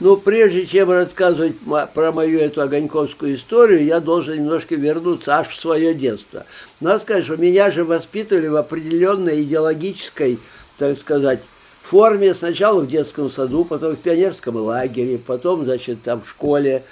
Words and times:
Но 0.00 0.16
прежде 0.16 0.66
чем 0.66 0.90
рассказывать 0.90 1.56
про 1.94 2.10
мою 2.10 2.40
эту 2.40 2.62
огоньковскую 2.62 3.36
историю, 3.36 3.84
я 3.84 4.00
должен 4.00 4.36
немножко 4.36 4.74
вернуться 4.74 5.38
аж 5.38 5.48
в 5.48 5.60
свое 5.60 5.92
детство. 5.92 6.46
Надо 6.80 7.00
сказать, 7.00 7.24
что 7.24 7.36
меня 7.36 7.70
же 7.70 7.84
воспитывали 7.84 8.48
в 8.48 8.56
определенной 8.56 9.42
идеологической, 9.42 10.38
так 10.78 10.96
сказать, 10.96 11.40
форме. 11.82 12.34
Сначала 12.34 12.80
в 12.80 12.88
детском 12.88 13.30
саду, 13.30 13.66
потом 13.66 13.94
в 13.94 13.98
пионерском 13.98 14.56
лагере, 14.56 15.18
потом, 15.18 15.64
значит, 15.64 16.02
там 16.02 16.22
в 16.22 16.28
школе. 16.30 16.82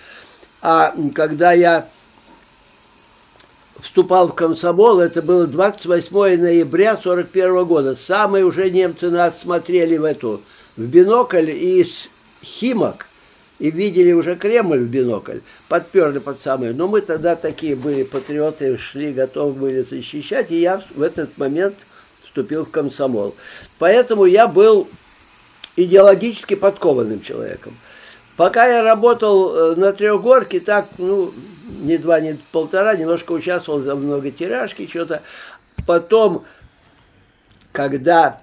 А 0.60 0.94
когда 1.14 1.52
я 1.52 1.88
вступал 3.80 4.28
в 4.28 4.34
комсомол, 4.34 5.00
это 5.00 5.22
было 5.22 5.46
28 5.46 6.12
ноября 6.38 6.98
41 7.02 7.64
года. 7.64 7.96
Самые 7.96 8.44
уже 8.44 8.68
немцы 8.68 9.08
нас 9.08 9.40
смотрели 9.40 9.96
в 9.96 10.04
эту, 10.04 10.42
в 10.76 10.82
бинокль 10.82 11.50
из 11.50 12.10
Химок, 12.42 13.06
и 13.58 13.70
видели 13.70 14.12
уже 14.12 14.36
Кремль 14.36 14.80
в 14.80 14.88
бинокль, 14.88 15.40
подперли 15.68 16.18
под 16.18 16.40
самое. 16.40 16.72
Но 16.72 16.86
мы 16.86 17.00
тогда 17.00 17.36
такие 17.36 17.74
были 17.74 18.04
патриоты, 18.04 18.78
шли, 18.78 19.12
готовы 19.12 19.52
были 19.52 19.82
защищать, 19.82 20.50
и 20.50 20.60
я 20.60 20.82
в 20.94 21.02
этот 21.02 21.36
момент 21.38 21.74
вступил 22.24 22.64
в 22.64 22.70
комсомол. 22.70 23.34
Поэтому 23.78 24.26
я 24.26 24.46
был 24.46 24.88
идеологически 25.76 26.54
подкованным 26.54 27.20
человеком. 27.20 27.76
Пока 28.36 28.66
я 28.66 28.82
работал 28.84 29.72
э, 29.72 29.74
на 29.74 29.92
Трехгорке, 29.92 30.60
так, 30.60 30.86
ну, 30.98 31.32
не 31.80 31.98
два, 31.98 32.20
не 32.20 32.38
полтора, 32.52 32.94
немножко 32.94 33.32
участвовал 33.32 33.80
за 33.80 33.96
много 33.96 34.30
тиражки, 34.30 34.86
что-то. 34.86 35.22
Потом, 35.86 36.44
когда 37.72 38.40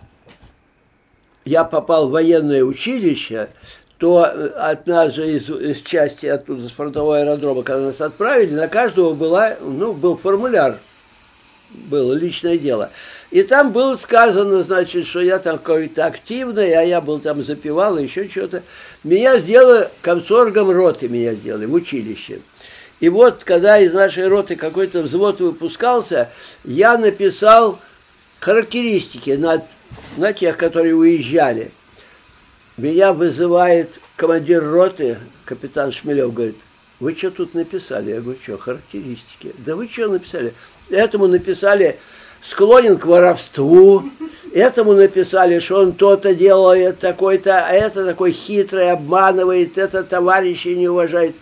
я 1.45 1.63
попал 1.63 2.09
в 2.09 2.11
военное 2.11 2.63
училище, 2.63 3.49
то 3.97 4.25
э, 4.25 5.11
же 5.11 5.37
из, 5.37 5.49
из 5.49 5.81
части 5.81 6.25
оттуда, 6.25 6.67
с 6.67 6.71
фронтового 6.71 7.19
аэродрома, 7.19 7.63
когда 7.63 7.87
нас 7.87 8.01
отправили, 8.01 8.53
на 8.53 8.67
каждого 8.67 9.13
была, 9.13 9.55
ну, 9.61 9.93
был 9.93 10.17
формуляр, 10.17 10.79
было 11.69 12.13
личное 12.13 12.57
дело. 12.57 12.91
И 13.31 13.43
там 13.43 13.71
было 13.71 13.97
сказано, 13.97 14.63
значит, 14.63 15.07
что 15.07 15.21
я 15.21 15.39
там 15.39 15.57
какой-то 15.57 16.05
активный, 16.05 16.73
а 16.73 16.81
я 16.81 17.01
был 17.01 17.19
там 17.19 17.43
запивал, 17.43 17.97
еще 17.97 18.29
что-то. 18.29 18.63
Меня 19.03 19.39
сделали 19.39 19.89
комсоргом 20.01 20.71
роты, 20.71 21.07
меня 21.07 21.33
сделали 21.33 21.65
в 21.65 21.73
училище. 21.73 22.39
И 22.99 23.09
вот, 23.09 23.43
когда 23.43 23.79
из 23.79 23.93
нашей 23.93 24.27
роты 24.27 24.55
какой-то 24.55 25.01
взвод 25.01 25.41
выпускался, 25.41 26.29
я 26.63 26.97
написал 26.97 27.79
характеристики 28.39 29.31
на, 29.31 29.63
на 30.17 30.33
тех, 30.33 30.57
которые 30.57 30.95
уезжали. 30.95 31.71
Меня 32.77 33.13
вызывает 33.13 33.99
командир 34.17 34.63
роты, 34.63 35.17
капитан 35.45 35.93
Шмелев, 35.93 36.33
говорит, 36.33 36.57
вы 36.99 37.15
что 37.15 37.31
тут 37.31 37.53
написали? 37.53 38.11
Я 38.11 38.21
говорю, 38.21 38.39
что, 38.41 38.57
характеристики. 38.57 39.53
Да 39.59 39.75
вы 39.75 39.87
что 39.87 40.07
написали? 40.09 40.53
Этому 40.89 41.27
написали, 41.27 41.99
склонен 42.41 42.97
к 42.97 43.05
воровству, 43.05 44.03
этому 44.53 44.93
написали, 44.93 45.59
что 45.59 45.81
он 45.81 45.93
то-то 45.93 46.35
делает, 46.35 46.99
такой-то, 46.99 47.65
а 47.65 47.71
это 47.71 48.05
такой 48.05 48.33
хитрый, 48.33 48.91
обманывает, 48.91 49.77
это 49.77 50.03
товарищи 50.03 50.69
не 50.69 50.89
уважает. 50.89 51.35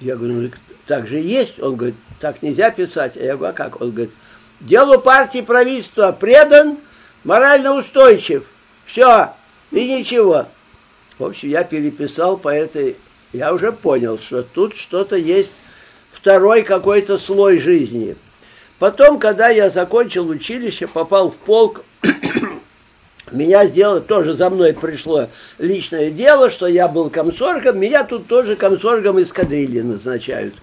Я 0.00 0.16
говорю, 0.16 0.34
ну 0.34 0.50
так 0.86 1.06
же 1.06 1.18
есть. 1.18 1.60
Он 1.60 1.76
говорит, 1.76 1.94
так 2.20 2.42
нельзя 2.42 2.70
писать. 2.70 3.16
А 3.16 3.22
я 3.22 3.36
говорю, 3.36 3.52
а 3.52 3.56
как? 3.56 3.80
Он 3.80 3.90
говорит, 3.90 4.12
делу 4.60 4.98
партии 4.98 5.42
правительства 5.42 6.12
предан, 6.12 6.78
морально 7.22 7.74
устойчив. 7.74 8.44
Все, 8.86 9.32
и 9.72 9.98
ничего. 9.98 10.46
В 11.18 11.24
общем, 11.24 11.48
я 11.48 11.64
переписал 11.64 12.36
по 12.36 12.48
этой... 12.48 12.96
Я 13.32 13.52
уже 13.54 13.72
понял, 13.72 14.18
что 14.18 14.42
тут 14.42 14.76
что-то 14.76 15.16
есть, 15.16 15.50
второй 16.12 16.62
какой-то 16.62 17.18
слой 17.18 17.58
жизни. 17.58 18.16
Потом, 18.78 19.18
когда 19.18 19.48
я 19.48 19.70
закончил 19.70 20.28
училище, 20.28 20.86
попал 20.86 21.30
в 21.30 21.36
полк, 21.36 21.84
меня 23.32 23.66
сделали, 23.66 24.00
тоже 24.00 24.34
за 24.34 24.50
мной 24.50 24.74
пришло 24.74 25.28
личное 25.58 26.10
дело, 26.10 26.50
что 26.50 26.66
я 26.66 26.88
был 26.88 27.08
комсоргом, 27.08 27.78
меня 27.78 28.04
тут 28.04 28.26
тоже 28.26 28.56
комсоргом 28.56 29.22
эскадрильи 29.22 29.80
назначают. 29.80 30.54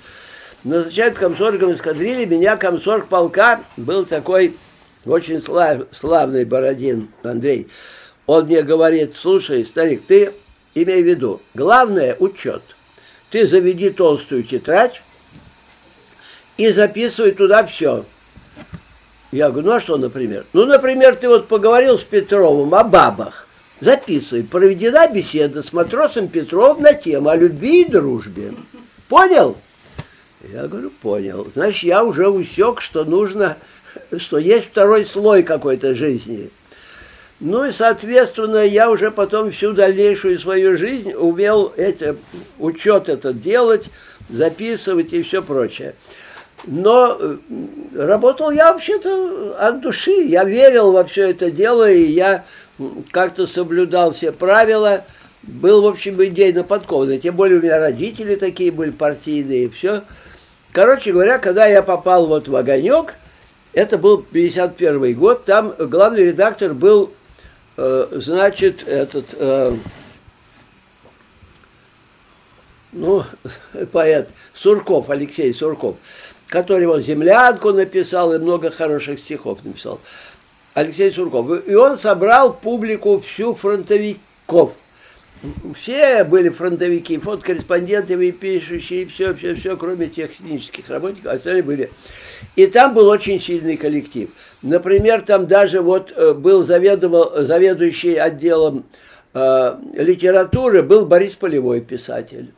Назначают 0.64 1.18
комсоргом 1.18 1.74
эскадрильи, 1.74 2.26
меня 2.26 2.58
комсорг 2.58 3.08
полка 3.08 3.62
был 3.78 4.06
такой 4.06 4.56
очень 5.06 5.42
слав, 5.42 5.84
славный 5.92 6.46
Бородин 6.46 7.08
Андрей. 7.24 7.70
Он 8.30 8.46
мне 8.46 8.62
говорит, 8.62 9.16
слушай, 9.20 9.66
старик, 9.66 10.04
ты 10.08 10.32
имей 10.76 11.02
в 11.02 11.08
виду, 11.08 11.42
главное 11.56 12.16
учет. 12.20 12.62
Ты 13.32 13.48
заведи 13.48 13.90
толстую 13.90 14.44
тетрадь 14.44 15.02
и 16.56 16.70
записывай 16.70 17.32
туда 17.32 17.66
все. 17.66 18.06
Я 19.32 19.50
говорю, 19.50 19.70
ну 19.70 19.74
а 19.74 19.82
что, 19.82 19.98
например? 19.98 20.46
Ну, 20.54 20.68
например, 20.68 21.16
ты 21.16 21.28
вот 21.28 21.48
поговорил 21.48 21.98
с 21.98 22.04
Петровым 22.04 22.76
о 22.76 22.84
бабах. 22.84 23.48
Записывай. 23.80 24.44
Проведена 24.44 25.08
беседа 25.08 25.64
с 25.64 25.74
матросом 25.74 26.28
Петровым 26.28 26.84
на 26.84 26.94
тему 26.94 27.30
о 27.30 27.36
любви 27.36 27.82
и 27.82 27.90
дружбе. 27.90 28.54
Понял? 29.08 29.58
Я 30.54 30.68
говорю, 30.68 30.92
понял. 31.02 31.48
Значит, 31.56 31.82
я 31.82 32.04
уже 32.04 32.30
усек, 32.30 32.82
что 32.82 33.06
нужно, 33.06 33.58
что 34.20 34.38
есть 34.38 34.68
второй 34.68 35.08
слой 35.08 35.42
какой-то 35.42 35.96
жизни. 35.96 36.52
Ну 37.40 37.66
и, 37.66 37.72
соответственно, 37.72 38.66
я 38.66 38.90
уже 38.90 39.12
потом 39.12 39.52
всю 39.52 39.72
дальнейшую 39.72 40.40
свою 40.40 40.78
жизнь 40.78 41.14
умел 41.14 41.74
это, 41.78 42.18
учет 42.58 43.08
этот 43.08 43.42
делать, 43.42 43.86
записывать 44.30 45.14
и 45.14 45.24
все 45.24 45.42
прочее. 45.42 45.96
Но 46.66 47.18
э, 47.18 47.38
работал 47.96 48.52
я 48.52 48.74
вообще-то 48.74 49.56
от 49.58 49.80
души. 49.80 50.12
Я 50.12 50.44
верил 50.44 50.92
во 50.92 51.06
все 51.06 51.30
это 51.30 51.50
дело, 51.50 51.90
и 51.90 52.02
я 52.02 52.44
как-то 53.12 53.48
соблюдал 53.48 54.14
все 54.14 54.34
правила. 54.34 55.06
Был, 55.42 55.82
в 55.82 55.88
общем, 55.88 56.22
идейно 56.22 56.66
подкованный. 56.66 57.20
Тем 57.20 57.36
более 57.36 57.60
у 57.60 57.64
меня 57.64 57.80
родители 57.80 58.36
такие 58.36 58.72
были 58.74 58.90
партийные, 58.90 59.66
и 59.66 59.70
все. 59.70 60.04
Короче 60.74 61.14
говоря, 61.14 61.40
когда 61.40 61.66
я 61.66 61.82
попал 61.82 62.28
вот 62.28 62.50
в 62.50 62.56
«Огонек», 62.56 63.16
это 63.72 63.98
был 63.98 64.22
51 64.22 65.14
год, 65.16 65.46
там 65.46 65.74
главный 65.78 66.26
редактор 66.26 66.74
был, 66.74 67.12
значит, 68.12 68.88
этот, 68.88 69.26
э, 69.34 69.76
ну, 72.92 73.24
поэт 73.92 74.30
Сурков, 74.54 75.10
Алексей 75.10 75.54
Сурков 75.54 75.98
который 76.50 76.88
вот 76.88 77.04
«Землянку» 77.04 77.72
написал 77.72 78.34
и 78.34 78.40
много 78.40 78.72
хороших 78.72 79.20
стихов 79.20 79.64
написал. 79.64 80.02
Алексей 80.74 81.12
Сурков. 81.12 81.68
И 81.68 81.76
он 81.76 81.98
собрал 81.98 82.54
публику 82.54 83.22
всю 83.22 83.54
фронтовиков. 83.54 84.74
Все 85.74 86.26
были 86.26 86.50
фронтовики, 86.50 87.18
фотокорреспонденты, 87.18 88.32
пишущие, 88.34 89.08
все, 89.08 89.34
все, 89.34 89.56
все, 89.56 89.78
кроме 89.78 90.08
технических 90.08 90.90
работников, 90.90 91.32
остальные 91.32 91.64
были. 91.64 91.92
И 92.58 92.68
там 92.68 92.94
был 92.94 93.08
очень 93.08 93.40
сильный 93.40 93.78
коллектив. 93.78 94.30
Например, 94.62 95.22
там 95.22 95.48
даже 95.48 95.82
вот 95.82 96.12
э, 96.16 96.34
был 96.34 96.66
заведовал, 96.66 97.46
заведующий 97.46 98.16
отделом 98.16 98.84
э, 99.34 99.78
литературы, 99.94 100.84
был 100.84 101.06
Борис 101.06 101.36
Полевой 101.36 101.80
писатель. 101.80 102.52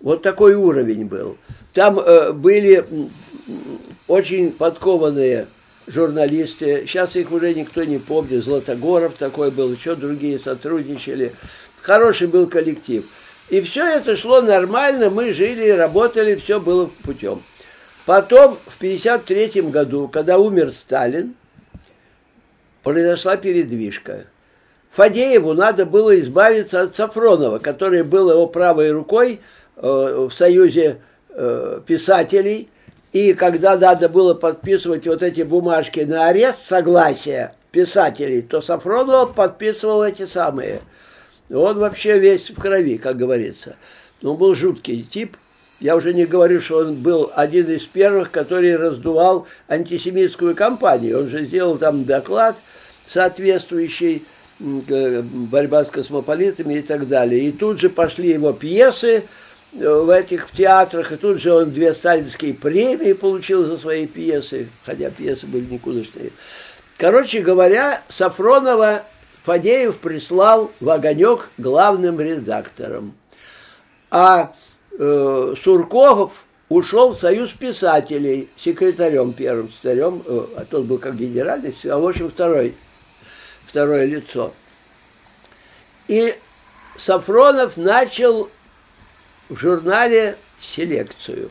Вот 0.00 0.22
такой 0.22 0.54
уровень 0.54 1.06
был. 1.06 1.36
Там 1.72 1.98
э, 1.98 2.32
были 2.32 2.86
очень 4.06 4.52
подкованные 4.52 5.48
журналисты, 5.88 6.84
сейчас 6.86 7.16
их 7.16 7.32
уже 7.32 7.54
никто 7.54 7.82
не 7.82 7.98
помнит, 7.98 8.44
Златогоров 8.44 9.14
такой 9.14 9.50
был, 9.50 9.72
еще 9.72 9.96
другие 9.96 10.38
сотрудничали. 10.38 11.34
Хороший 11.80 12.28
был 12.28 12.46
коллектив. 12.46 13.04
И 13.48 13.62
все 13.62 13.84
это 13.84 14.14
шло 14.16 14.42
нормально, 14.42 15.10
мы 15.10 15.32
жили, 15.32 15.70
работали, 15.70 16.36
все 16.36 16.60
было 16.60 16.90
путем. 17.02 17.42
Потом, 18.08 18.56
в 18.64 18.78
1953 18.78 19.60
году, 19.70 20.08
когда 20.08 20.38
умер 20.38 20.70
Сталин, 20.70 21.34
произошла 22.82 23.36
передвижка. 23.36 24.24
Фадееву 24.92 25.52
надо 25.52 25.84
было 25.84 26.18
избавиться 26.18 26.80
от 26.80 26.96
Сафронова, 26.96 27.58
который 27.58 28.02
был 28.04 28.30
его 28.30 28.46
правой 28.46 28.92
рукой 28.92 29.40
э, 29.76 29.82
в 29.82 30.30
Союзе 30.30 31.02
э, 31.28 31.82
писателей, 31.86 32.70
и 33.12 33.34
когда 33.34 33.76
надо 33.76 34.08
было 34.08 34.32
подписывать 34.32 35.06
вот 35.06 35.22
эти 35.22 35.42
бумажки 35.42 36.00
на 36.00 36.28
арест 36.28 36.60
согласия 36.66 37.56
писателей, 37.72 38.40
то 38.40 38.62
Сафронов 38.62 39.34
подписывал 39.34 40.02
эти 40.02 40.24
самые. 40.24 40.80
Он 41.50 41.78
вообще 41.78 42.18
весь 42.18 42.48
в 42.48 42.58
крови, 42.58 42.96
как 42.96 43.18
говорится. 43.18 43.76
Он 44.22 44.38
был 44.38 44.54
жуткий 44.54 45.02
тип. 45.02 45.36
Я 45.80 45.96
уже 45.96 46.12
не 46.12 46.26
говорю, 46.26 46.60
что 46.60 46.78
он 46.78 46.94
был 46.96 47.30
один 47.34 47.70
из 47.70 47.84
первых, 47.84 48.30
который 48.30 48.76
раздувал 48.76 49.46
антисемитскую 49.68 50.56
кампанию. 50.56 51.20
Он 51.20 51.28
же 51.28 51.44
сделал 51.44 51.78
там 51.78 52.04
доклад 52.04 52.56
соответствующий. 53.06 54.24
борьба 54.60 55.84
с 55.84 55.90
космополитами 55.90 56.74
и 56.74 56.82
так 56.82 57.08
далее. 57.08 57.48
И 57.48 57.52
тут 57.52 57.80
же 57.80 57.88
пошли 57.88 58.30
его 58.30 58.52
пьесы 58.52 59.24
в 59.72 60.10
этих 60.10 60.50
театрах, 60.50 61.12
и 61.12 61.16
тут 61.16 61.40
же 61.40 61.52
он 61.52 61.70
две 61.70 61.92
сталинские 61.92 62.54
премии 62.54 63.12
получил 63.12 63.64
за 63.64 63.78
свои 63.78 64.06
пьесы, 64.06 64.68
хотя 64.84 65.10
пьесы 65.10 65.46
были 65.46 65.66
никудышные. 65.66 66.32
Короче 66.96 67.40
говоря, 67.40 68.02
Сафронова 68.08 69.04
Фадеев 69.44 69.98
прислал 69.98 70.72
в 70.80 70.90
«Огонек» 70.90 71.50
главным 71.58 72.20
редактором. 72.20 73.14
А 74.10 74.54
э, 74.98 75.54
Сурков 75.62 76.44
ушел 76.68 77.12
в 77.12 77.18
Союз 77.18 77.52
писателей 77.52 78.48
секретарем 78.56 79.32
первым, 79.32 79.70
секретарем, 79.70 80.22
э, 80.26 80.46
а 80.56 80.64
тот 80.64 80.84
был 80.84 80.98
как 80.98 81.16
генеральный, 81.16 81.74
а 81.84 81.98
в 81.98 82.06
общем 82.06 82.30
второй, 82.30 82.74
второе 83.66 84.04
лицо. 84.04 84.52
И 86.08 86.34
Сафронов 86.96 87.76
начал 87.76 88.50
в 89.48 89.56
журнале 89.56 90.36
селекцию. 90.60 91.50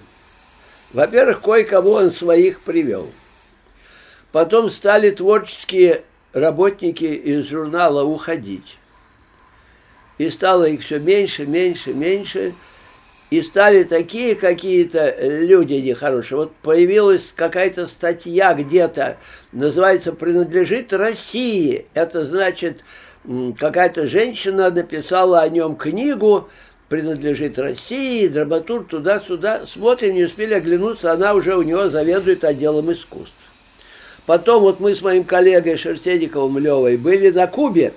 Во-первых, 0.94 1.42
кое-кого 1.42 1.94
он 1.94 2.12
своих 2.12 2.62
привел. 2.62 3.10
Потом 4.32 4.70
стали 4.70 5.10
творческие 5.10 6.04
работники 6.34 7.06
из 7.06 7.48
журнала 7.48 8.04
уходить. 8.04 8.78
И 10.18 10.30
стало 10.30 10.66
их 10.66 10.84
все 10.84 11.00
меньше, 11.00 11.46
меньше, 11.46 11.94
меньше. 11.94 12.54
И 13.30 13.42
стали 13.42 13.84
такие 13.84 14.36
какие-то 14.36 15.16
люди 15.20 15.74
нехорошие. 15.74 16.38
Вот 16.38 16.54
появилась 16.62 17.34
какая-то 17.36 17.88
статья 17.88 18.54
где-то, 18.54 19.18
называется 19.52 20.14
«Принадлежит 20.14 20.94
России». 20.94 21.86
Это 21.94 22.26
значит, 22.26 22.80
какая-то 23.60 24.08
женщина 24.08 24.70
написала 24.70 25.42
о 25.42 25.50
нем 25.50 25.76
книгу, 25.76 26.48
принадлежит 26.88 27.60
России, 27.60 28.30
драматург 28.30 28.88
туда-сюда. 28.88 29.68
Смотрим, 29.68 30.16
не 30.16 30.24
успели 30.24 30.54
оглянуться, 30.54 31.12
она 31.12 31.34
уже 31.34 31.58
у 31.58 31.64
него 31.64 31.90
заведует 31.90 32.46
отделом 32.46 32.94
искусств. 32.94 33.34
Потом 34.26 34.62
вот 34.62 34.80
мы 34.80 34.96
с 34.96 35.02
моим 35.02 35.26
коллегой 35.26 35.76
Шерстедиковым 35.76 36.60
Левой 36.60 36.96
были 36.96 37.30
на 37.32 37.48
Кубе, 37.48 37.92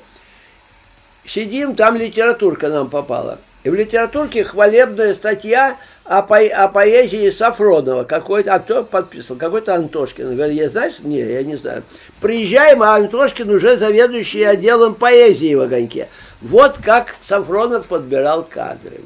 сидим, 1.25 1.77
там 1.77 1.97
литературка 1.97 2.69
нам 2.69 2.91
попала. 2.91 3.39
И 3.63 3.69
в 3.69 3.75
литературке 3.75 4.43
хвалебная 4.43 5.15
статья 5.15 5.77
о, 6.05 6.23
по, 6.23 6.39
о 6.39 6.69
поэзии 6.69 7.31
Сафронова. 7.31 8.05
Какой-то, 8.05 8.55
а 8.55 8.59
кто 8.59 8.85
подписал? 8.85 9.37
Какой-то 9.37 9.75
Антошкин. 9.75 10.35
Говорит, 10.35 10.57
я 10.59 10.71
знаешь? 10.71 10.95
Не, 11.01 11.19
я 11.19 11.43
не 11.43 11.57
знаю. 11.57 11.83
Приезжаем, 12.21 12.83
а 12.83 12.97
Антошкин 12.97 13.51
уже 13.51 13.77
заведующий 13.77 14.45
отделом 14.45 14.95
поэзии 14.95 15.55
в 15.55 15.61
огоньке. 15.61 16.09
Вот 16.41 16.77
как 16.83 17.17
Сафронов 17.29 17.87
подбирал 17.87 18.45
кадры. 18.49 19.01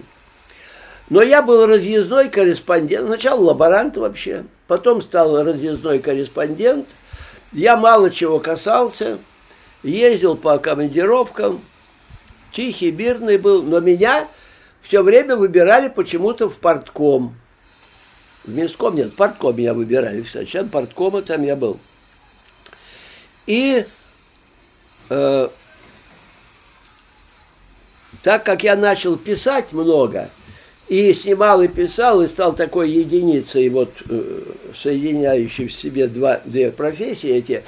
Но 1.11 1.21
я 1.21 1.43
был 1.43 1.67
разъездной 1.67 2.29
корреспондент, 2.29 3.09
сначала 3.09 3.41
лаборант 3.41 3.97
вообще, 3.99 4.45
потом 4.67 5.03
стал 5.03 5.43
разъездной 5.45 5.99
корреспондент. 5.99 6.87
Я 7.53 7.77
мало 7.77 8.11
чего 8.11 8.39
касался, 8.39 9.19
ездил 9.83 10.35
по 10.35 10.59
командировкам, 10.59 11.61
тихий, 12.53 12.91
мирный 12.91 13.37
был, 13.37 13.63
но 13.63 13.81
меня 13.81 14.27
все 14.87 15.03
время 15.03 15.37
выбирали 15.37 15.89
почему-то 15.89 16.49
в 16.49 16.57
портком. 16.57 17.35
В 18.45 18.55
Минском 18.55 18.95
нет, 18.95 19.09
в 19.09 19.15
портком 19.15 19.57
меня 19.57 19.75
выбирали. 19.75 20.23
Сейчас 20.25 20.67
порткома 20.69 21.23
там 21.23 21.43
я 21.43 21.57
был. 21.57 21.79
И 23.47 23.85
э, 25.09 25.49
так 28.23 28.45
как 28.45 28.63
я 28.63 28.77
начал 28.77 29.17
писать 29.17 29.73
много, 29.73 30.31
и 30.89 31.15
снимал 31.15 31.63
и 31.63 31.69
писал, 31.69 32.23
и 32.23 32.29
стал 32.29 32.55
такой 32.55 32.91
единицей, 32.91 33.69
вот, 33.71 33.91
э, 34.09 34.43
соединяющей 34.77 35.69
в 35.69 35.73
себе 35.73 36.07
два, 36.09 36.41
две 36.45 36.71
профессии 36.71 37.31
эти, 37.31 37.65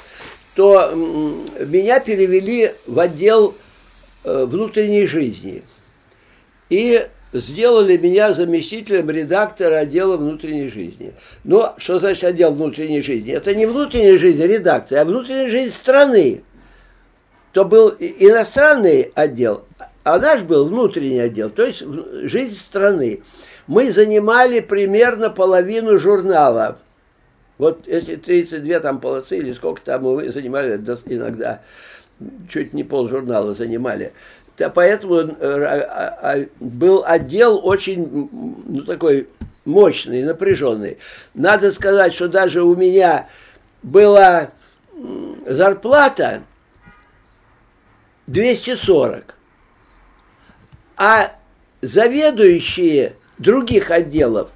то 0.55 0.93
меня 0.95 2.01
перевели 2.01 2.75
в 2.87 2.99
отдел 2.99 3.55
э, 4.25 4.45
внутренней 4.47 5.07
жизни. 5.07 5.63
И 6.69 7.07
сделали 7.33 7.97
меня 7.97 8.33
заместителем 8.33 9.11
редактора 9.11 9.79
отдела 9.79 10.17
внутренней 10.17 10.69
жизни. 10.69 11.13
Но 11.45 11.75
что 11.79 11.99
значит 11.99 12.25
отдел 12.25 12.53
внутренней 12.53 13.03
жизни? 13.03 13.33
Это 13.33 13.55
не 13.55 13.67
внутренняя 13.67 14.19
жизнь 14.19 14.43
редакции, 14.43 14.97
а 14.97 15.05
внутренняя 15.05 15.49
жизнь 15.49 15.75
страны. 15.75 16.43
То 17.53 17.65
был 17.65 17.89
иностранный 17.99 19.13
отдел, 19.15 19.65
а 20.05 20.19
наш 20.19 20.43
был 20.43 20.67
внутренний 20.67 21.21
отдел, 21.21 21.51
то 21.51 21.65
есть 21.65 21.83
жизнь 22.29 22.57
страны. 22.57 23.23
Мы 23.67 23.91
занимали 23.93 24.61
примерно 24.61 25.31
половину 25.31 25.99
журнала. 25.99 26.79
Вот 27.59 27.89
эти 27.89 28.17
32 28.17 28.81
там 28.81 29.01
полосы 29.01 29.39
или 29.39 29.53
сколько 29.55 29.81
там 29.81 30.03
мы 30.03 30.31
занимали 30.31 30.77
иногда, 31.07 31.63
чуть 32.51 32.75
не 32.75 32.85
пол 32.85 33.09
журнала 33.09 33.55
занимали. 33.55 34.13
Поэтому 34.75 35.17
э, 35.17 35.27
а, 35.41 36.19
а, 36.23 36.47
был 36.61 37.05
отдел 37.07 37.61
очень 37.63 38.29
ну, 38.67 38.83
такой 38.83 39.29
мощный, 39.65 40.23
напряженный. 40.23 40.99
Надо 41.35 41.73
сказать, 41.73 42.15
что 42.15 42.29
даже 42.29 42.63
у 42.63 42.75
меня 42.75 43.29
была 43.83 44.51
зарплата 45.47 46.43
240 48.27 49.35
а 50.97 51.33
заведующие 51.83 53.17
других 53.39 53.91
отделов 53.91 54.51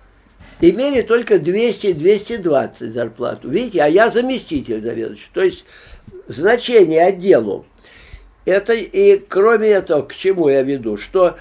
имели 0.61 1.03
только 1.03 1.37
200-220 1.37 2.91
зарплату. 2.91 3.51
Видите, 3.51 3.83
а 3.83 3.89
я 3.89 4.11
заместитель 4.11 4.81
заведующий. 4.81 5.29
То 5.33 5.43
есть 5.43 5.65
значение 6.29 7.05
отделу. 7.05 7.67
Это 8.51 8.73
и 8.73 9.19
кроме 9.19 9.69
этого, 9.69 10.03
к 10.03 10.15
чему 10.15 10.49
я 10.49 10.63
веду, 10.63 10.97
что 10.97 11.37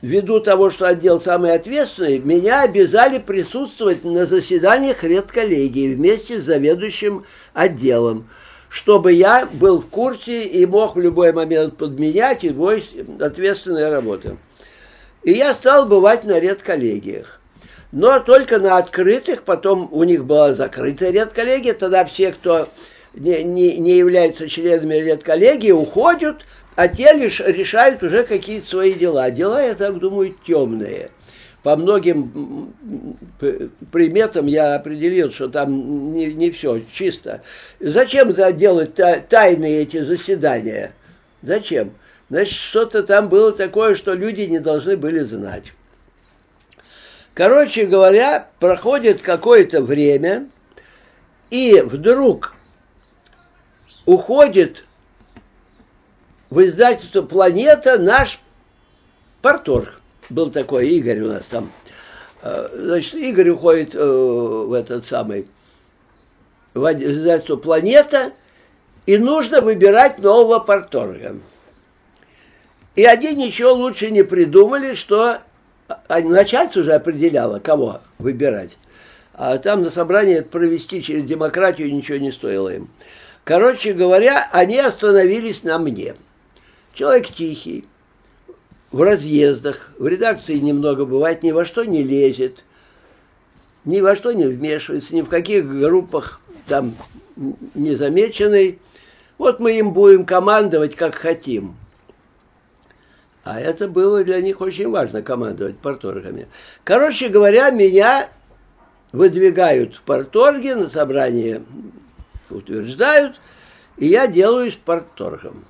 ввиду 0.00 0.40
того, 0.40 0.70
что 0.70 0.86
отдел 0.86 1.20
самый 1.20 1.52
ответственный, 1.52 2.18
меня 2.18 2.62
обязали 2.62 3.18
присутствовать 3.18 4.04
на 4.04 4.24
заседаниях 4.24 5.04
редколлегии 5.04 5.94
вместе 5.94 6.40
с 6.40 6.44
заведующим 6.44 7.24
отделом 7.52 8.28
чтобы 8.72 9.12
я 9.12 9.48
был 9.52 9.80
в 9.80 9.88
курсе 9.88 10.44
и 10.44 10.64
мог 10.64 10.94
в 10.94 11.00
любой 11.00 11.32
момент 11.32 11.76
подменять 11.76 12.44
его 12.44 12.72
ответственная 13.18 13.90
работа. 13.90 14.36
И 15.24 15.32
я 15.32 15.54
стал 15.54 15.86
бывать 15.86 16.22
на 16.22 16.38
редколлегиях. 16.38 17.40
Но 17.90 18.20
только 18.20 18.60
на 18.60 18.78
открытых, 18.78 19.42
потом 19.42 19.88
у 19.90 20.04
них 20.04 20.24
была 20.24 20.54
закрытая 20.54 21.10
редколлегия, 21.10 21.74
тогда 21.74 22.04
все, 22.04 22.30
кто 22.30 22.68
не, 23.14 23.42
не, 23.42 23.76
не 23.78 23.96
являются 23.96 24.48
членами 24.48 24.94
редколлегии, 24.94 25.70
уходят, 25.70 26.44
а 26.76 26.88
те 26.88 27.12
лишь 27.12 27.40
решают 27.40 28.02
уже 28.02 28.24
какие-то 28.24 28.68
свои 28.68 28.94
дела. 28.94 29.30
Дела, 29.30 29.62
я 29.62 29.74
так 29.74 29.98
думаю, 29.98 30.34
темные– 30.44 31.10
по 31.62 31.76
многим 31.76 32.72
приметам 33.92 34.46
я 34.46 34.76
определил, 34.76 35.30
что 35.30 35.48
там 35.48 36.12
не, 36.12 36.32
не 36.32 36.50
все 36.50 36.80
чисто. 36.92 37.42
Зачем 37.80 38.32
делать 38.56 38.94
тайные 39.28 39.82
эти 39.82 40.02
заседания? 40.02 40.92
Зачем? 41.42 41.92
Значит, 42.30 42.54
что-то 42.54 43.02
там 43.02 43.28
было 43.28 43.52
такое, 43.52 43.94
что 43.94 44.14
люди 44.14 44.42
не 44.42 44.58
должны 44.58 44.96
были 44.96 45.18
знать. 45.18 45.72
Короче 47.34 47.84
говоря, 47.84 48.48
проходит 48.58 49.20
какое-то 49.20 49.82
время, 49.82 50.48
и 51.50 51.82
вдруг 51.84 52.54
уходит 54.06 54.84
в 56.50 56.60
издательство 56.62 57.22
«Планета» 57.22 57.98
наш 57.98 58.40
парторг 59.42 60.00
был 60.30 60.50
такой 60.50 60.88
Игорь 60.90 61.20
у 61.20 61.28
нас 61.28 61.46
там. 61.46 61.70
Э, 62.42 62.68
значит, 62.72 63.14
Игорь 63.14 63.50
уходит 63.50 63.94
э, 63.94 63.98
в 63.98 64.72
этот 64.72 65.06
самый, 65.06 65.46
в 66.72 66.84
издательство 66.86 67.56
«Планета», 67.56 68.32
и 69.06 69.18
нужно 69.18 69.60
выбирать 69.60 70.18
нового 70.18 70.60
порторга. 70.60 71.36
И 72.94 73.04
они 73.04 73.34
ничего 73.34 73.72
лучше 73.72 74.10
не 74.10 74.22
придумали, 74.22 74.94
что 74.94 75.38
а, 75.88 76.20
начальство 76.20 76.80
уже 76.80 76.92
определяло, 76.92 77.58
кого 77.58 78.00
выбирать. 78.18 78.76
А 79.34 79.56
там 79.58 79.82
на 79.82 79.90
собрании 79.90 80.40
провести 80.40 81.02
через 81.02 81.24
демократию 81.24 81.92
ничего 81.92 82.18
не 82.18 82.30
стоило 82.30 82.68
им. 82.68 82.90
Короче 83.50 83.94
говоря, 83.94 84.48
они 84.52 84.78
остановились 84.78 85.64
на 85.64 85.80
мне. 85.80 86.14
Человек 86.94 87.34
тихий, 87.34 87.84
в 88.92 89.02
разъездах, 89.02 89.90
в 89.98 90.06
редакции 90.06 90.54
немного 90.54 91.04
бывает, 91.04 91.42
ни 91.42 91.50
во 91.50 91.64
что 91.64 91.82
не 91.82 92.04
лезет, 92.04 92.62
ни 93.84 94.00
во 94.02 94.14
что 94.14 94.30
не 94.30 94.46
вмешивается, 94.46 95.16
ни 95.16 95.22
в 95.22 95.28
каких 95.28 95.68
группах 95.68 96.40
там 96.68 96.94
незамеченный. 97.74 98.78
Вот 99.36 99.58
мы 99.58 99.76
им 99.76 99.94
будем 99.94 100.26
командовать, 100.26 100.94
как 100.94 101.16
хотим. 101.16 101.74
А 103.42 103.60
это 103.60 103.88
было 103.88 104.22
для 104.22 104.40
них 104.40 104.60
очень 104.60 104.88
важно, 104.88 105.22
командовать 105.22 105.76
порторгами. 105.76 106.46
Короче 106.84 107.28
говоря, 107.28 107.70
меня 107.70 108.28
выдвигают 109.10 109.96
в 109.96 110.02
порторге, 110.02 110.76
на 110.76 110.88
собрании 110.88 111.60
утверждают, 112.52 113.40
и 113.96 114.06
я 114.06 114.26
делаюсь 114.26 114.76
порторгом. 114.76 115.64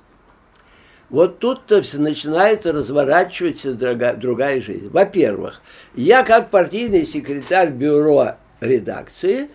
Вот 1.09 1.39
тут-то 1.39 1.83
начинает 1.95 2.65
разворачиваться 2.65 3.73
другая, 3.73 4.15
другая 4.15 4.61
жизнь. 4.61 4.87
Во-первых, 4.89 5.61
я 5.93 6.23
как 6.23 6.49
партийный 6.49 7.05
секретарь 7.05 7.71
бюро 7.71 8.37
редакции 8.61 9.49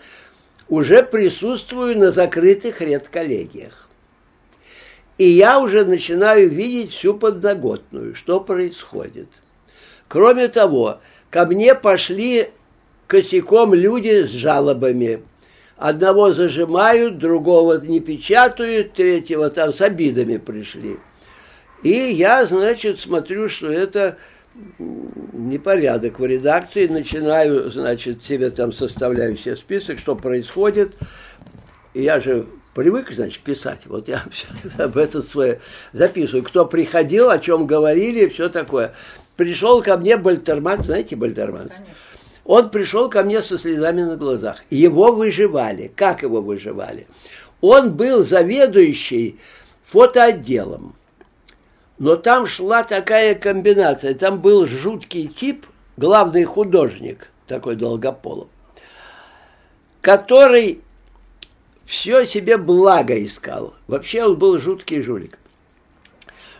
уже 0.68 1.02
присутствую 1.02 1.96
на 1.98 2.12
закрытых 2.12 2.82
редколлегиях. 2.82 3.88
И 5.16 5.24
я 5.24 5.58
уже 5.60 5.86
начинаю 5.86 6.50
видеть 6.50 6.92
всю 6.92 7.14
подноготную, 7.14 8.14
что 8.14 8.40
происходит. 8.40 9.28
Кроме 10.08 10.48
того, 10.48 11.00
ко 11.30 11.46
мне 11.46 11.74
пошли 11.74 12.50
косяком 13.06 13.72
люди 13.72 14.26
с 14.26 14.30
жалобами. 14.30 15.22
Одного 15.76 16.32
зажимают, 16.32 17.18
другого 17.18 17.78
не 17.80 18.00
печатают, 18.00 18.94
третьего 18.94 19.50
там 19.50 19.74
с 19.74 19.80
обидами 19.82 20.38
пришли. 20.38 20.96
И 21.82 21.90
я, 21.90 22.46
значит, 22.46 22.98
смотрю, 22.98 23.50
что 23.50 23.70
это 23.70 24.16
непорядок 24.78 26.18
в 26.18 26.24
редакции, 26.24 26.86
начинаю, 26.86 27.70
значит, 27.70 28.24
себе 28.24 28.48
там 28.48 28.72
составляю 28.72 29.36
себе 29.36 29.56
список, 29.56 29.98
что 29.98 30.16
происходит. 30.16 30.94
Я 31.92 32.20
же 32.20 32.46
привык, 32.74 33.10
значит, 33.10 33.42
писать. 33.42 33.80
Вот 33.84 34.08
я 34.08 34.24
об 34.78 34.96
этом 34.96 35.22
свое 35.24 35.60
записываю. 35.92 36.42
Кто 36.42 36.64
приходил, 36.64 37.28
о 37.28 37.38
чем 37.38 37.66
говорили, 37.66 38.28
все 38.28 38.48
такое. 38.48 38.94
Пришел 39.36 39.82
ко 39.82 39.98
мне 39.98 40.16
Бальтерман, 40.16 40.82
знаете 40.82 41.16
Бальтерман? 41.16 41.70
Он 42.46 42.70
пришел 42.70 43.10
ко 43.10 43.24
мне 43.24 43.42
со 43.42 43.58
слезами 43.58 44.02
на 44.02 44.16
глазах. 44.16 44.62
Его 44.70 45.12
выживали. 45.12 45.90
Как 45.94 46.22
его 46.22 46.40
выживали? 46.40 47.08
Он 47.60 47.92
был 47.92 48.24
заведующий 48.24 49.40
фотоотделом. 49.86 50.94
Но 51.98 52.14
там 52.14 52.46
шла 52.46 52.84
такая 52.84 53.34
комбинация. 53.34 54.14
Там 54.14 54.40
был 54.40 54.66
жуткий 54.66 55.26
тип, 55.26 55.66
главный 55.96 56.44
художник, 56.44 57.28
такой 57.48 57.74
Долгополов, 57.74 58.48
который 60.00 60.82
все 61.84 62.26
себе 62.26 62.58
благо 62.58 63.20
искал. 63.20 63.74
Вообще 63.88 64.24
он 64.24 64.36
был 64.36 64.60
жуткий 64.60 65.00
жулик. 65.00 65.38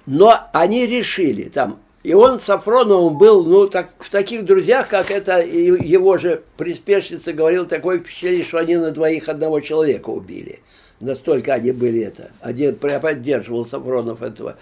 Но 0.07 0.49
они 0.53 0.87
решили 0.87 1.45
там, 1.45 1.81
и 2.07 2.15
он 2.15 2.41
с 2.41 2.45
Сафроновым 2.45 3.19
был, 3.19 3.45
ну, 3.45 3.69
так, 3.69 3.91
в 3.99 4.11
таких 4.11 4.45
друзьях, 4.45 4.89
как 4.89 5.11
это 5.11 5.41
его 5.41 6.19
же 6.19 6.43
приспешница 6.57 7.33
говорил, 7.33 7.67
такое 7.67 7.99
впечатление, 7.99 8.45
что 8.45 8.59
они 8.59 8.77
на 8.77 8.91
двоих 8.93 9.29
одного 9.29 9.61
человека 9.61 10.11
убили. 10.11 10.61
Настолько 11.01 11.55
они 11.55 11.73
были 11.73 12.01
это. 12.01 12.31
Один 12.41 12.77
поддерживал 12.77 13.67
Сафронов 13.67 14.23
этого 14.23 14.57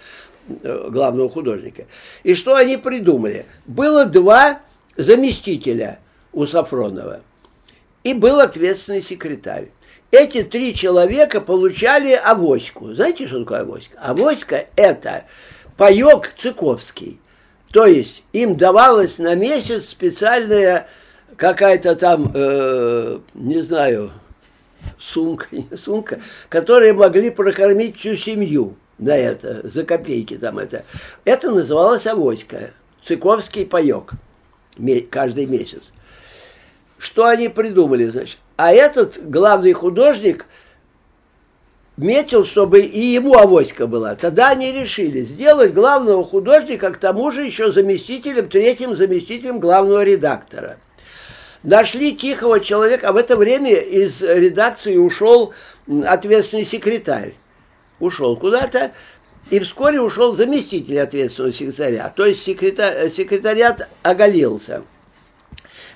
Э, 0.61 0.89
главного 0.91 1.27
художника. 1.29 1.85
И 2.21 2.35
что 2.35 2.55
они 2.55 2.77
придумали? 2.77 3.47
Было 3.65 4.05
два 4.05 4.59
заместителя 4.95 5.99
у 6.33 6.45
Сафронова. 6.45 7.21
И 8.03 8.13
был 8.13 8.39
ответственный 8.39 9.01
секретарь. 9.01 9.69
Эти 10.11 10.43
три 10.43 10.75
человека 10.75 11.41
получали 11.41 12.11
авоську. 12.11 12.93
Знаете, 12.93 13.25
что 13.25 13.39
такое 13.39 13.61
авоська? 13.61 13.97
Авоська– 13.99 14.67
это 14.75 15.23
паек 15.77 16.31
цыковский. 16.37 17.19
То 17.75 17.85
есть 17.85 18.23
им 18.31 18.55
давалась 18.55 19.17
на 19.17 19.35
месяц 19.35 19.89
специальная 19.89 20.87
какая-то 21.35 21.97
там, 21.97 22.31
э, 22.33 23.19
не 23.33 23.63
знаю, 23.63 24.13
сумка, 24.97 25.47
не 25.51 25.67
сумка, 25.77 26.21
которые 26.47 26.93
могли 26.93 27.31
прокормить 27.31 27.99
всю 27.99 28.15
семью 28.15 28.77
на 28.97 29.17
это, 29.17 29.69
за 29.69 29.83
копейки 29.83 30.37
там 30.37 30.57
это. 30.57 30.85
Это 31.25 31.51
называлось 31.51 32.07
авоська, 32.07 32.71
цыковский 33.03 33.65
паек 33.65 34.11
каждый 35.09 35.45
месяц. 35.45 35.81
Что 36.97 37.25
они 37.25 37.49
придумали, 37.49 38.05
значит? 38.05 38.37
А 38.55 38.71
этот 38.71 39.19
главный 39.29 39.73
художник 39.73 40.45
метил, 41.97 42.45
чтобы 42.45 42.81
и 42.81 42.99
ему 42.99 43.35
авоська 43.35 43.87
была. 43.87 44.15
Тогда 44.15 44.49
они 44.49 44.71
решили 44.71 45.21
сделать 45.21 45.73
главного 45.73 46.25
художника, 46.25 46.91
к 46.91 46.97
тому 46.97 47.31
же 47.31 47.45
еще 47.45 47.71
заместителем, 47.71 48.49
третьим 48.49 48.95
заместителем 48.95 49.59
главного 49.59 50.03
редактора. 50.03 50.77
Нашли 51.63 52.15
тихого 52.15 52.59
человека, 52.59 53.09
а 53.09 53.11
в 53.11 53.17
это 53.17 53.35
время 53.35 53.73
из 53.73 54.21
редакции 54.21 54.97
ушел 54.97 55.53
ответственный 56.05 56.65
секретарь 56.65 57.35
ушел 57.99 58.35
куда-то, 58.35 58.91
и 59.49 59.59
вскоре 59.59 60.01
ушел 60.01 60.35
заместитель 60.35 60.99
ответственного 60.99 61.53
секретаря, 61.53 62.11
то 62.15 62.25
есть 62.25 62.43
секретарь, 62.43 63.11
секретариат 63.11 63.87
оголился. 64.01 64.83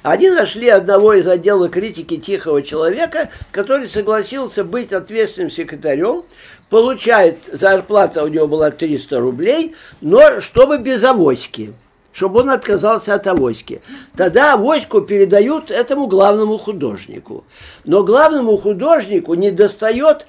Они 0.02 0.30
нашли 0.30 0.70
одного 0.70 1.14
из 1.14 1.28
отдела 1.28 1.68
критики 1.68 2.18
тихого 2.18 2.62
человека, 2.62 3.30
который 3.52 3.90
согласился 3.90 4.64
быть 4.64 4.94
ответственным 4.94 5.52
секретарем, 5.52 6.24
получает, 6.70 7.38
зарплата 7.52 8.24
у 8.24 8.28
него 8.28 8.48
была 8.48 8.72
300 8.72 9.20
рублей, 9.20 9.76
но 10.00 10.40
чтобы 10.40 10.78
без 10.78 11.04
авоськи, 11.04 11.74
чтобы 12.14 12.42
он 12.42 12.50
отказался 12.50 13.14
от 13.14 13.28
авоськи. 13.28 13.82
Тогда 14.16 14.54
авоську 14.54 15.02
передают 15.02 15.70
этому 15.70 16.08
главному 16.08 16.58
художнику. 16.58 17.44
Но 17.84 18.04
главному 18.04 18.58
художнику 18.58 19.34
не 19.34 19.52
достает 19.52 20.28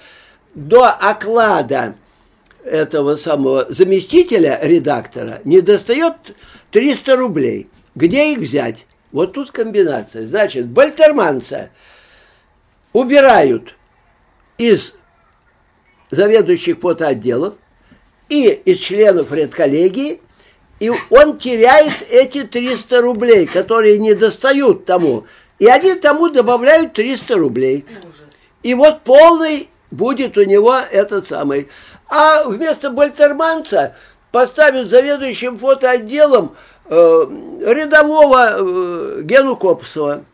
до 0.55 0.91
оклада 0.91 1.95
этого 2.65 3.15
самого 3.15 3.67
заместителя 3.69 4.59
редактора 4.61 5.41
не 5.45 5.61
достает 5.61 6.15
300 6.73 7.17
рублей. 7.17 7.69
Где 7.95 8.33
их 8.33 8.41
взять? 8.41 8.85
Вот 9.12 9.33
тут 9.33 9.50
комбинация. 9.50 10.26
Значит, 10.26 10.69
бальтерманца 10.69 11.71
убирают 12.93 13.75
из 14.59 14.95
заведующих 16.11 16.79
фотоотделов 16.79 17.55
и 18.29 18.49
из 18.49 18.79
членов 18.79 19.33
редколлегии, 19.33 20.21
и 20.79 20.90
он 21.11 21.38
теряет 21.38 21.93
эти 22.09 22.45
300 22.45 23.00
рублей, 23.00 23.47
которые 23.47 23.99
не 23.99 24.14
достают 24.14 24.87
тому. 24.87 25.26
И 25.59 25.67
они 25.67 25.95
тому 25.95 26.31
добавляют 26.31 26.95
300 26.95 27.35
рублей. 27.37 27.85
И 28.62 28.75
вот 28.75 29.02
полный 29.02 29.69
будет 29.90 30.38
у 30.38 30.45
него 30.45 30.75
этот 30.75 31.29
самый. 31.29 31.69
А 32.09 32.45
вместо 32.45 32.90
Бальтерманца 32.90 33.95
поставят 34.31 34.88
заведующим 34.88 35.59
фотоотделом 35.59 36.57
рядового 36.90 38.56
э, 38.59 39.23
Гену 39.23 39.56
Копсова. 39.56 40.25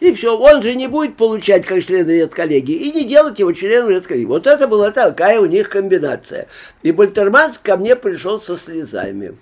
И 0.00 0.12
все, 0.14 0.36
он 0.36 0.62
же 0.62 0.74
не 0.74 0.88
будет 0.88 1.16
получать 1.16 1.64
как 1.64 1.84
член 1.84 2.08
редколлегии 2.08 2.74
и 2.74 2.92
не 2.92 3.04
делать 3.04 3.38
его 3.38 3.52
членом 3.52 3.90
редколлегии. 3.90 4.26
Вот 4.26 4.46
это 4.46 4.66
была 4.66 4.90
такая 4.90 5.40
у 5.40 5.46
них 5.46 5.68
комбинация. 5.68 6.48
И 6.82 6.90
Бальтерманц 6.90 7.58
ко 7.62 7.76
мне 7.76 7.94
пришел 7.94 8.40
со 8.40 8.56
слезами. 8.56 9.36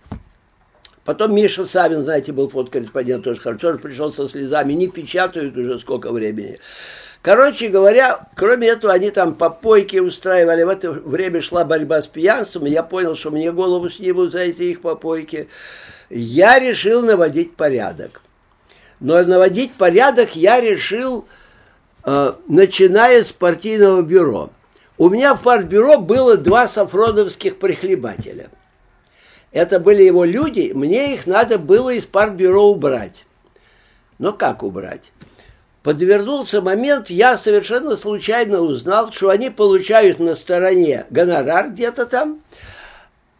Потом 1.04 1.34
Миша 1.34 1.64
Савин, 1.64 2.04
знаете, 2.04 2.32
был 2.32 2.50
фотокорреспондент 2.50 3.24
тоже 3.24 3.40
хорошо, 3.40 3.78
пришел 3.78 4.12
со 4.12 4.28
слезами, 4.28 4.74
не 4.74 4.88
печатают 4.88 5.56
уже 5.56 5.78
сколько 5.78 6.12
времени. 6.12 6.58
Короче 7.22 7.68
говоря, 7.68 8.28
кроме 8.34 8.68
этого, 8.68 8.92
они 8.94 9.10
там 9.10 9.34
попойки 9.34 9.98
устраивали. 9.98 10.62
В 10.62 10.68
это 10.68 10.90
время 10.90 11.42
шла 11.42 11.64
борьба 11.64 12.00
с 12.00 12.06
пьянством. 12.06 12.64
Я 12.64 12.82
понял, 12.82 13.14
что 13.14 13.30
мне 13.30 13.52
голову 13.52 13.90
снимут 13.90 14.32
за 14.32 14.40
эти 14.40 14.62
их 14.62 14.80
попойки. 14.80 15.48
Я 16.10 16.58
решил 16.58 17.02
наводить 17.02 17.56
порядок. 17.56 18.20
Но 18.98 19.22
наводить 19.22 19.72
порядок 19.72 20.36
я 20.36 20.60
решил, 20.60 21.26
э, 22.04 22.34
начиная 22.46 23.24
с 23.24 23.32
партийного 23.32 24.02
бюро. 24.02 24.50
У 24.98 25.08
меня 25.08 25.34
в 25.34 25.42
партбюро 25.42 25.98
было 25.98 26.36
два 26.36 26.68
сафроновских 26.68 27.58
прихлебателя. 27.58 28.50
Это 29.52 29.80
были 29.80 30.02
его 30.02 30.24
люди, 30.24 30.72
мне 30.74 31.14
их 31.14 31.26
надо 31.26 31.58
было 31.58 31.90
из 31.90 32.04
партбюро 32.04 32.64
убрать. 32.64 33.24
Но 34.18 34.32
как 34.32 34.62
убрать? 34.62 35.10
подвернулся 35.82 36.60
момент, 36.60 37.10
я 37.10 37.38
совершенно 37.38 37.96
случайно 37.96 38.60
узнал, 38.60 39.12
что 39.12 39.30
они 39.30 39.50
получают 39.50 40.18
на 40.18 40.34
стороне 40.36 41.06
гонорар 41.10 41.70
где-то 41.70 42.06
там, 42.06 42.42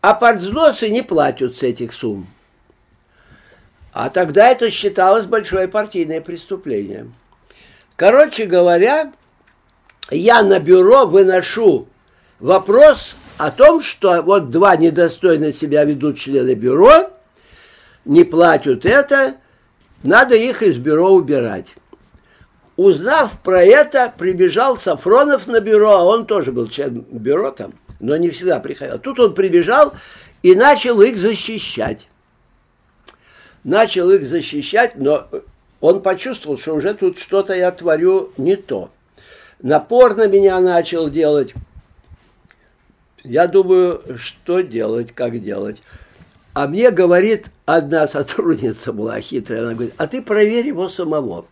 а 0.01 0.15
партвзносы 0.15 0.89
не 0.89 1.03
платят 1.03 1.59
с 1.59 1.63
этих 1.63 1.93
сумм. 1.93 2.27
А 3.93 4.11
тогда 4.11 4.51
это 4.51 4.71
считалось 4.71 5.27
большое 5.27 5.69
партийное 5.69 6.21
преступление. 6.21 7.11
Короче 7.97 8.47
говоря, 8.47 9.13
я 10.11 10.43
на 10.43 10.59
бюро 10.59 11.07
выношу 11.07 11.89
Вопрос 12.41 13.17
о 13.37 13.51
том, 13.51 13.83
что 13.83 14.23
вот 14.23 14.49
два 14.49 14.75
недостойно 14.77 15.53
себя 15.53 15.85
ведут 15.85 16.19
члены 16.19 16.55
бюро, 16.55 17.11
не 18.07 18.25
платят 18.25 18.87
это, 18.87 19.35
надо 20.03 20.37
их 20.37 20.63
из 20.63 20.79
бюро 20.79 21.11
убирать. 21.11 21.67
Узнав 22.77 23.39
про 23.43 23.63
это, 23.63 24.11
прибежал 24.17 24.79
Сафронов 24.79 25.47
на 25.47 25.61
бюро, 25.61 25.91
а 25.91 26.05
он 26.05 26.25
тоже 26.25 26.51
был 26.51 26.67
член 26.69 27.05
бюро 27.11 27.51
там, 27.51 27.73
но 28.01 28.17
не 28.17 28.31
всегда 28.31 28.59
приходил. 28.59 28.99
Тут 28.99 29.21
он 29.21 29.35
прибежал 29.35 29.93
и 30.43 30.55
начал 30.55 31.03
их 31.03 31.19
защищать. 31.19 32.09
Начал 33.65 34.11
их 34.11 34.27
защищать, 34.27 34.97
но 34.97 35.29
он 35.81 36.03
почувствовал, 36.03 36.59
что 36.59 36.75
уже 36.75 36.95
тут 36.95 37.19
что-то 37.19 37.55
я 37.55 37.71
творю 37.71 38.33
не 38.37 38.57
то. 38.57 38.91
Напор 39.61 40.17
на 40.17 40.27
меня 40.27 40.61
начал 40.61 41.11
делать. 41.11 41.55
Я 43.23 43.47
думаю, 43.47 44.03
что 44.19 44.61
делать, 44.61 45.13
как 45.15 45.43
делать. 45.43 45.83
А 46.55 46.67
мне 46.67 46.91
говорит 46.91 47.47
одна 47.67 48.09
сотрудница 48.09 48.93
была 48.93 49.21
хитрая, 49.21 49.63
она 49.63 49.75
говорит, 49.75 49.95
а 49.99 50.07
ты 50.07 50.23
проверь 50.23 50.67
его 50.67 50.89
самого. 50.89 51.47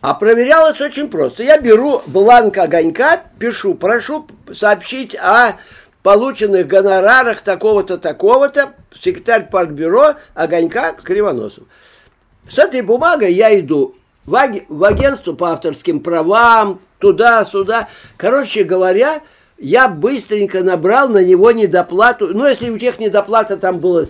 А 0.00 0.14
проверялось 0.14 0.80
очень 0.80 1.08
просто. 1.08 1.42
Я 1.42 1.58
беру 1.58 2.02
бланк 2.06 2.58
огонька, 2.58 3.22
пишу, 3.38 3.74
прошу 3.74 4.26
сообщить 4.52 5.14
о 5.14 5.56
полученных 6.02 6.66
гонорарах 6.66 7.40
такого-то, 7.40 7.98
такого-то, 7.98 8.74
секретарь 9.00 9.48
паркбюро 9.50 10.14
огонька 10.34 10.92
Кривоносов. 10.92 11.64
С 12.50 12.58
этой 12.58 12.82
бумагой 12.82 13.32
я 13.32 13.58
иду 13.58 13.94
в, 14.24 14.34
аг... 14.34 14.52
в 14.68 14.84
агентство 14.84 15.34
по 15.34 15.52
авторским 15.52 16.00
правам, 16.00 16.80
туда-сюда. 16.98 17.88
Короче 18.16 18.64
говоря, 18.64 19.22
я 19.58 19.88
быстренько 19.88 20.62
набрал 20.62 21.08
на 21.08 21.22
него 21.22 21.52
недоплату. 21.52 22.28
Ну, 22.28 22.46
если 22.46 22.70
у 22.70 22.78
тех 22.78 22.98
недоплата 22.98 23.56
там 23.56 23.78
было 23.78 24.08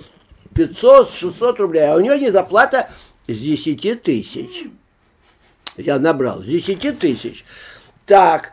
500-600 0.55 1.57
рублей, 1.57 1.91
а 1.91 1.97
у 1.97 2.01
него 2.01 2.15
недоплата 2.15 2.89
с 3.27 3.37
10 3.37 4.03
тысяч 4.03 4.67
я 5.77 5.99
набрал, 5.99 6.43
с 6.43 6.45
10 6.45 6.99
тысяч. 6.99 7.45
Так, 8.07 8.53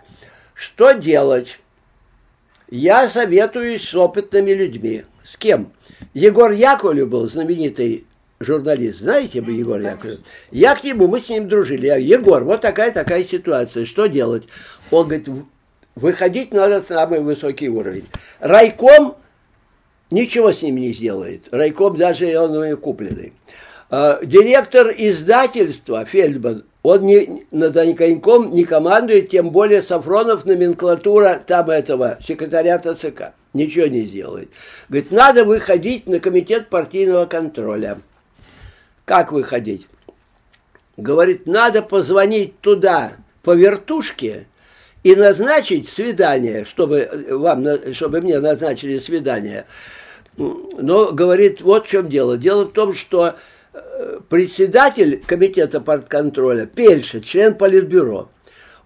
что 0.54 0.92
делать? 0.92 1.60
Я 2.70 3.08
советуюсь 3.10 3.88
с 3.88 3.96
опытными 3.96 4.52
людьми. 4.52 5.04
С 5.24 5.38
кем? 5.38 5.72
Егор 6.14 6.52
Яковлев 6.52 7.08
был 7.08 7.28
знаменитый 7.28 8.06
журналист. 8.40 9.00
Знаете 9.00 9.42
бы 9.42 9.54
Егор 9.54 9.80
Яковлев? 9.80 10.20
Я 10.52 10.76
к 10.76 10.84
нему, 10.84 11.08
мы 11.08 11.22
с 11.22 11.30
ним 11.30 11.48
дружили. 11.48 11.88
Я, 11.88 11.96
Егор, 11.96 12.44
вот 12.44 12.62
такая-такая 12.62 13.24
ситуация, 13.24 13.86
что 13.86 14.08
делать? 14.08 14.44
Он 14.92 15.08
говорит, 15.08 15.30
выходить 15.96 16.52
надо 16.52 16.80
на 16.80 16.84
самый 16.84 17.22
высокий 17.22 17.70
уровень. 17.70 18.06
Райком 18.40 19.16
ничего 20.12 20.52
с 20.52 20.62
ним 20.62 20.76
не 20.76 20.94
сделает. 20.94 21.48
Райком 21.52 21.96
даже 21.96 22.38
он 22.38 22.76
купленный. 22.78 23.34
А, 23.90 24.20
директор 24.24 24.94
издательства 24.96 26.04
Фельдман 26.04 26.66
он 26.88 27.06
не, 27.06 27.46
над 27.52 27.74
коньком 27.98 28.54
не 28.54 28.64
командует, 28.64 29.30
тем 29.30 29.50
более 29.50 29.82
Сафронов 29.82 30.46
номенклатура 30.46 31.42
там 31.46 31.70
этого, 31.70 32.18
секретарята 32.26 32.96
ЦК. 32.96 33.34
Ничего 33.54 33.88
не 33.88 34.04
сделает. 34.04 34.50
Говорит, 34.88 35.12
надо 35.12 35.44
выходить 35.44 36.08
на 36.08 36.22
комитет 36.22 36.70
партийного 36.70 37.26
контроля. 37.26 38.00
Как 39.04 39.34
выходить? 39.34 39.86
Говорит, 40.96 41.46
надо 41.46 41.82
позвонить 41.82 42.58
туда 42.62 43.18
по 43.44 43.54
вертушке 43.54 44.48
и 45.04 45.14
назначить 45.14 45.90
свидание, 45.90 46.64
чтобы, 46.64 47.10
вам, 47.32 47.66
чтобы 47.96 48.22
мне 48.22 48.40
назначили 48.40 49.00
свидание. 49.00 49.66
Но 50.38 51.12
говорит, 51.12 51.60
вот 51.60 51.86
в 51.86 51.90
чем 51.90 52.08
дело. 52.08 52.38
Дело 52.38 52.64
в 52.64 52.72
том, 52.72 52.94
что 52.94 53.36
председатель 54.30 55.24
комитета 55.26 55.82
партконтроля, 55.82 56.66
Пельша, 56.66 57.22
член 57.22 57.56
политбюро, 57.56 58.30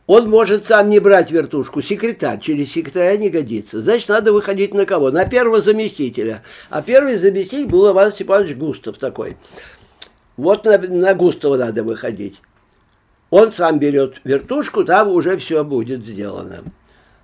он 0.07 0.29
может 0.29 0.67
сам 0.67 0.89
не 0.89 0.99
брать 0.99 1.31
вертушку, 1.31 1.81
секретарь, 1.81 2.39
через 2.41 2.71
секретаря 2.71 3.15
не 3.17 3.29
годится. 3.29 3.81
Значит, 3.81 4.09
надо 4.09 4.33
выходить 4.33 4.73
на 4.73 4.85
кого? 4.85 5.11
На 5.11 5.25
первого 5.25 5.61
заместителя. 5.61 6.43
А 6.69 6.81
первый 6.81 7.17
заместитель 7.17 7.67
был 7.67 7.91
Иван 7.91 8.11
Степанович 8.11 8.57
Густав 8.57 8.97
такой. 8.97 9.37
Вот 10.37 10.65
на, 10.65 10.77
на 10.77 11.13
Густава 11.13 11.57
надо 11.57 11.83
выходить. 11.83 12.41
Он 13.29 13.53
сам 13.53 13.79
берет 13.79 14.19
вертушку, 14.23 14.83
там 14.83 15.07
уже 15.07 15.37
все 15.37 15.63
будет 15.63 16.03
сделано. 16.03 16.63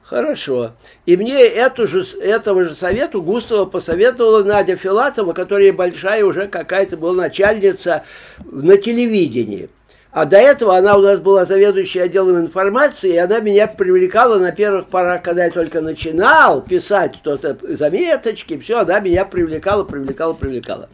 Хорошо. 0.09 0.71
И 1.05 1.17
мне 1.17 1.37
эту 1.37 1.85
же, 1.85 2.05
этого 2.21 2.63
же 2.63 2.75
совету 2.75 3.21
Густава 3.21 3.65
посоветовала 3.65 4.41
Надя 4.41 4.77
Филатова, 4.77 5.33
которая 5.33 5.73
большая 5.73 6.23
уже 6.23 6.47
какая-то 6.47 6.95
была 6.95 7.13
начальница 7.13 8.03
на 8.45 8.77
телевидении. 8.77 9.69
А 10.11 10.23
до 10.23 10.37
этого 10.37 10.77
она 10.77 10.95
у 10.95 11.01
нас 11.01 11.19
была 11.19 11.45
заведующей 11.45 12.01
отделом 12.01 12.39
информации, 12.39 13.15
и 13.15 13.17
она 13.17 13.41
меня 13.41 13.67
привлекала 13.67 14.39
на 14.39 14.53
первых 14.53 14.87
порах, 14.87 15.23
когда 15.23 15.43
я 15.43 15.51
только 15.51 15.81
начинал 15.81 16.61
писать 16.61 17.15
что-то, 17.15 17.57
заметочки, 17.61 18.57
все, 18.59 18.79
она 18.79 19.01
меня 19.01 19.25
привлекала, 19.25 19.83
привлекала, 19.83 20.31
привлекала. 20.31 20.87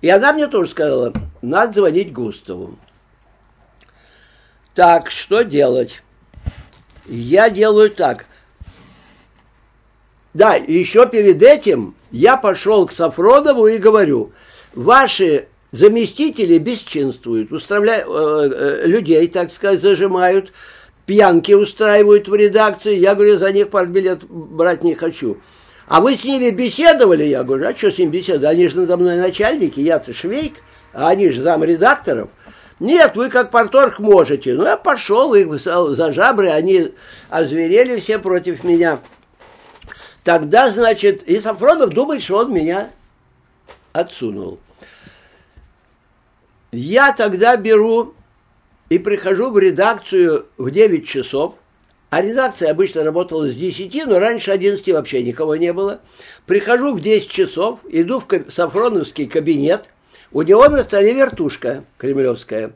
И 0.00 0.10
она 0.10 0.32
мне 0.32 0.48
тоже 0.48 0.72
сказала, 0.72 1.12
надо 1.42 1.74
звонить 1.74 2.12
Густаву. 2.12 2.76
Так, 4.74 5.12
что 5.12 5.42
делать? 5.42 6.02
Я 7.06 7.50
делаю 7.50 7.90
так– 7.90 8.26
да, 10.38 10.54
еще 10.54 11.04
перед 11.08 11.42
этим 11.42 11.96
я 12.12 12.36
пошел 12.36 12.86
к 12.86 12.92
Сафронову 12.92 13.66
и 13.66 13.78
говорю, 13.78 14.30
ваши 14.72 15.48
заместители 15.72 16.58
бесчинствуют, 16.58 17.50
устраивают 17.50 18.52
э, 18.52 18.56
э, 18.84 18.86
людей, 18.86 19.26
так 19.26 19.50
сказать, 19.50 19.80
зажимают, 19.80 20.52
пьянки 21.06 21.50
устраивают 21.50 22.28
в 22.28 22.34
редакции. 22.36 22.96
Я 22.96 23.16
говорю, 23.16 23.38
за 23.38 23.50
них 23.50 23.68
партбилет 23.70 24.22
брать 24.28 24.84
не 24.84 24.94
хочу. 24.94 25.38
А 25.88 26.00
вы 26.00 26.14
с 26.14 26.22
ними 26.22 26.50
беседовали? 26.50 27.24
Я 27.24 27.42
говорю, 27.42 27.66
а 27.66 27.76
что 27.76 27.90
с 27.90 27.98
ними 27.98 28.10
беседовать? 28.10 28.54
Они 28.54 28.68
же 28.68 28.78
надо 28.78 28.96
мной 28.96 29.16
начальники, 29.16 29.80
я-то 29.80 30.12
швейк, 30.12 30.54
а 30.92 31.08
они 31.08 31.30
же 31.30 31.42
замредакторов. 31.42 32.28
Нет, 32.78 33.16
вы 33.16 33.28
как 33.28 33.50
порторг 33.50 33.98
можете. 33.98 34.54
Ну, 34.54 34.64
я 34.64 34.76
пошел, 34.76 35.34
их 35.34 35.52
за 35.60 36.12
жабры, 36.12 36.50
они 36.50 36.92
озверели 37.28 37.98
все 37.98 38.20
против 38.20 38.62
меня. 38.62 39.00
Тогда, 40.24 40.70
значит, 40.70 41.22
и 41.22 41.40
Сафронов 41.40 41.90
думает, 41.90 42.22
что 42.22 42.38
он 42.38 42.52
меня 42.52 42.90
отсунул. 43.92 44.58
Я 46.70 47.12
тогда 47.12 47.56
беру 47.56 48.14
и 48.90 48.98
прихожу 48.98 49.50
в 49.50 49.58
редакцию 49.58 50.46
в 50.58 50.70
9 50.70 51.08
часов, 51.08 51.54
а 52.10 52.22
редакция 52.22 52.70
обычно 52.70 53.04
работала 53.04 53.48
с 53.48 53.54
10, 53.54 54.06
но 54.06 54.18
раньше 54.18 54.50
11 54.50 54.86
вообще 54.88 55.22
никого 55.22 55.56
не 55.56 55.72
было. 55.72 56.00
Прихожу 56.46 56.94
в 56.94 57.00
10 57.00 57.28
часов, 57.28 57.80
иду 57.88 58.20
в 58.20 58.50
Сафроновский 58.50 59.26
кабинет, 59.26 59.86
у 60.32 60.42
него 60.42 60.68
на 60.68 60.82
столе 60.82 61.14
вертушка 61.14 61.84
кремлевская. 61.96 62.72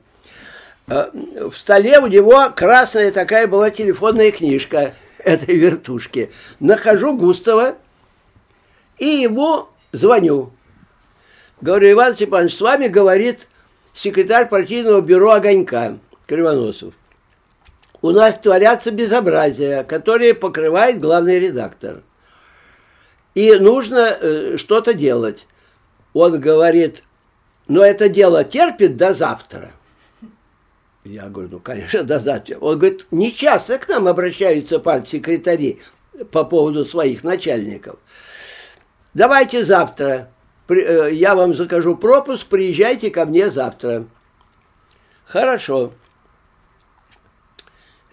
Э, 0.87 1.11
в 1.13 1.55
столе 1.55 1.99
у 1.99 2.07
него 2.07 2.51
красная 2.55 3.11
такая 3.11 3.47
была 3.47 3.71
телефонная 3.71 4.31
книжка– 4.31 4.95
этой 5.25 5.57
вертушки. 5.57 6.31
Нахожу 6.61 7.17
Густава 7.17 7.77
и 8.99 9.07
ему 9.07 9.69
звоню. 9.93 10.53
Говорю, 11.61 11.93
Иван 11.93 12.15
Степанович, 12.15 12.57
с 12.57 12.61
вами 12.61 12.89
говорит 12.89 13.49
секретарь 13.95 14.49
партийного 14.49 15.01
бюро 15.01 15.33
«Огонька» 15.33 15.99
Кривоносов. 16.27 16.95
У 18.01 18.11
нас 18.11 18.35
творятся 18.39 18.91
безобразия, 18.91 19.85
которые 19.85 20.35
покрывает 20.35 21.01
главный 21.01 21.39
редактор. 21.39 22.03
И 23.35 23.53
нужно 23.55 24.17
э, 24.21 24.57
что-то 24.59 24.93
делать. 24.93 25.47
Он 26.13 26.41
говорит, 26.41 27.05
но 27.69 27.85
это 27.85 28.09
дело 28.09 28.45
терпит 28.45 28.97
до 28.97 29.15
завтра– 29.15 29.71
я 31.05 31.29
говорю, 31.29 31.49
ну, 31.53 31.59
конечно, 31.59 32.05
до 32.05 32.21
завтра. 32.21 32.59
Он 32.59 32.79
говорит, 32.79 33.07
не 33.11 33.35
часто 33.35 33.79
к 33.79 33.89
нам 33.89 34.07
обращаются 34.07 34.79
партсекретари 34.79 35.81
по 36.31 36.45
поводу 36.45 36.85
своих 36.85 37.25
начальников. 37.25 37.99
Давайте 39.15 39.65
завтра, 39.65 40.31
э, 40.69 41.09
я 41.13 41.35
вам 41.35 41.55
закажу 41.55 41.97
пропуск, 41.97 42.47
приезжайте 42.47 43.11
ко 43.11 43.25
мне 43.25 43.51
завтра. 43.51 44.07
Хорошо. 45.27 45.93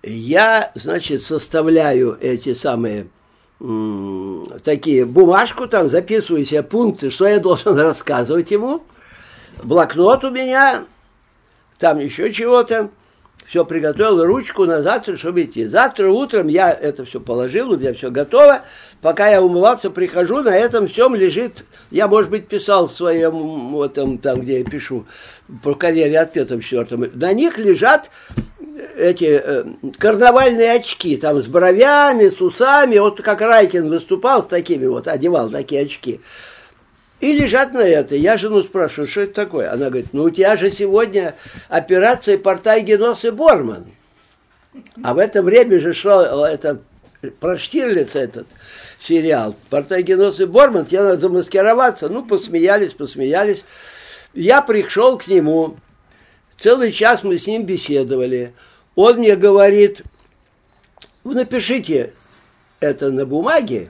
Я, 0.01 0.71
значит, 0.75 1.21
составляю 1.21 2.17
эти 2.21 2.53
самые 2.53 3.07
такие 4.63 5.05
бумажку, 5.05 5.67
там 5.67 5.89
записываю 5.89 6.45
себе 6.45 6.63
пункты, 6.63 7.11
что 7.11 7.27
я 7.27 7.39
должен 7.39 7.77
рассказывать 7.79 8.51
ему. 8.51 8.83
Блокнот 9.61 10.23
у 10.23 10.31
меня 10.31 10.85
там 11.79 11.99
еще 11.99 12.31
чего-то. 12.31 12.89
все 13.47 13.65
приготовил, 13.65 14.23
ручку 14.25 14.65
на 14.65 14.83
завтра, 14.83 15.15
чтобы 15.15 15.43
идти. 15.43 15.65
Завтра 15.65 16.09
утром 16.09 16.47
я 16.47 16.71
это 16.71 17.05
все 17.05 17.19
положил, 17.19 17.71
у 17.71 17.77
меня 17.77 17.93
все 17.93 18.11
готово. 18.11 18.61
Пока 19.01 19.27
я 19.29 19.41
умывался, 19.41 19.89
прихожу, 19.89 20.43
на 20.43 20.55
этом 20.55 20.87
всем 20.87 21.15
лежит, 21.15 21.65
я, 21.89 22.07
может 22.07 22.29
быть, 22.29 22.47
писал 22.47 22.87
в 22.87 22.93
своем, 22.93 23.71
вот 23.71 23.95
там, 23.95 24.19
там 24.19 24.41
где 24.41 24.59
я 24.59 24.65
пишу, 24.65 25.05
по 25.63 25.73
карьере 25.73 26.19
ответом 26.19 26.59
четвертом, 26.59 27.09
на 27.13 27.33
них 27.33 27.57
лежат 27.57 28.11
эти 28.97 29.41
э, 29.43 29.63
карнавальные 29.97 30.73
очки, 30.73 31.17
там 31.17 31.41
с 31.41 31.47
бровями, 31.47 32.29
с 32.29 32.41
усами, 32.41 32.97
вот 32.99 33.21
как 33.21 33.41
Райкин 33.41 33.89
выступал 33.89 34.43
с 34.43 34.47
такими 34.47 34.85
вот, 34.85 35.07
одевал 35.07 35.49
такие 35.49 35.83
очки. 35.83 36.19
И 37.19 37.33
лежат 37.33 37.73
на 37.73 37.79
это. 37.79 38.15
Я 38.15 38.37
жену 38.37 38.63
спрашиваю, 38.63 39.07
что 39.07 39.21
это 39.21 39.33
такое? 39.33 39.71
Она 39.71 39.89
говорит, 39.89 40.13
ну 40.13 40.23
у 40.23 40.29
тебя 40.29 40.55
же 40.55 40.71
сегодня 40.71 41.35
операция 41.67 42.37
Портай, 42.37 42.81
Генос 42.81 43.25
и 43.25 43.29
Борман. 43.29 43.85
А 45.03 45.13
в 45.13 45.17
это 45.17 45.43
время 45.43 45.79
же 45.79 45.93
шел 45.93 46.21
это, 46.45 46.79
про 47.39 47.57
Штирлица 47.57 48.19
этот 48.19 48.47
сериал. 49.01 49.55
Портай, 49.69 50.01
Генос 50.03 50.39
и 50.39 50.45
Борман, 50.45 50.85
тебе 50.85 51.01
надо 51.01 51.19
замаскироваться. 51.19 52.07
Ну, 52.07 52.25
посмеялись, 52.25 52.93
посмеялись. 52.93 53.65
Я 54.33 54.61
пришел 54.61 55.17
к 55.17 55.27
нему, 55.27 55.75
целый 56.61 56.93
час 56.93 57.23
мы 57.23 57.37
с 57.37 57.47
ним 57.47 57.65
беседовали. 57.65 58.53
Он 58.95 59.17
мне 59.17 59.35
говорит, 59.35 60.03
напишите 61.25 62.13
это 62.79 63.11
на 63.11 63.25
бумаге, 63.25 63.89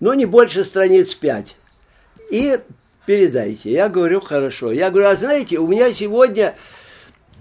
но 0.00 0.14
не 0.14 0.24
больше 0.24 0.64
страниц 0.64 1.14
пять 1.14 1.56
и 2.30 2.58
передайте. 3.06 3.70
Я 3.70 3.88
говорю, 3.88 4.20
хорошо. 4.20 4.72
Я 4.72 4.90
говорю, 4.90 5.08
а 5.08 5.14
знаете, 5.16 5.58
у 5.58 5.66
меня 5.66 5.92
сегодня 5.92 6.54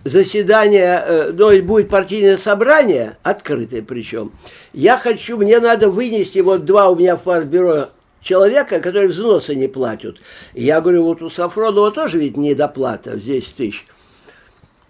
заседание, 0.04 1.04
э, 1.06 1.32
ну, 1.34 1.62
будет 1.64 1.90
партийное 1.90 2.38
собрание, 2.38 3.18
открытое 3.24 3.82
причем. 3.82 4.32
Я 4.74 4.98
хочу, 4.98 5.38
мне 5.38 5.60
надо 5.60 5.90
вынести 5.90 6.40
вот 6.40 6.66
два 6.66 6.90
у 6.90 6.96
меня 6.96 7.16
в 7.16 7.24
партбюро 7.24 7.90
человека, 8.22 8.80
которые 8.80 9.10
взносы 9.10 9.56
не 9.56 9.68
платят. 9.68 10.18
Я 10.54 10.82
говорю, 10.82 11.04
вот 11.04 11.22
у 11.22 11.30
Сафронова 11.30 11.92
тоже 11.92 12.18
ведь 12.20 12.38
недоплата, 12.38 13.18
здесь 13.18 13.46
тысяч. 13.56 13.86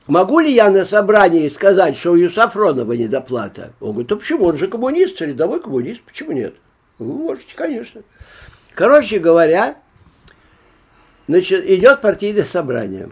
Могу 0.07 0.39
ли 0.39 0.53
я 0.53 0.69
на 0.69 0.83
собрании 0.83 1.47
сказать, 1.47 1.97
что 1.97 2.11
у 2.11 2.29
Сафронова 2.29 2.93
недоплата? 2.93 3.71
Он 3.79 3.91
говорит, 3.91 4.11
а 4.11 4.15
почему? 4.17 4.45
Он 4.45 4.57
же 4.57 4.67
коммунист, 4.67 5.21
рядовой 5.21 5.61
коммунист, 5.61 6.01
почему 6.01 6.33
нет? 6.33 6.55
Вы 6.99 7.13
можете, 7.13 7.55
конечно. 7.55 8.01
Короче 8.73 9.19
говоря, 9.19 9.77
значит, 11.27 11.69
идет 11.69 12.01
партийное 12.01 12.45
собрание. 12.45 13.09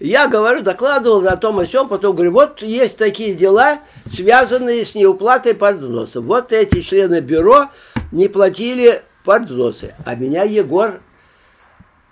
Я 0.00 0.28
говорю, 0.28 0.62
докладывал 0.62 1.26
о 1.28 1.36
том 1.36 1.58
о 1.60 1.66
сём, 1.66 1.88
потом 1.88 2.16
говорю, 2.16 2.32
вот 2.32 2.62
есть 2.62 2.96
такие 2.96 3.34
дела, 3.34 3.80
связанные 4.12 4.84
с 4.84 4.94
неуплатой 4.94 5.54
подвзносов. 5.54 6.24
Вот 6.24 6.52
эти 6.52 6.80
члены 6.80 7.20
бюро 7.20 7.70
не 8.10 8.28
платили 8.28 9.02
подвзносы. 9.24 9.94
А 10.04 10.14
меня 10.14 10.42
Егор 10.42 11.00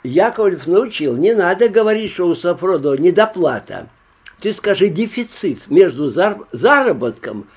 Яковлев 0.05 0.66
научил, 0.66 1.16
не 1.16 1.35
надо 1.35 1.68
говорить, 1.68 2.12
что 2.12 2.29
у 2.29 2.35
Сафродова 2.35 2.94
недоплата. 2.94 3.88
Ты 4.40 4.53
скажи 4.53 4.88
дефицит 4.88 5.68
между 5.68 6.11
заработком 6.53 7.48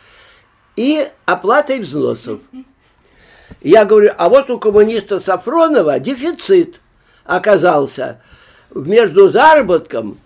и 0.75 1.07
оплатой 1.25 1.79
взносов. 1.79 2.39
Я 3.62 3.86
говорю, 3.86 4.12
а 4.17 4.29
вот 4.29 4.49
у 4.49 4.60
коммуниста 4.60 5.19
Сафронова 5.19 5.99
дефицит 5.99 6.79
оказался 7.23 8.21
между 8.73 9.29
заработком 9.29 10.19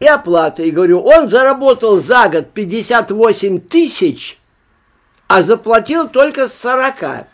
и 0.00 0.06
оплатой. 0.06 0.68
И 0.68 0.70
говорю, 0.70 1.00
он 1.00 1.28
заработал 1.28 2.00
за 2.02 2.28
год 2.28 2.52
58 2.52 3.60
тысяч, 3.60 4.38
а 5.26 5.42
заплатил 5.42 6.08
только 6.08 6.48
40. 6.48 7.26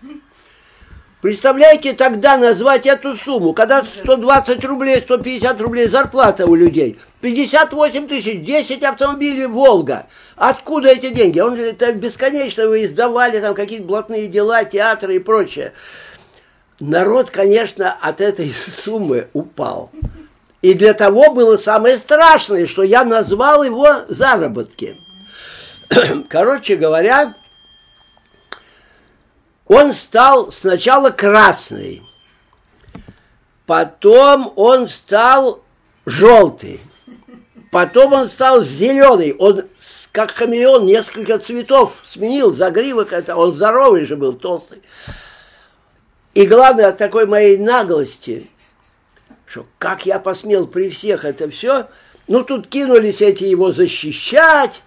Представляете, 1.25 1.95
тогда 1.95 2.37
назвать 2.37 2.85
эту 2.85 3.17
сумму, 3.17 3.55
когда 3.55 3.83
120 3.83 4.63
рублей, 4.63 5.01
150 5.01 5.59
рублей 5.63 5.89
зарплата 5.89 6.45
у 6.45 6.55
людей, 6.55 6.99
58 7.23 8.09
тысяч, 8.09 8.45
10 8.45 8.83
автомобилей 8.83 9.47
«Волга». 9.47 10.07
Откуда 10.37 10.91
эти 10.91 11.09
деньги? 11.09 11.41
Он 11.41 11.57
же 11.57 11.71
это 11.71 11.95
бесконечно 11.95 12.69
вы 12.69 12.85
издавали 12.85 13.41
там 13.41 13.55
какие-то 13.55 13.87
блатные 13.87 14.29
дела, 14.29 14.65
театры 14.65 15.17
и 15.17 15.19
прочее. 15.19 15.73
Народ, 16.79 17.31
конечно, 17.31 17.97
от 17.99 18.21
этой 18.21 18.53
суммы 18.85 19.29
упал. 19.33 19.91
И 20.61 20.75
для 20.75 20.93
того 20.93 21.33
было 21.33 21.57
самое 21.57 21.97
страшное, 21.97 22.67
что 22.67 22.83
я 22.83 23.03
назвал 23.03 23.65
его 23.65 24.03
заработки. 24.09 24.99
Короче 26.29 26.77
говоря, 26.77 27.35
он 29.67 29.95
стал 29.95 30.53
сначала 30.53 31.11
красный, 31.11 32.03
потом 33.67 34.53
он 34.57 34.89
стал 34.89 35.63
желтый, 36.05 36.81
потом 37.73 38.13
он 38.13 38.29
стал 38.29 38.65
зеленый, 38.65 39.35
он 39.35 39.69
как 40.13 40.31
хамелеон 40.31 40.87
несколько 40.87 41.39
цветов 41.39 41.93
сменил, 42.13 42.55
загривок 42.55 43.13
это, 43.13 43.37
он 43.37 43.57
здоровый 43.57 44.05
же 44.05 44.17
был, 44.17 44.35
толстый. 44.35 44.83
И 46.35 46.47
главное 46.47 46.89
от 46.89 46.99
такой 46.99 47.27
моей 47.27 47.59
наглости, 47.59 48.49
что 49.47 49.67
как 49.79 50.07
я 50.07 50.19
посмел 50.21 50.67
при 50.67 50.91
всех 50.91 51.25
это 51.25 51.49
все, 51.51 51.89
ну 52.29 52.45
тут 52.45 52.69
кинулись 52.69 53.21
эти 53.21 53.45
его 53.45 53.73
защищать, 53.73 54.83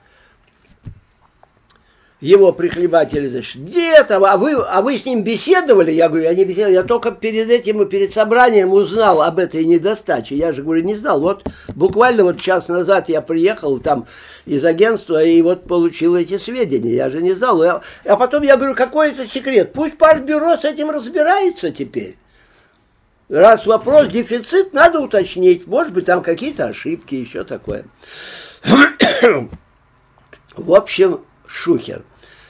его 2.20 2.52
прихлебатели, 2.52 3.28
значит, 3.28 3.64
где 3.64 4.04
там, 4.04 4.26
а 4.26 4.38
вы, 4.38 4.54
а 4.54 4.82
вы 4.82 4.98
с 4.98 5.06
ним 5.06 5.22
беседовали? 5.22 5.92
Я 5.92 6.10
говорю, 6.10 6.24
я 6.24 6.34
не 6.34 6.46
беседовал, 6.46 6.74
я 6.74 6.84
только 6.84 7.12
перед 7.12 7.50
этим 7.50 7.88
перед 7.88 8.12
собранием 8.12 8.74
узнал 8.74 9.22
об 9.22 9.38
этой 9.38 9.64
недостаче. 9.64 10.36
Я 10.36 10.52
же, 10.52 10.64
говорю, 10.64 10.84
не 10.84 10.96
знал. 10.96 11.22
Вот 11.22 11.44
буквально 11.76 12.24
вот 12.24 12.42
час 12.42 12.70
назад 12.70 13.08
я 13.08 13.22
приехал 13.22 13.78
там 13.80 14.08
из 14.48 14.66
агентства 14.66 15.24
и 15.24 15.40
вот 15.44 15.66
получил 15.68 16.16
эти 16.16 16.40
сведения. 16.40 16.96
Я 16.96 17.12
же 17.12 17.22
не 17.22 17.34
знал. 17.34 17.64
Я, 17.64 17.82
а 18.04 18.16
потом 18.16 18.42
я 18.42 18.58
говорю, 18.58 18.74
какой 18.74 19.12
это 19.12 19.28
секрет? 19.28 19.74
Пусть 19.74 20.00
партбюро 20.00 20.58
с 20.58 20.64
этим 20.64 20.90
разбирается 20.90 21.72
теперь. 21.72 22.18
Раз 23.30 23.68
вопрос 23.68 24.08
дефицит, 24.08 24.74
надо 24.74 25.02
уточнить. 25.02 25.68
Может 25.68 25.94
быть, 25.94 26.06
там 26.06 26.24
какие-то 26.24 26.66
ошибки, 26.66 27.14
еще 27.14 27.44
такое. 27.44 27.86
В 30.56 30.74
общем, 30.74 31.20
шухер. 31.48 32.04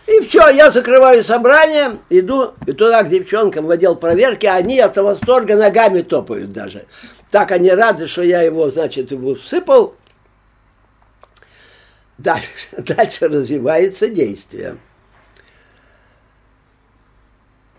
И 0.08 0.22
все, 0.22 0.48
я 0.50 0.72
закрываю 0.72 1.24
собрание, 1.24 2.00
иду 2.10 2.54
и 2.66 2.72
туда 2.72 3.04
к 3.04 3.10
девчонкам 3.10 3.66
в 3.66 3.72
отдел 3.72 3.96
проверки, 3.96 4.46
они 4.46 4.80
от 4.80 4.96
восторга 4.96 5.58
ногами 5.58 6.02
топают 6.02 6.54
даже. 6.54 6.86
Так 7.30 7.52
они 7.52 7.70
рады, 7.72 8.08
что 8.08 8.22
я 8.24 8.42
его, 8.42 8.72
значит, 8.72 9.12
его 9.12 9.36
всыпал. 9.36 9.96
Дальше, 12.18 12.48
дальше 12.78 13.28
развивается 13.28 14.08
действие. 14.08 14.78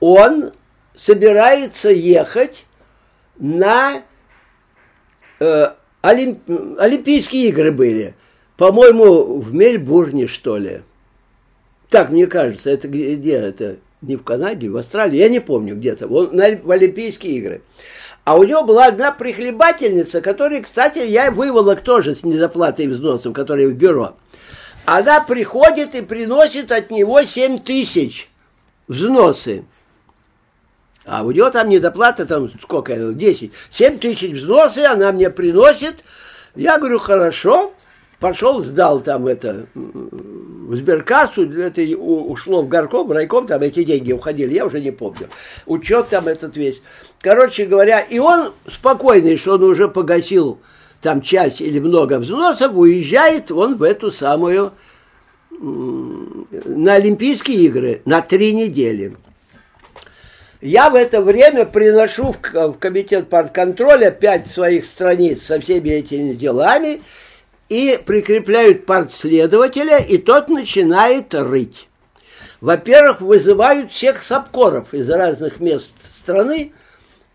Он 0.01 0.53
собирается 0.95 1.91
ехать 1.91 2.67
на 3.39 4.03
э, 5.41 5.73
Олимп, 6.03 6.43
Олимпийские 6.79 7.49
игры 7.49 7.73
были. 7.73 8.15
По-моему, 8.57 9.39
в 9.41 9.55
Мельбурне, 9.55 10.27
что 10.27 10.57
ли. 10.57 10.83
Так, 11.91 12.11
мне 12.11 12.27
кажется, 12.27 12.71
это 12.71 12.87
где, 12.89 13.33
это? 13.33 13.77
Не 14.01 14.17
в 14.17 14.23
Канаде, 14.23 14.69
в 14.69 14.77
Австралии, 14.77 15.19
я 15.19 15.29
не 15.29 15.41
помню 15.41 15.75
где-то, 15.75 16.07
в 16.07 16.71
Олимпийские 16.71 17.33
игры. 17.35 17.63
А 18.25 18.37
у 18.37 18.45
него 18.45 18.63
была 18.63 18.87
одна 18.87 19.11
прихлебательница, 19.11 20.21
которая, 20.21 20.63
кстати, 20.63 20.99
я 20.99 21.31
выволок 21.31 21.81
тоже 21.81 22.15
с 22.15 22.23
недоплатой 22.23 22.87
взносов, 22.87 23.33
которая 23.33 23.67
в 23.67 23.73
бюро. 23.73 24.17
Она 24.85 25.21
приходит 25.21 25.95
и 25.95 26.03
приносит 26.03 26.71
от 26.71 26.91
него 26.91 27.23
7 27.23 27.59
тысяч 27.59 28.29
взносы. 28.87 29.65
А 31.05 31.23
у 31.23 31.31
него 31.31 31.51
там 31.51 31.71
недоплата, 31.71 32.27
там 32.27 32.51
сколько, 32.63 32.95
10. 32.95 33.51
7 33.73 33.99
тысяч 33.99 34.31
взносы 34.31 34.81
она 34.81 35.11
мне 35.11 35.31
приносит. 35.31 35.97
Я 36.55 36.79
говорю, 36.79 36.99
хорошо, 36.99 37.73
пошел, 38.21 38.63
сдал 38.63 39.01
там 39.01 39.27
это 39.27 39.67
в 39.75 40.75
сберкассу, 40.75 41.51
это 41.51 41.83
ушло 41.97 42.63
в 42.63 42.69
горком, 42.69 43.11
райком, 43.13 43.47
там 43.47 43.63
эти 43.63 43.85
деньги 43.85 44.13
уходили, 44.13 44.55
я 44.55 44.67
уже 44.67 44.81
не 44.81 44.91
помню. 44.91 45.29
Учет 45.67 46.09
там 46.09 46.29
этот 46.29 46.57
весь. 46.57 46.83
Короче 47.21 47.67
говоря, 47.67 48.01
и 48.01 48.19
он 48.19 48.53
спокойный, 48.67 49.37
что 49.37 49.55
он 49.55 49.63
уже 49.65 49.89
погасил 49.89 50.59
там 51.01 51.23
часть 51.23 51.61
или 51.61 51.79
много 51.79 52.19
взносов, 52.19 52.75
уезжает 52.75 53.53
он 53.53 53.77
в 53.77 53.83
эту 53.83 54.11
самую 54.11 54.73
на 55.51 56.95
Олимпийские 56.95 57.59
игры 57.65 58.03
на 58.05 58.21
три 58.21 58.53
недели. 58.53 59.17
Я 60.61 60.91
в 60.91 60.97
это 60.97 61.23
время 61.23 61.65
приношу 61.67 62.33
в 62.33 62.73
комитет 62.75 63.29
партконтроля 63.29 64.11
пять 64.11 64.51
своих 64.51 64.85
страниц 64.87 65.45
со 65.45 65.61
всеми 65.61 65.91
этими 65.91 66.33
делами, 66.33 67.03
и 67.69 68.01
прикрепляют 68.05 68.87
партследователя, 68.87 69.99
и 69.99 70.19
тот 70.19 70.49
начинает 70.49 71.35
рыть. 71.35 71.89
Во-первых, 72.61 73.21
вызывают 73.21 73.93
всех 73.93 74.19
сапкоров 74.19 74.93
из 74.93 75.09
разных 75.09 75.61
мест 75.61 75.93
страны, 76.03 76.73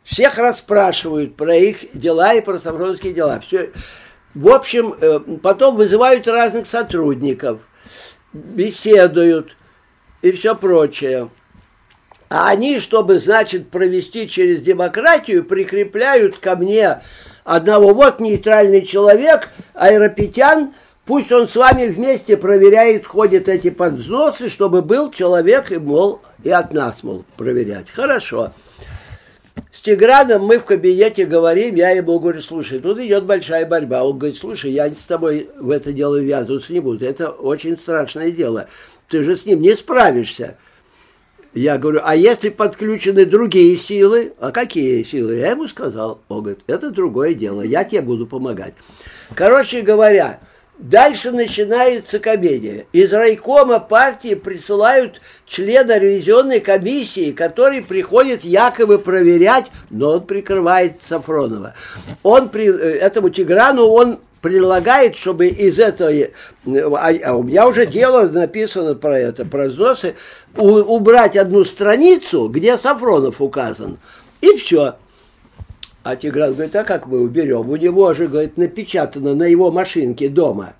всех 0.03 0.37
расспрашивают 0.37 1.35
про 1.35 1.55
их 1.55 1.77
дела 1.93 2.33
и 2.33 2.41
про 2.41 2.57
сафроновские 2.57 3.13
дела. 3.13 3.39
Все. 3.39 3.71
В 4.33 4.49
общем, 4.49 4.95
э, 4.99 5.19
потом 5.41 5.77
вызывают 5.77 6.27
разных 6.27 6.65
сотрудников, 6.65 7.61
беседуют 8.33 9.55
и 10.21 10.31
все 10.31 10.55
прочее. 10.55 11.29
А 12.29 12.49
они, 12.49 12.79
чтобы, 12.79 13.19
значит, 13.19 13.69
провести 13.69 14.27
через 14.27 14.61
демократию, 14.61 15.45
прикрепляют 15.45 16.39
ко 16.39 16.55
мне 16.55 17.01
одного, 17.43 17.93
вот 17.93 18.19
нейтральный 18.19 18.85
человек, 18.85 19.49
аэропетян, 19.73 20.73
пусть 21.05 21.31
он 21.31 21.47
с 21.47 21.55
вами 21.55 21.87
вместе 21.87 22.37
проверяет, 22.37 23.05
ходят 23.05 23.47
эти 23.49 23.69
подвзносы, 23.69 24.49
чтобы 24.49 24.81
был 24.81 25.11
человек 25.11 25.71
и, 25.71 25.77
мол, 25.77 26.21
и 26.43 26.49
от 26.49 26.73
нас, 26.73 27.03
мол, 27.03 27.25
проверять. 27.37 27.89
Хорошо. 27.89 28.53
С 29.71 29.79
Тиграном 29.81 30.45
мы 30.45 30.59
в 30.59 30.65
кабинете 30.65 31.25
говорим, 31.25 31.75
я 31.75 31.91
ему 31.91 32.19
говорю, 32.19 32.41
слушай, 32.41 32.79
тут 32.79 32.99
идет 32.99 33.25
большая 33.25 33.65
борьба. 33.65 34.03
Он 34.03 34.17
говорит, 34.17 34.39
слушай, 34.39 34.71
я 34.71 34.89
с 34.89 35.05
тобой 35.07 35.49
в 35.59 35.69
это 35.69 35.91
дело 35.91 36.15
ввязываться 36.15 36.73
не 36.73 36.79
буду, 36.79 37.05
это 37.05 37.29
очень 37.29 37.77
страшное 37.77 38.31
дело. 38.31 38.67
Ты 39.09 39.23
же 39.23 39.35
с 39.35 39.45
ним 39.45 39.61
не 39.61 39.75
справишься. 39.75 40.57
Я 41.53 41.77
говорю, 41.77 42.01
а 42.03 42.15
если 42.15 42.49
подключены 42.49 43.25
другие 43.25 43.77
силы? 43.77 44.33
А 44.39 44.51
какие 44.51 45.03
силы? 45.03 45.35
Я 45.35 45.51
ему 45.51 45.67
сказал. 45.67 46.21
Он 46.27 46.39
говорит, 46.41 46.63
это 46.65 46.89
другое 46.89 47.35
дело, 47.35 47.61
я 47.61 47.83
тебе 47.83 48.01
буду 48.01 48.25
помогать. 48.25 48.73
Короче 49.35 49.81
говоря, 49.81 50.39
дальше 50.79 51.31
начинается 51.31 52.17
комедия. 52.17 52.87
Из 52.91 53.13
райкома 53.13 53.79
партии 53.79 54.33
присылают 54.33 55.21
члена 55.45 55.99
ревизионной 55.99 56.59
комиссии, 56.59 57.31
который 57.31 57.83
приходит 57.83 58.43
якобы 58.43 58.97
проверять, 58.97 59.67
но 59.91 60.13
он 60.13 60.25
прикрывает 60.25 60.93
Сафронова. 61.07 61.75
Он 62.23 62.49
при, 62.49 62.67
э, 62.67 62.97
этому 62.97 63.29
Тиграну, 63.29 63.85
он 63.85 64.19
предлагает, 64.43 65.15
чтобы 65.15 65.47
из 65.47 65.79
этой, 65.79 66.33
а, 66.65 67.11
а 67.25 67.35
у 67.37 67.43
меня 67.43 67.65
уже 67.65 67.87
дело 67.87 68.27
написано 68.27 68.93
про 68.93 69.17
это, 69.17 69.45
про 69.45 69.69
взносы, 69.69 70.15
убрать 70.57 71.37
одну 71.37 71.63
страницу, 71.63 72.49
где 72.49 72.77
Сафронов 72.77 73.39
указан, 73.39 73.99
и 74.41 74.57
все. 74.57 74.97
А 76.03 76.17
Тигран 76.17 76.53
говорит, 76.53 76.75
а 76.75 76.83
как 76.83 77.07
мы 77.07 77.21
уберем? 77.21 77.69
У 77.69 77.77
него 77.77 78.13
же, 78.13 78.27
говорит, 78.27 78.57
напечатано 78.57 79.33
на 79.33 79.43
его 79.43 79.71
машинке 79.71 80.27
дома. 80.27 80.73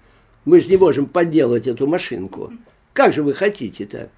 Мы 0.43 0.60
же 0.60 0.67
не 0.67 0.76
можем 0.76 1.06
подделать 1.06 1.65
эту 1.65 1.88
машинку. 1.88 2.52
Как 2.91 3.13
же 3.13 3.23
вы 3.23 3.34
хотите-то? 3.34 4.10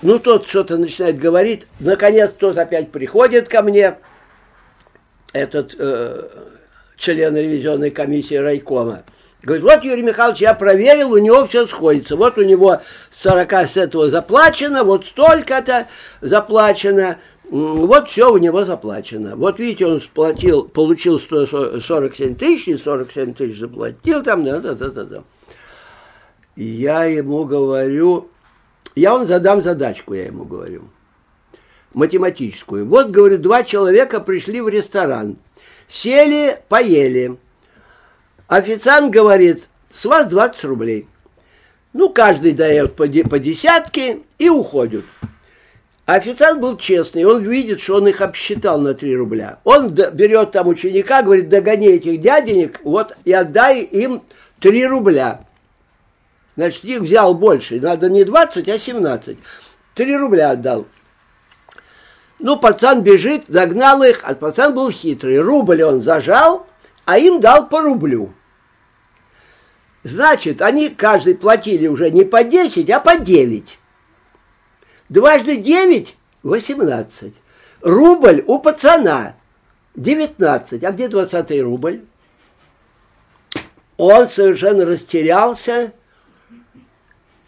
Ну, 0.00 0.18
тот 0.18 0.46
что-то 0.46 0.78
начинает 0.78 1.18
говорить. 1.18 1.66
Наконец, 1.78 2.32
тот 2.32 2.56
опять 2.56 2.90
приходит 2.90 3.48
ко 3.48 3.60
мне, 3.60 3.96
этот 5.34 5.74
э, 5.78 6.28
член 6.96 7.36
ревизионной 7.36 7.90
комиссии 7.90 8.34
райкома. 8.34 9.04
Говорит, 9.42 9.64
вот, 9.64 9.84
Юрий 9.84 10.02
Михайлович, 10.02 10.40
я 10.40 10.54
проверил, 10.54 11.12
у 11.12 11.18
него 11.18 11.46
все 11.46 11.66
сходится. 11.66 12.16
Вот 12.16 12.38
у 12.38 12.42
него 12.42 12.80
40 13.18 13.52
с 13.52 13.76
этого 13.76 14.08
заплачено, 14.08 14.84
вот 14.84 15.04
столько-то 15.04 15.88
заплачено, 16.22 17.18
вот 17.50 18.08
все 18.08 18.32
у 18.32 18.38
него 18.38 18.64
заплачено. 18.64 19.36
Вот 19.36 19.58
видите, 19.58 19.86
он 19.86 20.00
сплатил, 20.00 20.64
получил 20.64 21.20
147 21.20 22.36
тысяч, 22.36 22.68
и 22.68 22.76
47 22.78 23.34
тысяч 23.34 23.58
заплатил 23.58 24.22
там, 24.22 24.44
да, 24.44 24.60
да, 24.60 24.72
да, 24.72 24.88
да, 24.88 25.04
да. 25.04 25.22
Я 26.56 27.04
ему 27.04 27.44
говорю, 27.44 28.30
я 28.94 29.12
вам 29.12 29.26
задам 29.26 29.60
задачку, 29.60 30.14
я 30.14 30.24
ему 30.24 30.44
говорю, 30.44 30.84
математическую. 31.92 32.86
Вот, 32.86 33.10
говорю, 33.10 33.36
два 33.36 33.62
человека 33.62 34.20
пришли 34.20 34.62
в 34.62 34.68
ресторан– 34.70 35.36
Сели, 35.94 36.58
поели. 36.68 37.36
Официант 38.48 39.12
говорит, 39.12 39.68
с 39.92 40.04
вас 40.04 40.26
20 40.26 40.64
рублей. 40.64 41.06
Ну, 41.92 42.10
каждый 42.10 42.52
дает 42.52 42.96
по, 42.96 43.06
по 43.06 43.38
десятке 43.38 44.18
и 44.38 44.48
уходит. 44.48 45.04
Официант 46.04 46.60
был 46.60 46.76
честный, 46.76 47.24
он 47.24 47.42
видит, 47.42 47.80
что 47.80 47.96
он 47.96 48.08
их 48.08 48.20
обсчитал 48.20 48.80
на 48.80 48.94
3 48.94 49.16
рубля. 49.16 49.60
Он 49.62 49.94
берет 49.94 50.50
там 50.50 50.66
ученика, 50.66 51.22
говорит, 51.22 51.48
догони 51.48 51.86
этих 51.86 52.20
дяденек, 52.20 52.80
вот, 52.82 53.16
и 53.24 53.32
отдай 53.32 53.82
им 53.82 54.22
3 54.58 54.86
рубля. 54.86 55.46
Значит, 56.56 56.84
их 56.84 57.02
взял 57.02 57.34
больше, 57.34 57.80
надо 57.80 58.10
не 58.10 58.24
20, 58.24 58.68
а 58.68 58.78
17. 58.78 59.38
3 59.94 60.16
рубля 60.16 60.50
отдал. 60.50 60.86
Ну, 62.44 62.58
пацан 62.58 63.02
бежит, 63.02 63.44
догнал 63.48 64.02
их, 64.02 64.20
а 64.22 64.34
пацан 64.34 64.74
был 64.74 64.90
хитрый. 64.90 65.40
Рубль 65.40 65.82
он 65.82 66.02
зажал, 66.02 66.66
а 67.06 67.16
им 67.16 67.40
дал 67.40 67.70
по 67.70 67.80
рублю. 67.80 68.34
Значит, 70.02 70.60
они 70.60 70.90
каждый 70.90 71.36
платили 71.36 71.86
уже 71.86 72.10
не 72.10 72.22
по 72.22 72.44
10, 72.44 72.90
а 72.90 73.00
по 73.00 73.16
9. 73.16 73.78
Дважды 75.08 75.56
9– 75.56 76.14
18. 76.42 77.32
Рубль 77.80 78.44
у 78.46 78.58
пацана 78.58 79.36
19. 79.94 80.84
А 80.84 80.92
где 80.92 81.08
20 81.08 81.62
рубль? 81.62 82.02
Он 83.96 84.28
совершенно 84.28 84.84
растерялся, 84.84 85.94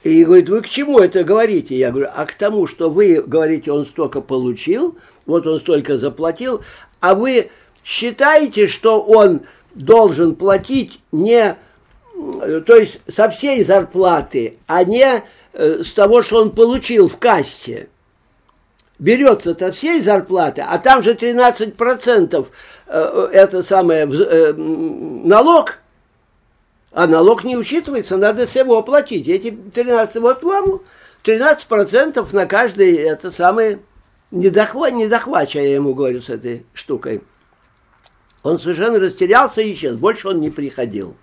и 0.06 0.24
говорит, 0.24 0.48
вы 0.48 0.62
к 0.62 0.68
чему 0.68 1.00
это 1.00 1.24
говорите? 1.24 1.76
Я 1.76 1.90
говорю, 1.90 2.08
а 2.14 2.26
к 2.26 2.34
тому, 2.34 2.68
что 2.68 2.88
вы 2.88 3.20
говорите, 3.20 3.72
он 3.72 3.86
столько 3.86 4.20
получил, 4.20 4.96
вот 5.26 5.46
он 5.46 5.60
столько 5.60 5.98
заплатил, 5.98 6.62
а 7.00 7.14
вы 7.14 7.50
считаете, 7.84 8.68
что 8.68 9.02
он 9.02 9.40
должен 9.74 10.36
платить 10.36 11.00
не, 11.10 11.56
то 12.14 12.76
есть 12.76 13.00
со 13.08 13.28
всей 13.30 13.64
зарплаты, 13.64 14.58
а 14.68 14.84
не 14.84 15.24
э, 15.52 15.82
с 15.82 15.92
того, 15.92 16.22
что 16.22 16.40
он 16.40 16.52
получил 16.52 17.08
в 17.08 17.16
кассе. 17.16 17.88
Берется-то 19.00 19.72
всей 19.72 20.00
зарплаты, 20.00 20.62
а 20.62 20.78
там 20.78 21.02
же 21.02 21.14
13% 21.14 22.46
э, 22.86 23.28
это 23.32 23.62
самое 23.64 24.08
э, 24.08 24.52
налог– 24.52 25.78
а 26.96 27.06
налог 27.06 27.44
не 27.44 27.58
учитывается, 27.58 28.16
надо 28.16 28.46
всего 28.46 28.78
оплатить. 28.78 29.28
Эти 29.28 29.50
13, 29.50 30.16
вот 30.16 30.42
вам 30.42 30.80
13% 31.24 32.26
на 32.32 32.46
каждый, 32.46 32.94
это 32.94 33.30
самое, 33.30 33.80
не, 34.30 34.48
дохва, 34.48 34.90
не 34.90 35.06
дохвача, 35.06 35.60
я 35.60 35.74
ему 35.74 35.92
говорю, 35.92 36.22
с 36.22 36.30
этой 36.30 36.64
штукой. 36.72 37.22
Он 38.42 38.58
совершенно 38.58 38.98
растерялся 38.98 39.60
и 39.60 39.74
исчез, 39.74 39.94
больше 39.94 40.28
он 40.28 40.40
не 40.40 40.48
приходил. 40.48 41.14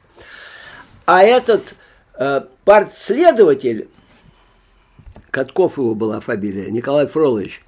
А 1.07 1.23
этот 1.23 1.73
э, 2.19 2.41
партследователь, 2.65 3.89
Катков 5.31 5.79
его 5.79 5.95
была 5.95 6.19
фамилия, 6.19 6.69
Николай 6.69 7.07
Фролович, 7.07 7.63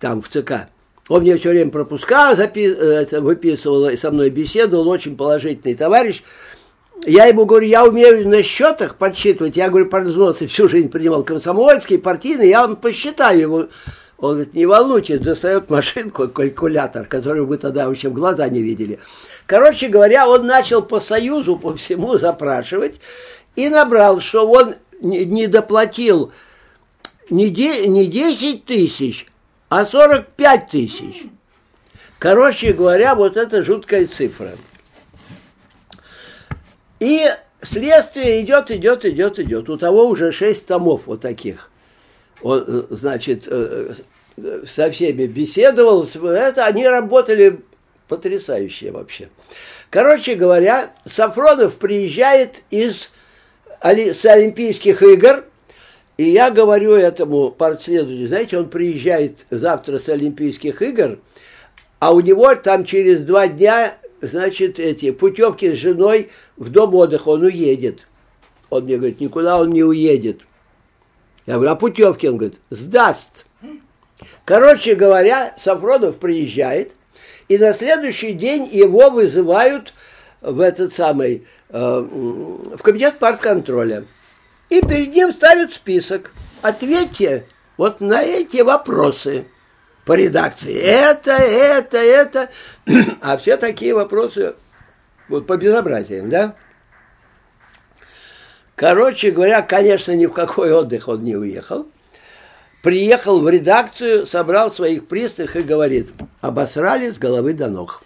там 0.00 0.22
в 0.22 0.30
ЦК, 0.30 0.68
он 1.08 1.20
мне 1.20 1.36
все 1.36 1.50
время 1.50 1.70
пропуска 1.70 2.32
запи- 2.32 2.74
э, 2.74 3.20
выписывал 3.20 3.90
и 3.90 3.98
со 3.98 4.10
мной 4.10 4.30
беседовал, 4.30 4.88
очень 4.88 5.14
положительный 5.14 5.74
товарищ 5.74 6.22
я 7.06 7.26
ему 7.26 7.44
говорю, 7.44 7.66
я 7.66 7.84
умею 7.84 8.28
на 8.28 8.42
счетах 8.42 8.96
подсчитывать. 8.96 9.56
Я 9.56 9.68
говорю, 9.68 9.86
про 9.86 10.00
взносы 10.00 10.46
всю 10.46 10.68
жизнь 10.68 10.88
принимал 10.88 11.22
комсомольские, 11.22 11.98
партийные, 11.98 12.50
я 12.50 12.62
вам 12.62 12.76
посчитаю 12.76 13.40
его. 13.40 13.68
Он 14.18 14.32
говорит, 14.32 14.54
не 14.54 14.64
волнуйтесь, 14.66 15.20
достает 15.20 15.68
машинку, 15.68 16.28
калькулятор, 16.28 17.06
который 17.06 17.42
вы 17.42 17.58
тогда 17.58 17.88
вообще 17.88 18.08
в 18.08 18.14
глаза 18.14 18.48
не 18.48 18.62
видели. 18.62 18.98
Короче 19.46 19.88
говоря, 19.88 20.28
он 20.28 20.46
начал 20.46 20.82
по 20.82 21.00
Союзу, 21.00 21.56
по 21.56 21.74
всему 21.74 22.16
запрашивать 22.16 22.94
и 23.56 23.68
набрал, 23.68 24.20
что 24.20 24.48
он 24.48 24.76
не 25.00 25.46
доплатил 25.46 26.32
не 27.28 27.50
10 27.50 28.64
тысяч, 28.64 29.26
а 29.68 29.84
45 29.84 30.70
тысяч. 30.70 31.24
Короче 32.18 32.72
говоря, 32.72 33.14
вот 33.14 33.36
это 33.36 33.62
жуткая 33.62 34.06
цифра. 34.06 34.52
И 37.00 37.26
следствие 37.62 38.42
идет, 38.42 38.70
идет, 38.70 39.04
идет, 39.04 39.38
идет. 39.38 39.68
У 39.68 39.76
того 39.76 40.06
уже 40.06 40.32
шесть 40.32 40.66
томов 40.66 41.02
вот 41.06 41.20
таких. 41.20 41.70
Он, 42.42 42.64
э, 42.66 42.82
значит, 42.90 43.48
э, 43.48 43.94
э, 44.36 44.62
со 44.66 44.90
всеми 44.90 45.26
беседовал. 45.26 46.06
Это 46.06 46.66
они 46.66 46.86
работали 46.86 47.60
потрясающе 48.08 48.90
вообще. 48.90 49.28
Короче 49.90 50.34
говоря, 50.34 50.92
Сафронов 51.06 51.76
приезжает 51.76 52.62
из 52.70 53.10
с 53.80 54.24
Олимпийских 54.24 55.02
игр, 55.02 55.44
и 56.16 56.24
я 56.24 56.50
говорю 56.50 56.94
этому 56.94 57.50
партследователю, 57.50 58.28
знаете, 58.28 58.58
он 58.58 58.70
приезжает 58.70 59.46
завтра 59.50 59.98
с 59.98 60.08
Олимпийских 60.08 60.80
игр, 60.80 61.18
а 61.98 62.14
у 62.14 62.20
него 62.20 62.54
там 62.54 62.84
через 62.84 63.20
два 63.20 63.46
дня 63.46 63.94
значит, 64.26 64.78
эти 64.78 65.10
путевки 65.10 65.74
с 65.74 65.78
женой 65.78 66.30
в 66.56 66.70
дом 66.70 66.94
отдыха, 66.94 67.28
он 67.28 67.42
уедет. 67.42 68.06
Он 68.70 68.84
мне 68.84 68.96
говорит, 68.96 69.20
никуда 69.20 69.58
он 69.58 69.70
не 69.70 69.82
уедет. 69.82 70.42
Я 71.46 71.54
говорю, 71.54 71.72
а 71.72 71.76
путевки? 71.76 72.28
Он 72.28 72.36
говорит, 72.36 72.58
сдаст. 72.70 73.46
Короче 74.44 74.94
говоря, 74.94 75.54
Сафронов 75.58 76.16
приезжает, 76.16 76.92
и 77.48 77.58
на 77.58 77.74
следующий 77.74 78.32
день 78.32 78.68
его 78.70 79.10
вызывают 79.10 79.92
в 80.40 80.60
этот 80.60 80.94
самый, 80.94 81.46
э, 81.70 81.78
в 81.78 82.78
комитет 82.78 83.18
партконтроля. 83.18 84.06
И 84.70 84.80
перед 84.80 85.14
ним 85.14 85.32
ставят 85.32 85.74
список. 85.74 86.32
Ответьте 86.62 87.46
вот 87.76 88.00
на 88.00 88.22
эти 88.22 88.62
вопросы 88.62 89.46
по 90.04 90.14
редакции. 90.14 90.74
Это, 90.74 91.32
это, 91.32 91.98
это. 91.98 92.50
А 93.20 93.36
все 93.36 93.56
такие 93.56 93.94
вопросы 93.94 94.54
вот 95.28 95.46
по 95.46 95.56
безобразиям, 95.56 96.28
да? 96.28 96.54
Короче 98.74 99.30
говоря, 99.30 99.62
конечно, 99.62 100.12
ни 100.12 100.26
в 100.26 100.32
какой 100.32 100.72
отдых 100.72 101.08
он 101.08 101.22
не 101.22 101.36
уехал. 101.36 101.86
Приехал 102.82 103.40
в 103.40 103.48
редакцию, 103.48 104.26
собрал 104.26 104.70
своих 104.70 105.06
пристых 105.06 105.56
и 105.56 105.62
говорит, 105.62 106.12
обосрали 106.40 107.10
с 107.10 107.18
головы 107.18 107.54
до 107.54 107.68
ног. 107.68 108.02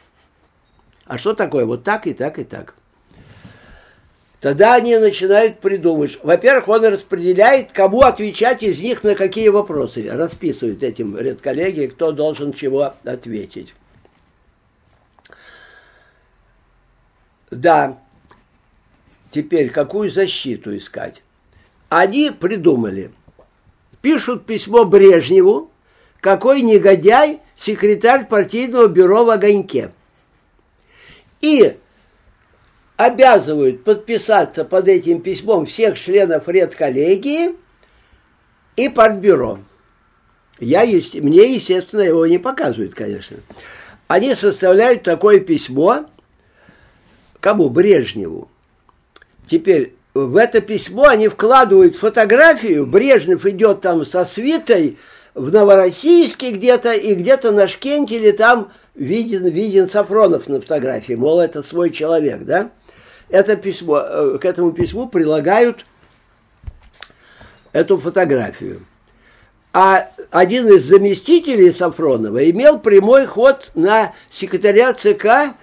А 1.07 1.19
что 1.19 1.35
такое? 1.35 1.65
Вот 1.65 1.83
так 1.83 2.07
и 2.07 2.15
так 2.15 2.39
и 2.39 2.45
так. 2.45 2.75
Тогда 4.41 4.75
они 4.75 4.97
начинают 4.97 5.59
придумывать. 5.59 6.19
Во-первых, 6.23 6.69
он 6.69 6.85
распределяет, 6.85 7.73
кому 7.73 8.03
отвечать 8.03 8.63
из 8.63 8.79
них 8.79 9.03
на 9.03 9.17
какие 9.17 9.49
вопросы. 9.49 10.09
Расписывает 10.09 10.83
этим 10.83 11.19
редколлеги, 11.19 11.87
кто 11.87 12.13
должен 12.13 12.53
чего 12.53 12.95
ответить. 13.05 13.75
Да, 17.51 17.99
теперь 19.33 19.71
какую 19.71 20.11
защиту 20.11 20.77
искать? 20.77 21.23
Они 21.89 22.31
придумали. 22.31 23.11
Пишут 24.03 24.47
письмо 24.47 24.85
Брежневу, 24.85 25.71
какой 26.21 26.63
негодяй 26.63 27.41
секретарь 27.59 28.27
партийного 28.29 28.87
бюро 28.87 29.25
в 29.25 29.31
Огоньке. 29.31 29.91
И 31.41 31.77
обязывают 32.99 33.85
подписаться 33.85 34.65
под 34.65 34.89
этим 34.89 35.23
письмом 35.23 35.67
всех 35.67 35.97
членов 35.97 36.49
редколлегии 36.49 37.55
и 38.75 38.89
партбюро. 38.89 39.61
Я, 40.59 40.83
мне, 40.83 41.55
естественно, 41.55 42.01
его 42.01 42.27
не 42.27 42.39
показывают, 42.39 42.95
конечно. 42.95 43.37
Они 44.09 44.35
составляют 44.35 45.05
такое 45.05 45.39
письмо, 45.39 46.07
кому? 47.39 47.71
Брежневу. 47.71 48.51
Теперь 49.49 49.95
в 50.13 50.37
это 50.37 50.61
письмо 50.61 51.05
они 51.05 51.29
вкладывают 51.29 51.95
фотографию, 51.95 52.85
Брежнев 52.85 53.47
идет 53.47 53.81
там 53.81 54.05
со 54.05 54.25
свитой 54.25 54.99
в 55.35 55.53
Новороссийске 55.53 56.51
где-то, 56.51 56.95
и 56.95 57.15
где-то 57.15 57.53
на 57.53 57.69
Шкентеле 57.69 58.33
там 58.33 58.73
виден, 58.97 59.47
виден 59.47 59.89
Сафронов 59.89 60.49
на 60.49 60.61
фотографии, 60.61 61.13
мол, 61.13 61.39
это 61.39 61.63
свой 61.63 61.91
человек, 61.91 62.43
да? 62.43 62.73
Это 63.29 63.57
письмо, 63.57 63.99
э, 64.01 64.39
к 64.41 64.45
этому 64.45 64.73
письму 64.73 65.09
прилагают 65.09 65.85
эту 67.73 67.99
фотографию. 67.99 68.85
А 69.73 70.11
один 70.31 70.67
из 70.69 70.87
заместителей 70.87 71.73
Сафронова 71.73 72.51
имел 72.51 72.79
прямой 72.79 73.27
ход 73.27 73.71
на 73.75 74.15
секретаря 74.31 74.95
ЦК, 74.95 75.55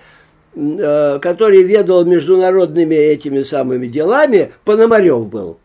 э, 0.56 1.20
который 1.22 1.64
ведал 1.64 2.06
международными 2.06 2.96
этими 2.96 3.44
самыми 3.44 3.88
делами, 3.88 4.52
Пономарев 4.64 5.28
был. 5.28 5.60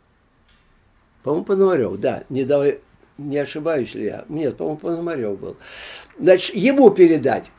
По-моему, 1.23 1.45
Пономарев, 1.45 1.97
да, 1.99 2.25
не, 2.31 2.45
давай, 2.45 2.79
не 3.19 3.39
ошибаюсь 3.39 3.95
ли 3.95 4.07
я? 4.07 4.25
Нет, 4.29 4.57
по-моему, 4.57 4.79
Пономарев 4.79 5.39
был. 5.39 5.57
Значит, 6.19 6.55
ему 6.55 6.91
передать. 6.91 7.51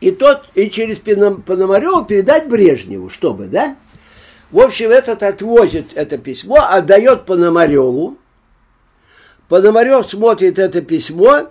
И 0.00 0.12
тот, 0.12 0.48
и 0.54 0.70
через 0.70 0.98
Пономарева 0.98 2.04
передать 2.04 2.48
Брежневу, 2.48 3.10
чтобы, 3.10 3.46
да? 3.46 3.76
В 4.50 4.60
общем, 4.60 4.90
этот 4.90 5.22
отвозит 5.22 5.90
это 5.94 6.16
письмо, 6.18 6.56
отдает 6.68 7.26
Пономареву. 7.26 8.16
Пономарев 9.48 10.06
смотрит 10.08 10.58
это 10.58 10.80
письмо 10.82 11.48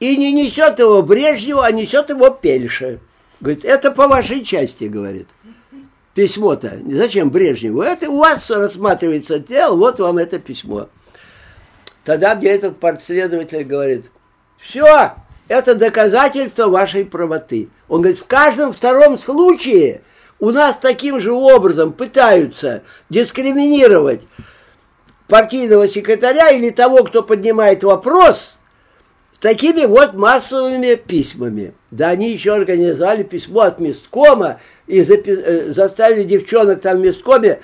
и 0.00 0.16
не 0.16 0.32
несет 0.32 0.78
его 0.78 1.02
Брежневу, 1.02 1.60
а 1.60 1.70
несет 1.70 2.08
его 2.08 2.30
Пельше. 2.30 3.00
Говорит, 3.40 3.64
это 3.64 3.90
по 3.90 4.08
вашей 4.08 4.44
части, 4.44 4.84
говорит. 4.84 5.28
Письмо-то. 6.14 6.78
Зачем 6.88 7.30
Брежневу? 7.30 7.82
Это 7.82 8.10
у 8.10 8.18
вас 8.18 8.50
рассматривается 8.50 9.38
дело, 9.38 9.76
вот 9.76 9.98
вам 9.98 10.18
это 10.18 10.38
письмо. 10.38 10.88
Тогда 12.04 12.34
мне 12.34 12.48
этот 12.48 12.80
партследователь 12.80 13.64
говорит, 13.64 14.10
все, 14.58 15.12
это 15.48 15.74
доказательство 15.74 16.68
вашей 16.68 17.04
правоты. 17.04 17.68
Он 17.88 18.02
говорит, 18.02 18.20
в 18.20 18.26
каждом 18.26 18.72
втором 18.72 19.18
случае 19.18 20.02
у 20.38 20.50
нас 20.50 20.76
таким 20.80 21.20
же 21.20 21.32
образом 21.32 21.92
пытаются 21.92 22.82
дискриминировать 23.10 24.22
партийного 25.28 25.88
секретаря 25.88 26.50
или 26.50 26.70
того, 26.70 27.04
кто 27.04 27.22
поднимает 27.22 27.84
вопрос, 27.84 28.54
такими 29.40 29.86
вот 29.86 30.14
массовыми 30.14 30.94
письмами. 30.94 31.74
Да 31.90 32.08
они 32.08 32.32
еще 32.32 32.54
организовали 32.54 33.22
письмо 33.22 33.62
от 33.62 33.80
месткома 33.80 34.60
и 34.86 35.00
э, 35.00 35.72
заставили 35.72 36.24
девчонок 36.24 36.80
там 36.80 36.98
в 36.98 37.00
месткоме 37.00 37.60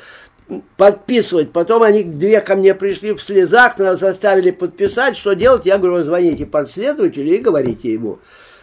подписывать. 0.76 1.52
Потом 1.52 1.82
они 1.82 2.02
две 2.02 2.40
ко 2.40 2.56
мне 2.56 2.74
пришли 2.74 3.12
в 3.12 3.22
слезах, 3.22 3.78
нас 3.78 4.00
заставили 4.00 4.50
подписать. 4.50 5.16
Что 5.16 5.34
делать? 5.34 5.66
Я 5.66 5.78
говорю, 5.78 6.04
звоните 6.04 6.46
подследователю 6.46 7.34
и 7.34 7.38
говорите 7.38 7.92
ему, 7.92 8.18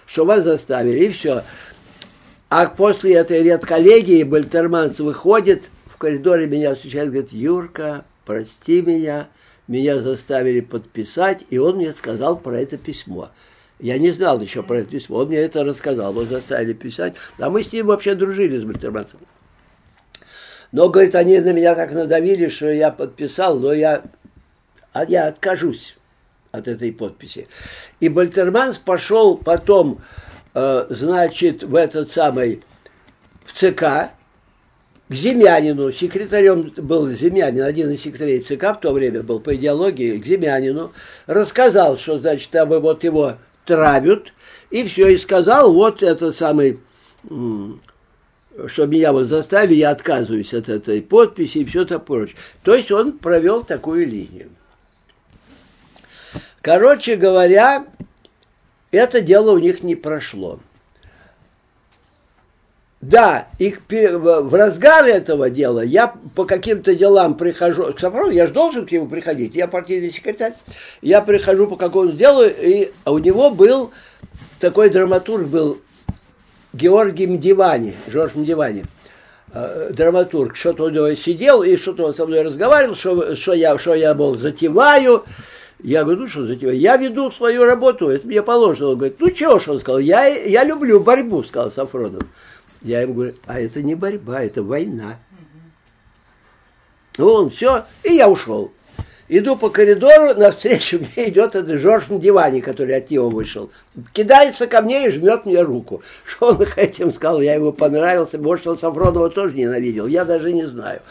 что 0.06 0.26
вас 0.26 0.43
заставили, 0.43 1.06
и 1.06 1.10
все. 1.10 1.43
А 2.50 2.67
после 2.67 3.15
этой 3.15 3.43
редколлегии 3.43 4.24
Бальтерманц 4.24 5.00
выходит, 5.00 5.69
в 5.88 5.98
коридоре 5.98 6.48
меня 6.48 6.76
встречает, 6.76 7.10
говорит, 7.10 7.32
Юрка, 7.32 8.06
прости 8.26 8.82
меня, 8.82 9.30
меня 9.67 10.00
заставили 10.00 10.60
подписать, 10.60 11.41
и 11.50 11.58
он 11.58 11.78
мне 11.78 11.91
сказал 11.93 12.38
про 12.38 12.60
это 12.60 12.78
письмо. 12.78 13.30
Я 13.80 13.98
не 13.98 14.12
знал 14.12 14.39
еще 14.39 14.63
про 14.63 14.80
это 14.80 14.91
письмо, 14.91 15.17
он 15.17 15.28
мне 15.28 15.38
это 15.38 15.63
рассказал, 15.63 16.12
его 16.12 16.24
заставили 16.24 16.74
писать. 16.74 17.15
А 17.39 17.50
мы 17.50 17.63
с 17.63 17.71
ним 17.71 17.88
вообще 17.88 18.15
дружили 18.15 18.58
с 18.58 18.63
Бальтерманцем. 18.63 19.19
Но, 20.76 20.90
говорит, 20.90 21.16
они 21.16 21.40
на 21.40 21.54
меня 21.54 21.74
так 21.74 21.94
надавили, 21.94 22.50
что 22.50 22.70
я 22.70 22.92
подписал, 22.92 23.58
но 23.58 23.72
я, 23.72 24.04
а 24.92 25.06
я 25.06 25.28
откажусь 25.28 25.96
от 26.52 26.68
этой 26.68 26.92
подписи. 26.92 27.48
И 28.02 28.10
Бальтерманс 28.10 28.78
пошел 28.78 29.38
потом, 29.38 30.02
э, 30.54 30.88
значит, 30.90 31.64
в 31.64 31.76
этот 31.76 32.12
самый, 32.12 32.62
в 33.46 33.54
ЦК, 33.54 34.12
к 35.08 35.14
Земянину, 35.14 35.94
секретарем 35.94 36.74
был 36.76 37.08
Земянин, 37.08 37.64
один 37.64 37.92
из 37.92 38.02
секретарей 38.02 38.42
ЦК 38.42 38.76
в 38.76 38.82
то 38.82 38.92
время 38.92 39.24
был 39.24 39.40
по 39.40 39.56
идеологии, 39.56 40.18
к 40.18 40.26
Земянину, 40.26 40.92
рассказал, 41.26 41.98
что, 41.98 42.20
значит, 42.20 42.50
там 42.50 42.68
вот 42.68 43.06
его 43.06 43.38
травят, 43.64 44.34
и 44.72 44.86
все, 44.86 45.08
и 45.08 45.18
сказал, 45.18 45.72
вот 45.72 46.04
этот 46.04 46.36
самый 46.36 46.82
что 48.68 48.86
меня 48.86 49.12
вот 49.12 49.26
заставили, 49.26 49.76
я 49.76 49.91
отказываюсь 49.91 50.54
от 50.54 50.70
этой 50.70 51.02
подписи 51.02 51.60
и 51.60 51.65
все 51.65 51.84
это 51.84 52.00
прочее. 52.00 52.38
То 52.63 52.76
есть 52.76 52.91
он 52.91 53.18
провел 53.18 53.63
такую 53.63 54.08
линию. 54.08 54.50
Короче 56.62 57.15
говоря, 57.15 57.86
это 58.91 59.22
дело 59.22 59.52
у 59.52 59.60
них 59.60 59.84
не 59.84 59.96
прошло. 59.96 60.60
Да, 63.02 63.50
их 63.60 63.82
в 63.88 64.56
разгар 64.56 65.06
этого 65.06 65.52
дела 65.52 65.82
я 65.82 66.15
по 66.34 66.46
каким-то 66.46 66.96
делам 66.96 67.38
прихожу, 67.38 67.94
к 67.94 68.00
Сафрону, 68.00 68.32
я 68.32 68.48
же 68.48 68.54
должен 68.54 68.88
к 68.88 68.91
нему 68.91 69.08
приходить, 69.08 69.54
я 69.54 69.68
партийный 69.68 70.12
секретарь, 70.12 70.56
я 71.03 71.22
прихожу 71.22 71.68
по 71.68 71.76
какому-то 71.76 72.18
делу, 72.18 72.43
и 72.45 72.91
у 73.06 73.20
него 73.20 73.51
был 73.51 73.91
такой 74.60 74.89
драматург 74.89 75.45
был 75.45 75.82
Георгий 76.76 77.28
Мдивани, 77.28 77.95
Жорж 78.07 78.36
Мдивани, 78.36 78.84
э, 79.53 79.91
драматург, 79.93 80.57
что-то 80.57 80.89
него 80.89 81.15
сидел, 81.15 81.63
и 81.63 81.78
что-то 81.78 82.03
он 82.03 82.13
со 82.13 82.26
мной 82.26 82.41
разговаривал, 82.41 82.95
что, 82.95 83.36
что, 83.38 83.53
я, 83.53 83.78
что 83.78 83.95
я, 83.95 84.13
мол, 84.13 84.36
затеваю. 84.38 85.23
Я 85.82 86.03
говорю, 86.03 86.21
ну 86.21 86.28
что 86.28 86.45
затеваю? 86.45 86.78
Я 86.78 86.97
веду 86.97 87.32
свою 87.32 87.63
работу, 87.63 88.09
это 88.09 88.28
мне 88.28 88.43
положено. 88.43 88.89
Он 88.89 88.97
говорит, 88.97 89.17
ну 89.19 89.30
чего 89.32 89.59
ж, 89.59 89.69
он 89.69 89.80
сказал, 89.80 89.99
я, 89.99 90.26
я 90.26 90.65
люблю 90.65 90.99
борьбу, 90.99 91.43
сказал 91.43 91.71
Сафронов. 91.71 92.23
Я 92.82 93.01
ему 93.01 93.13
говорю, 93.13 93.36
а 93.45 93.59
это 93.59 93.82
не 93.82 93.95
борьба, 93.95 94.43
это 94.43 94.61
война. 94.61 95.17
Ну, 97.17 97.30
он 97.30 97.49
все, 97.51 97.86
и 98.03 98.15
я 98.15 98.28
ушел. 98.28 98.73
Иду 99.28 99.55
по 99.55 99.69
коридору, 99.69 100.36
навстречу 100.36 100.99
мне 101.15 101.30
идет 101.30 101.55
этот 101.55 101.80
Жорж 101.80 102.09
на 102.09 102.19
диване, 102.19 102.61
который 102.61 102.95
от 102.95 103.09
него 103.09 103.30
вышел. 103.30 103.71
Кидается 104.13 104.67
ко 104.67 104.82
мне 104.82 105.07
и 105.07 105.09
жмет 105.09 105.45
мне 105.45 105.61
руку. 105.61 106.03
Что 106.26 106.49
он 106.49 106.61
этим 106.76 107.11
сказал? 107.11 107.41
Я 107.41 107.55
ему 107.55 107.71
понравился. 107.71 108.38
Может, 108.38 108.67
он 108.67 108.78
Сафронова 108.78 109.30
тоже 109.30 109.55
ненавидел. 109.55 110.05
Я 110.05 110.26
даже 110.26 110.53
не 110.53 110.67
знаю. 110.67 111.01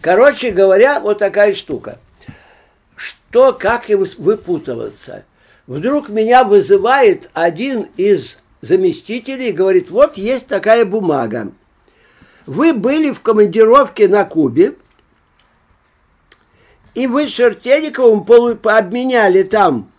Короче 0.00 0.50
говоря, 0.50 0.98
вот 0.98 1.18
такая 1.18 1.54
штука. 1.54 1.98
Что, 2.96 3.52
как 3.52 3.88
им 3.90 4.04
выпутываться? 4.18 5.24
Вдруг 5.68 6.08
меня 6.08 6.42
вызывает 6.42 7.30
один 7.32 7.86
из 7.96 8.36
заместителей 8.60 9.50
и 9.50 9.52
говорит, 9.52 9.90
вот 9.90 10.16
есть 10.16 10.48
такая 10.48 10.84
бумага. 10.84 11.52
Вы 12.46 12.72
были 12.72 13.12
в 13.12 13.20
командировке 13.20 14.08
на 14.08 14.24
Кубе, 14.24 14.74
и 16.94 17.06
вы 17.06 17.28
с 17.28 17.32
Шертениковым 17.32 18.26
обменяли 18.64 19.42
там 19.42 19.90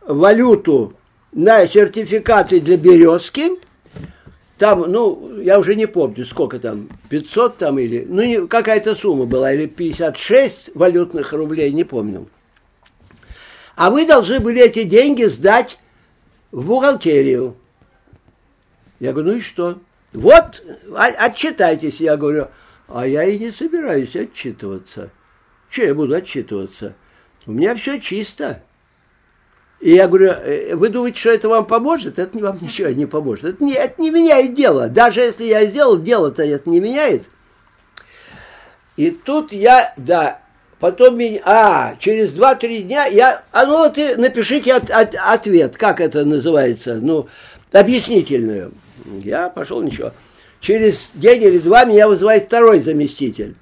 валюту 0.00 0.94
на 1.32 1.66
сертификаты 1.66 2.60
для 2.60 2.76
березки. 2.76 3.50
Там, 4.58 4.90
ну, 4.90 5.40
я 5.40 5.58
уже 5.58 5.74
не 5.74 5.86
помню, 5.86 6.26
сколько 6.26 6.58
там, 6.58 6.88
500 7.08 7.56
там 7.56 7.78
или, 7.78 8.06
ну, 8.06 8.46
какая-то 8.46 8.94
сумма 8.94 9.24
была, 9.24 9.54
или 9.54 9.66
56 9.66 10.72
валютных 10.74 11.32
рублей, 11.32 11.72
не 11.72 11.84
помню. 11.84 12.28
А 13.74 13.90
вы 13.90 14.06
должны 14.06 14.38
были 14.38 14.60
эти 14.60 14.82
деньги 14.82 15.24
сдать 15.24 15.78
в 16.52 16.66
бухгалтерию. 16.66 17.56
Я 18.98 19.12
говорю, 19.12 19.32
ну 19.32 19.38
и 19.38 19.40
что? 19.40 19.78
Вот, 20.12 20.62
а, 20.94 21.06
отчитайтесь, 21.06 21.98
я 21.98 22.18
говорю. 22.18 22.48
А 22.88 23.06
я 23.06 23.24
и 23.24 23.38
не 23.38 23.52
собираюсь 23.52 24.14
отчитываться. 24.14 25.10
Что 25.70 25.84
я 25.84 25.94
буду 25.94 26.14
отчитываться? 26.14 26.94
У 27.46 27.52
меня 27.52 27.74
все 27.76 28.00
чисто. 28.00 28.62
И 29.80 29.92
я 29.92 30.08
говорю, 30.08 30.32
«Э, 30.32 30.74
вы 30.74 30.88
думаете, 30.90 31.18
что 31.18 31.30
это 31.30 31.48
вам 31.48 31.64
поможет? 31.64 32.18
Это 32.18 32.36
вам 32.38 32.58
ничего 32.60 32.88
не 32.88 33.06
поможет. 33.06 33.44
Это 33.44 33.64
не, 33.64 33.74
это 33.74 34.02
не 34.02 34.10
меняет 34.10 34.54
дело. 34.54 34.88
Даже 34.88 35.20
если 35.20 35.44
я 35.44 35.64
сделал, 35.64 35.98
дело-то 35.98 36.42
это 36.42 36.68
не 36.68 36.80
меняет. 36.80 37.22
И 38.96 39.10
тут 39.10 39.52
я, 39.52 39.94
да, 39.96 40.42
потом 40.80 41.16
меня, 41.16 41.40
а, 41.44 41.96
через 42.00 42.32
2-3 42.32 42.82
дня 42.82 43.06
я, 43.06 43.44
а 43.52 43.64
ну 43.64 43.78
вот 43.78 43.96
и 43.96 44.16
напишите 44.16 44.74
от, 44.74 44.90
от, 44.90 45.14
ответ, 45.14 45.76
как 45.78 46.00
это 46.00 46.24
называется, 46.26 46.96
ну, 46.96 47.28
объяснительную. 47.72 48.72
Я 49.22 49.48
пошел, 49.48 49.80
ничего. 49.80 50.12
Через 50.60 51.10
день 51.14 51.42
или 51.42 51.58
два 51.58 51.86
меня 51.86 52.08
вызывает 52.08 52.46
второй 52.46 52.80
заместитель. 52.80 53.54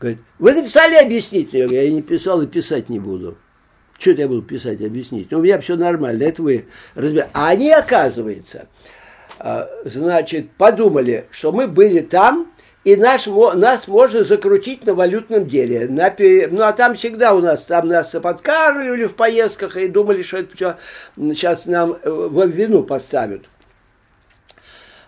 Говорит, 0.00 0.20
вы 0.38 0.54
написали 0.54 0.94
объяснительную? 0.94 1.70
Я 1.70 1.90
не 1.90 2.02
писал 2.02 2.42
и 2.42 2.46
писать 2.46 2.88
не 2.88 2.98
буду. 2.98 3.36
Что 3.98 4.12
это 4.12 4.22
я 4.22 4.28
буду 4.28 4.42
писать, 4.42 4.80
объяснить? 4.80 5.30
Ну, 5.30 5.38
у 5.38 5.42
меня 5.42 5.60
все 5.60 5.76
нормально, 5.76 6.22
это 6.22 6.42
вы 6.42 6.66
разбираете. 6.94 7.30
А 7.34 7.48
они, 7.48 7.72
оказывается, 7.72 8.68
а, 9.40 9.68
значит, 9.84 10.50
подумали, 10.52 11.26
что 11.32 11.50
мы 11.50 11.66
были 11.66 12.00
там, 12.00 12.52
и 12.84 12.94
наш, 12.94 13.26
нас 13.26 13.88
можно 13.88 14.22
закрутить 14.22 14.86
на 14.86 14.94
валютном 14.94 15.48
деле. 15.48 15.88
На, 15.88 16.14
ну, 16.16 16.62
а 16.62 16.72
там 16.72 16.94
всегда 16.94 17.34
у 17.34 17.40
нас, 17.40 17.62
там 17.64 17.88
нас 17.88 18.10
подкармливали 18.10 19.06
в 19.06 19.14
поездках 19.14 19.76
и 19.76 19.88
думали, 19.88 20.22
что 20.22 20.38
это 20.38 20.56
все 20.56 20.76
сейчас 21.16 21.66
нам 21.66 21.98
э, 22.00 22.08
в 22.08 22.48
вину 22.48 22.84
поставят. 22.84 23.42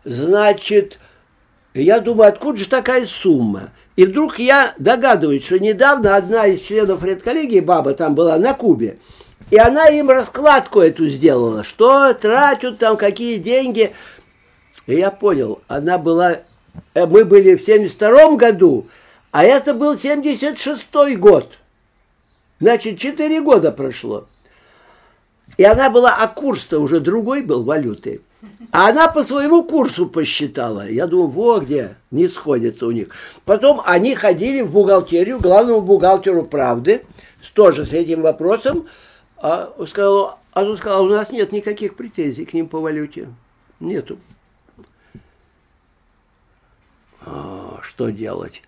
Значит, 0.05 0.99
я 1.75 2.01
думаю, 2.01 2.29
откуда 2.29 2.59
же 2.59 2.69
такая 2.69 3.07
сумма? 3.07 3.71
И 3.97 4.05
вдруг 4.05 4.39
я 4.39 4.75
догадываюсь, 4.79 5.45
что 5.45 5.59
недавно 5.59 6.17
одна 6.17 6.47
из 6.47 6.63
членов 6.63 7.05
редколлегии, 7.05 7.61
баба 7.61 7.95
там 7.95 8.15
была 8.15 8.39
на 8.39 8.55
Кубе, 8.55 8.99
и 9.51 9.59
она 9.59 9.89
им 9.89 10.11
раскладку 10.11 10.81
эту 10.81 11.09
сделала, 11.09 11.63
что 11.63 12.13
тратят 12.15 12.79
там, 12.79 12.97
какие 12.97 13.39
деньги. 13.39 13.93
И 14.87 14.95
я 14.95 15.11
понял, 15.11 15.61
она 15.69 15.99
была, 15.99 16.41
э, 16.95 17.07
мы 17.07 17.25
были 17.25 17.55
в 17.55 17.63
72 17.63 18.37
году, 18.37 18.89
а 19.31 19.45
это 19.45 19.75
был 19.75 19.97
76 19.97 21.17
год. 21.17 21.53
Значит, 22.59 22.99
4 22.99 23.41
года 23.43 23.71
прошло. 23.71 24.27
И 25.57 25.65
она 25.65 25.91
была, 25.91 26.17
а 26.17 26.27
курс-то 26.27 26.81
уже 26.81 27.01
другой 27.01 27.43
был 27.43 27.63
валюты. 27.63 28.23
А 28.73 28.89
она 28.89 29.09
по 29.09 29.23
своему 29.23 29.65
курсу 29.65 30.07
посчитала. 30.07 30.89
Я 30.89 31.07
думаю, 31.07 31.29
во 31.29 31.61
где 31.61 31.97
не 32.11 32.29
сходится 32.29 32.87
у 32.87 32.91
них. 32.91 33.09
Потом 33.45 33.83
они 33.85 34.15
ходили 34.15 34.63
в 34.63 34.71
бухгалтерию, 34.71 35.41
главному 35.41 35.83
бухгалтеру 35.83 36.45
правды, 36.45 37.05
тоже 37.55 37.85
с 37.85 37.93
этим 37.93 38.23
вопросом. 38.23 38.87
А 39.37 39.73
сказал, 39.87 40.39
а 40.53 40.65
он 40.65 40.77
сказал, 40.77 41.05
у 41.05 41.09
нас 41.09 41.31
нет 41.31 41.53
никаких 41.53 41.97
претензий 41.97 42.45
к 42.45 42.55
ним 42.55 42.69
по 42.69 42.81
валюте. 42.81 43.29
Нету. 43.79 44.19
А, 47.23 47.79
что 47.83 48.11
делать? 48.11 48.63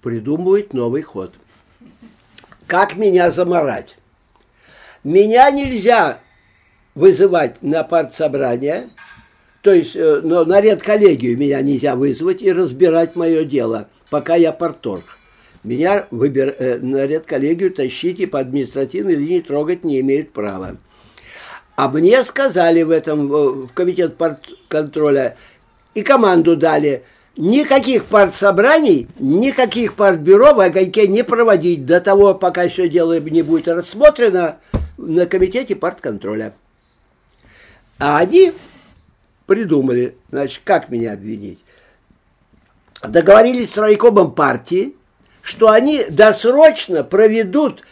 Придумывать 0.00 0.72
новый 0.72 1.02
ход. 1.02 1.34
Как 2.66 2.96
меня 2.96 3.30
заморать? 3.30 3.96
Меня 5.04 5.50
нельзя 5.50 6.20
вызывать 6.94 7.62
на 7.62 7.84
партсобрание, 7.84 8.88
то 9.62 9.72
есть 9.72 9.96
э, 9.96 10.20
но 10.22 10.44
на 10.44 10.60
редколлегию 10.60 11.38
меня 11.38 11.62
нельзя 11.62 11.94
вызвать 11.94 12.42
и 12.42 12.52
разбирать 12.52 13.16
мое 13.16 13.44
дело, 13.44 13.88
пока 14.10 14.34
я 14.34 14.52
порторг. 14.52 15.04
Меня 15.64 16.06
выбир, 16.10 16.54
э, 16.58 16.78
на 16.78 17.06
редколлегию 17.06 17.72
тащить 17.72 18.18
и 18.20 18.26
по 18.26 18.40
административной 18.40 19.14
линии 19.14 19.40
трогать 19.40 19.84
не 19.84 20.00
имеют 20.00 20.32
права. 20.32 20.76
А 21.76 21.88
мне 21.88 22.22
сказали 22.24 22.82
в 22.82 22.90
этом, 22.90 23.28
в 23.28 23.68
комитет 23.68 24.16
контроля, 24.68 25.36
и 25.94 26.02
команду 26.02 26.56
дали, 26.56 27.04
никаких 27.36 28.04
партсобраний, 28.04 29.08
никаких 29.18 29.94
партбюро 29.94 30.54
в 30.54 30.60
Огоньке 30.60 31.06
не 31.06 31.24
проводить 31.24 31.86
до 31.86 32.00
того, 32.00 32.34
пока 32.34 32.68
все 32.68 32.88
дело 32.88 33.18
не 33.20 33.42
будет 33.42 33.68
рассмотрено 33.68 34.58
на 34.98 35.26
комитете 35.26 35.76
партконтроля. 35.76 36.54
А 38.02 38.18
они 38.18 38.52
придумали, 39.46 40.16
значит, 40.28 40.62
как 40.64 40.88
меня 40.88 41.12
обвинить. 41.12 41.60
Договорились 43.00 43.70
с 43.72 43.76
райкомом 43.76 44.32
партии, 44.32 44.96
что 45.40 45.68
они 45.68 46.02
досрочно 46.10 47.04
проведут 47.04 47.84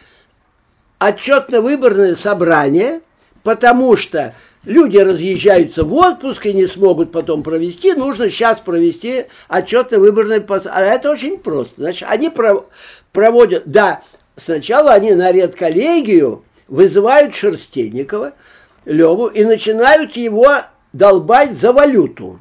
отчетно-выборное 0.99 2.17
собрание, 2.17 3.03
потому 3.45 3.97
что 3.97 4.35
люди 4.65 4.99
разъезжаются 4.99 5.85
в 5.85 5.95
отпуск 5.95 6.45
и 6.47 6.55
не 6.55 6.67
смогут 6.67 7.13
потом 7.13 7.45
провести, 7.45 7.93
нужно 7.95 8.31
сейчас 8.31 8.59
провести 8.59 9.27
отчетно-выборное 9.49 10.45
А 10.65 10.83
это 10.83 11.09
очень 11.13 11.39
просто. 11.39 11.75
Значит, 11.77 12.09
они 12.11 12.33
проводят, 13.13 13.63
да, 13.65 14.03
сначала 14.37 14.91
они 14.91 15.15
на 15.15 15.31
редколлегию 15.31 16.43
вызывают 16.67 17.37
Шерстенникова, 17.37 18.33
Леву 18.85 19.27
и 19.27 19.45
начинают 19.45 20.17
его 20.17 20.63
долбать 20.93 21.59
за 21.59 21.73
валюту. 21.73 22.41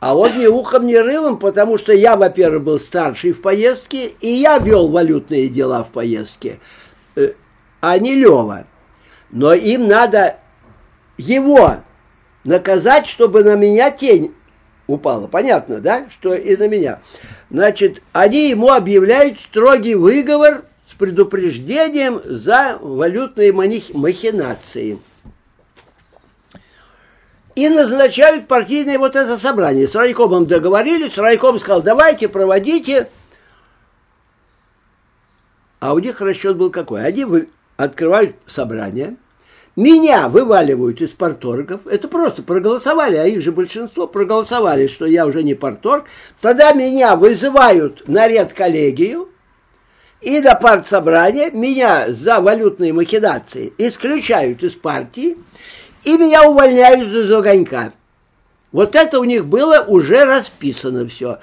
А 0.00 0.14
он 0.14 0.38
ни 0.38 0.46
ухом, 0.46 0.86
ни 0.86 0.94
рылом, 0.94 1.38
потому 1.38 1.78
что 1.78 1.92
я, 1.92 2.16
во-первых, 2.16 2.62
был 2.62 2.78
старший 2.78 3.32
в 3.32 3.40
поездке, 3.40 4.08
и 4.20 4.28
я 4.28 4.58
вел 4.58 4.88
валютные 4.88 5.48
дела 5.48 5.82
в 5.82 5.88
поездке, 5.88 6.60
э, 7.16 7.32
а 7.80 7.98
не 7.98 8.14
Лева. 8.14 8.66
Но 9.30 9.54
им 9.54 9.88
надо 9.88 10.36
его 11.16 11.76
наказать, 12.44 13.06
чтобы 13.06 13.44
на 13.44 13.54
меня 13.54 13.90
тень 13.90 14.34
упала. 14.86 15.26
Понятно, 15.26 15.80
да? 15.80 16.06
Что 16.10 16.34
и 16.34 16.56
на 16.56 16.68
меня. 16.68 17.00
Значит, 17.50 18.02
они 18.12 18.50
ему 18.50 18.70
объявляют 18.70 19.40
строгий 19.40 19.94
выговор 19.94 20.64
с 20.94 20.96
предупреждением 20.96 22.20
за 22.24 22.78
валютные 22.80 23.52
махинации. 23.52 24.98
И 27.56 27.68
назначают 27.68 28.46
партийное 28.48 28.98
вот 28.98 29.16
это 29.16 29.38
собрание. 29.38 29.88
С 29.88 29.94
райкомом 29.94 30.46
договорились, 30.46 31.16
райком 31.16 31.58
сказал, 31.58 31.82
давайте, 31.82 32.28
проводите. 32.28 33.08
А 35.80 35.94
у 35.94 35.98
них 35.98 36.20
расчет 36.20 36.56
был 36.56 36.70
какой? 36.70 37.04
Они 37.04 37.24
вы 37.24 37.48
открывают 37.76 38.36
собрание, 38.46 39.16
меня 39.76 40.28
вываливают 40.28 41.00
из 41.00 41.10
порторгов. 41.10 41.86
Это 41.86 42.06
просто 42.08 42.42
проголосовали, 42.42 43.16
а 43.16 43.24
их 43.24 43.42
же 43.42 43.50
большинство 43.50 44.06
проголосовали, 44.06 44.86
что 44.86 45.06
я 45.06 45.26
уже 45.26 45.42
не 45.42 45.54
порторг. 45.54 46.06
Тогда 46.40 46.72
меня 46.72 47.16
вызывают 47.16 48.08
на 48.08 48.28
редколлегию, 48.28 49.28
и 50.24 50.40
до 50.40 50.54
партсобрания 50.54 51.50
меня 51.50 52.06
за 52.08 52.40
валютные 52.40 52.94
махинации 52.94 53.74
исключают 53.76 54.62
из 54.62 54.72
партии, 54.72 55.36
и 56.02 56.16
меня 56.16 56.48
увольняют 56.48 57.12
из 57.12 57.30
огонька. 57.30 57.92
Вот 58.72 58.96
это 58.96 59.20
у 59.20 59.24
них 59.24 59.44
было 59.44 59.84
уже 59.86 60.24
расписано 60.24 61.06
все. 61.08 61.40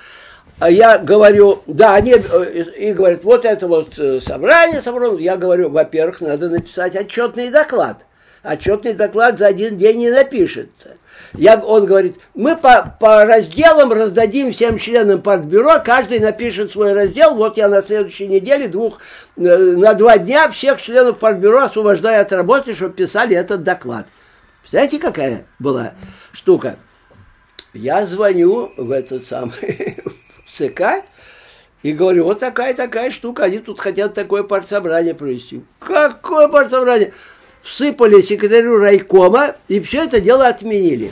а 0.60 0.70
я 0.70 0.98
говорю, 0.98 1.62
да, 1.68 1.94
они 1.94 2.16
э, 2.16 2.64
и 2.78 2.94
говорят, 2.94 3.24
вот 3.24 3.46
это 3.46 3.68
вот 3.68 3.98
э, 4.00 4.20
собрание 4.20 4.82
собрано. 4.82 5.20
Я 5.20 5.38
говорю, 5.38 5.70
во-первых, 5.70 6.22
надо 6.22 6.50
написать 6.50 6.96
отчетный 6.96 7.52
доклад. 7.52 7.98
Отчетный 8.42 8.94
доклад 8.94 9.38
за 9.38 9.48
один 9.48 9.78
день 9.78 10.00
не 10.00 10.10
напишется. 10.10 10.98
Я, 11.34 11.58
он 11.58 11.86
говорит, 11.86 12.18
мы 12.36 12.58
по, 12.58 12.96
по 13.00 13.26
разделам 13.26 13.92
раздадим 13.94 14.52
всем 14.52 14.78
членам 14.78 15.22
партбюро, 15.22 15.82
каждый 15.84 16.20
напишет 16.20 16.72
свой 16.72 16.94
раздел, 16.94 17.36
вот 17.36 17.58
я 17.58 17.70
на 17.70 17.82
следующей 17.82 18.28
неделе 18.28 18.68
двух, 18.68 19.00
э, 19.38 19.42
на 19.42 19.94
два 19.94 20.18
дня 20.18 20.50
всех 20.50 20.82
членов 20.82 21.20
партбюро 21.20 21.64
освобождаю 21.64 22.22
от 22.22 22.34
работы, 22.34 22.76
чтобы 22.76 22.94
писали 22.94 23.36
этот 23.36 23.64
доклад. 23.64 24.08
Знаете, 24.70 25.00
какая 25.00 25.46
была 25.60 25.94
штука? 26.34 26.78
Я 27.74 28.06
звоню 28.06 28.72
в 28.76 28.92
этот 28.92 29.26
самый 29.26 30.04
ЦК 30.52 31.06
и 31.84 31.94
говорю, 31.94 32.26
вот 32.26 32.40
такая-такая 32.40 33.12
штука, 33.12 33.46
они 33.46 33.60
тут 33.60 33.80
хотят 33.80 34.14
такое 34.14 34.44
партсобрание 34.44 35.16
провести. 35.16 35.64
Какое 35.80 36.48
партсобрание? 36.48 37.14
Всыпали 37.64 38.22
секретарю 38.22 38.78
райкома 38.78 39.56
и 39.68 39.80
все 39.80 40.06
это 40.06 40.20
дело 40.20 40.48
отменили. 40.48 41.12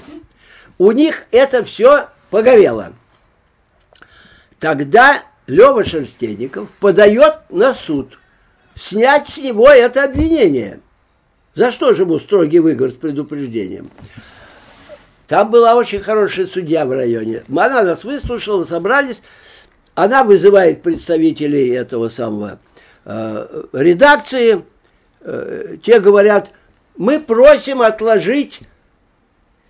У 0.77 0.91
них 0.91 1.25
это 1.31 1.63
все 1.63 2.07
погорело. 2.29 2.93
Тогда 4.59 5.23
Лева 5.47 5.85
Шерстенников 5.85 6.69
подает 6.79 7.35
на 7.49 7.73
суд 7.73 8.17
снять 8.75 9.29
с 9.29 9.37
него 9.37 9.69
это 9.69 10.03
обвинение. 10.03 10.79
За 11.55 11.71
что 11.71 11.93
же 11.93 12.03
ему 12.03 12.19
строгий 12.19 12.59
выговор 12.59 12.91
с 12.91 12.95
предупреждением? 12.95 13.91
Там 15.27 15.51
была 15.51 15.75
очень 15.75 16.01
хорошая 16.01 16.47
судья 16.47 16.85
в 16.85 16.91
районе. 16.91 17.43
Она 17.49 17.83
нас 17.83 18.03
выслушала, 18.03 18.65
собрались. 18.65 19.21
Она 19.93 20.23
вызывает 20.23 20.81
представителей 20.81 21.69
этого 21.69 22.09
самого 22.09 22.59
э, 23.05 23.63
редакции. 23.73 24.63
Э, 25.21 25.77
те 25.83 25.99
говорят, 25.99 26.51
мы 26.97 27.19
просим 27.19 27.81
отложить, 27.81 28.61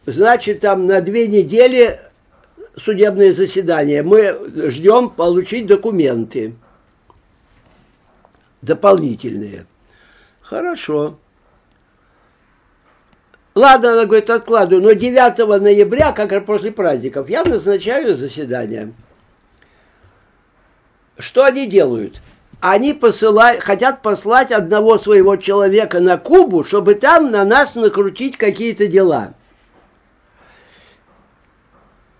значит, 0.05 0.61
там 0.61 0.87
на 0.87 1.01
две 1.01 1.27
недели 1.27 1.99
судебное 2.75 3.33
заседание. 3.33 4.03
Мы 4.03 4.69
ждем 4.69 5.09
получить 5.09 5.67
документы 5.67 6.55
дополнительные. 8.61 9.65
Хорошо. 10.41 11.17
Ладно, 13.55 13.93
она 13.93 14.05
говорит, 14.05 14.29
откладываю, 14.29 14.83
но 14.83 14.91
9 14.93 15.61
ноября, 15.61 16.11
как 16.11 16.31
раз 16.31 16.43
после 16.45 16.71
праздников, 16.71 17.29
я 17.29 17.43
назначаю 17.43 18.15
заседание. 18.15 18.93
Что 21.17 21.43
они 21.43 21.67
делают? 21.67 22.21
Они 22.61 22.93
посылают, 22.93 23.63
хотят 23.63 24.01
послать 24.01 24.51
одного 24.51 24.97
своего 24.97 25.37
человека 25.37 26.01
на 26.01 26.17
Кубу, 26.17 26.65
чтобы 26.65 26.95
там 26.95 27.31
на 27.31 27.45
нас 27.45 27.75
накрутить 27.75 28.37
какие-то 28.37 28.87
дела. 28.87 29.33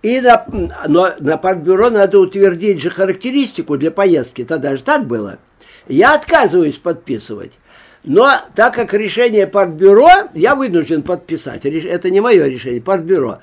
И 0.02 0.22
на, 0.22 0.46
но 0.88 1.10
на 1.20 1.38
партбюро 1.38 1.90
надо 1.90 2.20
утвердить 2.20 2.82
же 2.82 2.90
характеристику 2.90 3.78
для 3.78 3.92
поездки, 3.92 4.46
тогда 4.46 4.78
же 4.78 4.84
так 4.84 5.06
было. 5.06 5.40
Я 5.90 6.14
отказываюсь 6.14 6.78
подписывать. 6.78 7.52
Но 8.06 8.32
так 8.56 8.76
как 8.76 8.94
решение 8.94 9.46
партбюро, 9.46 10.30
я 10.34 10.56
вынужден 10.56 11.02
подписать. 11.02 11.66
Это 11.66 12.10
не 12.10 12.22
мое 12.22 12.48
решение, 12.48 12.82
партбюро. 12.82 13.40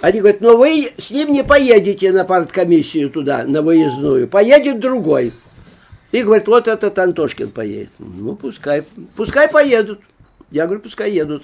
Они 0.00 0.18
говорят, 0.18 0.40
но 0.40 0.56
вы 0.56 0.92
с 0.98 1.10
ним 1.10 1.32
не 1.32 1.44
поедете 1.44 2.10
на 2.10 2.24
парткомиссию 2.24 3.08
туда, 3.10 3.44
на 3.44 3.62
выездную. 3.62 4.26
Поедет 4.26 4.80
другой. 4.80 5.32
И 6.14 6.22
говорит, 6.22 6.46
вот 6.46 6.68
этот 6.68 6.96
Антошкин 6.96 7.50
поедет. 7.50 7.90
Ну, 7.98 8.36
пускай, 8.36 8.84
пускай 9.16 9.48
поедут. 9.48 9.98
Я 10.52 10.66
говорю, 10.66 10.80
пускай 10.80 11.10
едут. 11.10 11.42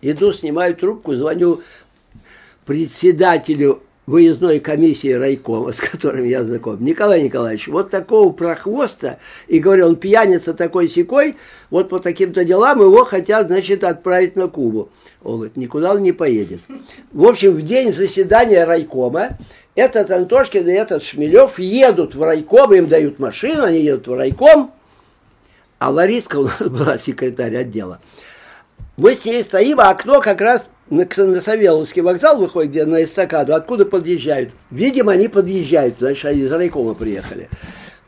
Иду, 0.00 0.32
снимаю 0.32 0.76
трубку, 0.76 1.16
звоню 1.16 1.60
председателю 2.64 3.82
выездной 4.06 4.60
комиссии 4.60 5.10
райкома, 5.10 5.72
с 5.72 5.80
которым 5.80 6.26
я 6.26 6.44
знаком, 6.44 6.80
Николай 6.80 7.22
Николаевич, 7.22 7.66
вот 7.66 7.90
такого 7.90 8.32
прохвоста, 8.32 9.18
и 9.48 9.58
говорю, 9.58 9.88
он 9.88 9.96
пьяница 9.96 10.54
такой 10.54 10.88
секой, 10.88 11.36
вот 11.70 11.88
по 11.88 11.98
таким-то 11.98 12.44
делам 12.44 12.80
его 12.80 13.04
хотят, 13.04 13.48
значит, 13.48 13.82
отправить 13.82 14.36
на 14.36 14.46
Кубу. 14.46 14.90
Он 15.24 15.36
говорит, 15.36 15.56
никуда 15.56 15.92
он 15.94 16.02
не 16.02 16.12
поедет. 16.12 16.60
В 17.12 17.24
общем, 17.24 17.54
в 17.54 17.62
день 17.62 17.92
заседания 17.92 18.64
райкома 18.64 19.38
этот 19.74 20.10
Антошкин 20.10 20.68
и 20.68 20.72
этот 20.72 21.02
Шмелев 21.02 21.58
едут 21.58 22.14
в 22.14 22.22
райком, 22.22 22.74
им 22.74 22.88
дают 22.88 23.18
машину, 23.18 23.64
они 23.64 23.80
едут 23.80 24.08
в 24.08 24.14
райком, 24.14 24.72
а 25.78 25.90
Лариска 25.90 26.36
у 26.36 26.44
нас 26.44 26.58
была 26.60 26.98
секретарь 26.98 27.56
отдела. 27.56 28.00
Мы 28.96 29.14
с 29.14 29.24
ней 29.24 29.42
стоим, 29.42 29.80
а 29.80 29.90
окно 29.90 30.20
как 30.20 30.40
раз 30.40 30.62
на, 30.90 31.06
на 31.16 31.40
Савеловский 31.40 32.02
вокзал 32.02 32.38
выходит, 32.38 32.70
где 32.70 32.84
на 32.84 33.02
эстакаду, 33.02 33.54
откуда 33.54 33.86
подъезжают. 33.86 34.50
Видимо, 34.70 35.12
они 35.12 35.28
подъезжают, 35.28 35.96
значит, 35.98 36.24
они 36.24 36.40
из 36.40 36.52
райкома 36.52 36.94
приехали. 36.94 37.48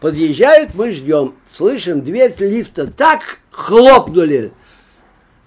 Подъезжают, 0.01 0.75
мы 0.75 0.91
ждем. 0.91 1.37
Слышим, 1.57 2.03
дверь 2.03 2.35
лифта 2.39 2.89
так 2.89 3.39
хлопнули, 3.51 4.53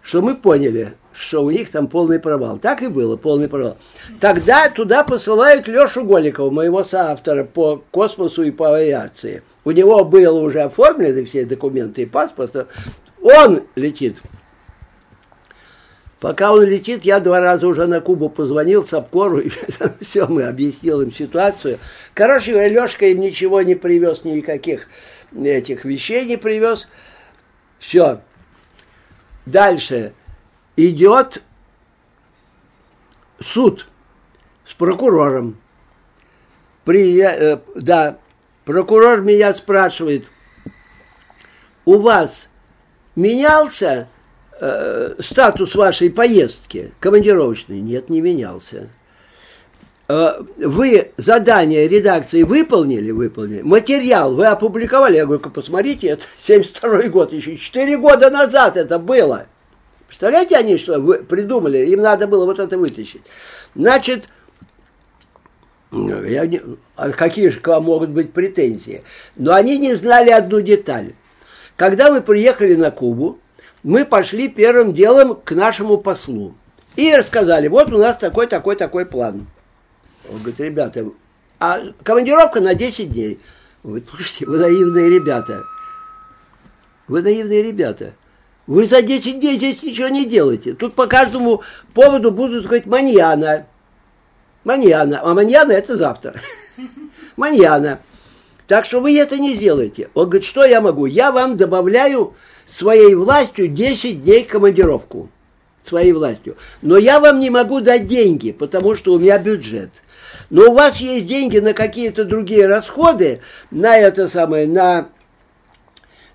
что 0.01 0.21
мы 0.21 0.35
поняли, 0.35 0.93
что 1.17 1.43
у 1.43 1.49
них 1.49 1.71
там 1.71 1.87
полный 1.87 2.19
провал. 2.19 2.57
Так 2.57 2.81
и 2.81 2.87
было, 2.87 3.15
полный 3.15 3.47
провал. 3.47 3.77
Тогда 4.19 4.69
туда 4.69 5.03
посылают 5.03 5.67
Лешу 5.67 6.03
Голикова, 6.03 6.49
моего 6.49 6.83
соавтора 6.83 7.43
по 7.43 7.81
космосу 7.91 8.43
и 8.43 8.51
по 8.51 8.75
авиации. 8.75 9.43
У 9.63 9.71
него 9.71 10.03
было 10.03 10.39
уже 10.39 10.61
оформлены 10.61 11.25
все 11.25 11.45
документы 11.45 12.03
и 12.03 12.05
паспорт. 12.05 12.67
Он 13.21 13.63
летит 13.75 14.17
Пока 16.25 16.53
он 16.53 16.63
летит, 16.63 17.05
я 17.05 17.19
два 17.19 17.39
раза 17.39 17.67
уже 17.67 17.85
на 17.85 18.01
Кубу 18.01 18.29
позвонил 18.29 18.87
Сапкору, 18.87 19.39
и 19.39 19.51
все, 20.01 20.25
мы 20.25 20.43
объяснил 20.43 21.01
им 21.01 21.13
ситуацию. 21.13 21.77
Короче 22.15 22.53
говоря, 22.53 22.69
Лешка 22.69 23.05
им 23.05 23.19
ничего 23.19 23.61
не 23.61 23.75
привез, 23.75 24.23
никаких 24.23 24.87
этих 25.37 25.85
вещей 25.85 26.25
не 26.25 26.37
привез. 26.37 26.87
Все. 27.77 28.21
Дальше 29.45 30.13
идет 30.75 31.41
суд 33.39 33.87
с 34.65 34.73
прокурором. 34.73 35.57
При, 36.83 37.19
э, 37.19 37.59
да, 37.75 38.17
прокурор 38.63 39.21
меня 39.21 39.53
спрашивает, 39.53 40.29
у 41.85 41.97
вас 41.97 42.47
менялся 43.15 44.07
э, 44.59 45.15
статус 45.19 45.75
вашей 45.75 46.09
поездки 46.09 46.93
командировочной? 46.99 47.81
Нет, 47.81 48.09
не 48.09 48.21
менялся. 48.21 48.89
Э, 50.07 50.41
вы 50.57 51.11
задание 51.17 51.87
редакции 51.87 52.43
выполнили? 52.43 53.11
Выполнили. 53.11 53.61
Материал 53.61 54.35
вы 54.35 54.45
опубликовали? 54.45 55.17
Я 55.17 55.25
говорю, 55.25 55.41
посмотрите, 55.49 56.07
это 56.09 56.25
72 56.41 57.09
год, 57.09 57.33
еще 57.33 57.57
4 57.57 57.97
года 57.97 58.29
назад 58.29 58.77
это 58.77 58.99
было. 58.99 59.47
Представляете, 60.15 60.55
они 60.55 60.77
что 60.77 60.97
вы 60.97 61.25
придумали? 61.25 61.79
Им 61.89 61.99
надо 61.99 62.25
было 62.25 62.45
вот 62.45 62.57
это 62.57 62.77
вытащить. 62.77 63.23
Значит, 63.75 64.29
я 65.91 66.45
не, 66.45 66.61
а 66.95 67.09
какие 67.09 67.49
же 67.49 67.59
к 67.59 67.67
вам 67.67 67.83
могут 67.83 68.11
быть 68.11 68.31
претензии? 68.31 69.03
Но 69.35 69.53
они 69.53 69.77
не 69.77 69.93
знали 69.95 70.29
одну 70.29 70.61
деталь. 70.61 71.15
Когда 71.75 72.13
мы 72.13 72.21
приехали 72.21 72.75
на 72.75 72.91
Кубу, 72.91 73.39
мы 73.83 74.05
пошли 74.05 74.47
первым 74.47 74.93
делом 74.93 75.35
к 75.35 75.51
нашему 75.51 75.97
послу. 75.97 76.55
И 76.95 77.13
рассказали, 77.13 77.67
вот 77.67 77.91
у 77.91 77.97
нас 77.97 78.15
такой, 78.15 78.47
такой, 78.47 78.77
такой 78.77 79.05
план. 79.05 79.47
Он 80.29 80.37
говорит, 80.37 80.61
ребята, 80.61 81.05
а 81.59 81.81
командировка 82.03 82.61
на 82.61 82.73
10 82.73 83.11
дней. 83.11 83.37
Говорит, 83.83 84.07
слушайте, 84.09 84.45
вы 84.45 84.59
наивные 84.59 85.09
ребята. 85.09 85.65
Вы 87.09 87.21
наивные 87.21 87.61
ребята. 87.61 88.13
Вы 88.67 88.87
за 88.87 89.01
10 89.01 89.39
дней 89.39 89.57
здесь 89.57 89.83
ничего 89.83 90.07
не 90.07 90.25
делаете. 90.25 90.73
Тут 90.73 90.95
по 90.95 91.07
каждому 91.07 91.61
поводу 91.93 92.31
будут 92.31 92.65
говорить 92.65 92.87
маньяна. 92.87 93.67
Маньяна. 94.63 95.21
А 95.23 95.33
маньяна 95.33 95.73
это 95.73 95.97
завтра. 95.97 96.35
Маньяна. 97.35 97.99
Так 98.67 98.85
что 98.85 98.99
вы 98.99 99.17
это 99.19 99.37
не 99.37 99.55
сделаете. 99.55 100.09
Он 100.15 100.25
говорит, 100.29 100.47
что 100.47 100.65
я 100.65 100.81
могу? 100.81 101.05
Я 101.05 101.31
вам 101.31 101.55
добавляю 101.55 102.33
своей 102.65 103.13
властью 103.13 103.67
10 103.67 104.23
дней 104.23 104.43
командировку. 104.43 105.29
Своей 105.83 106.13
властью. 106.13 106.57
Но 106.81 106.97
я 106.97 107.19
вам 107.19 107.39
не 107.39 107.51
могу 107.51 107.79
дать 107.79 108.07
деньги, 108.07 108.51
потому 108.51 108.95
что 108.95 109.13
у 109.13 109.19
меня 109.19 109.37
бюджет. 109.37 109.91
Но 110.49 110.71
у 110.71 110.73
вас 110.73 110.97
есть 110.97 111.27
деньги 111.27 111.59
на 111.59 111.73
какие-то 111.73 112.25
другие 112.25 112.65
расходы, 112.65 113.41
на 113.69 113.95
это 113.95 114.27
самое, 114.27 114.67
на, 114.67 115.09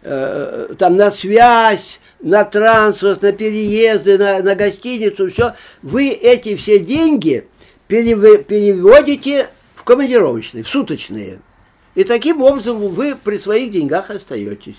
э, 0.02 0.74
там, 0.78 0.96
на 0.96 1.10
связь, 1.10 2.00
на 2.20 2.44
транспорт, 2.44 3.22
на 3.22 3.32
переезды, 3.32 4.18
на, 4.18 4.42
на 4.42 4.54
гостиницу, 4.54 5.30
все. 5.30 5.54
Вы 5.82 6.08
эти 6.10 6.56
все 6.56 6.78
деньги 6.78 7.46
переводите 7.88 9.48
в 9.74 9.84
командировочные, 9.84 10.62
в 10.62 10.68
суточные. 10.68 11.40
И 11.94 12.04
таким 12.04 12.42
образом 12.42 12.78
вы 12.78 13.16
при 13.16 13.38
своих 13.38 13.72
деньгах 13.72 14.10
остаетесь. 14.10 14.76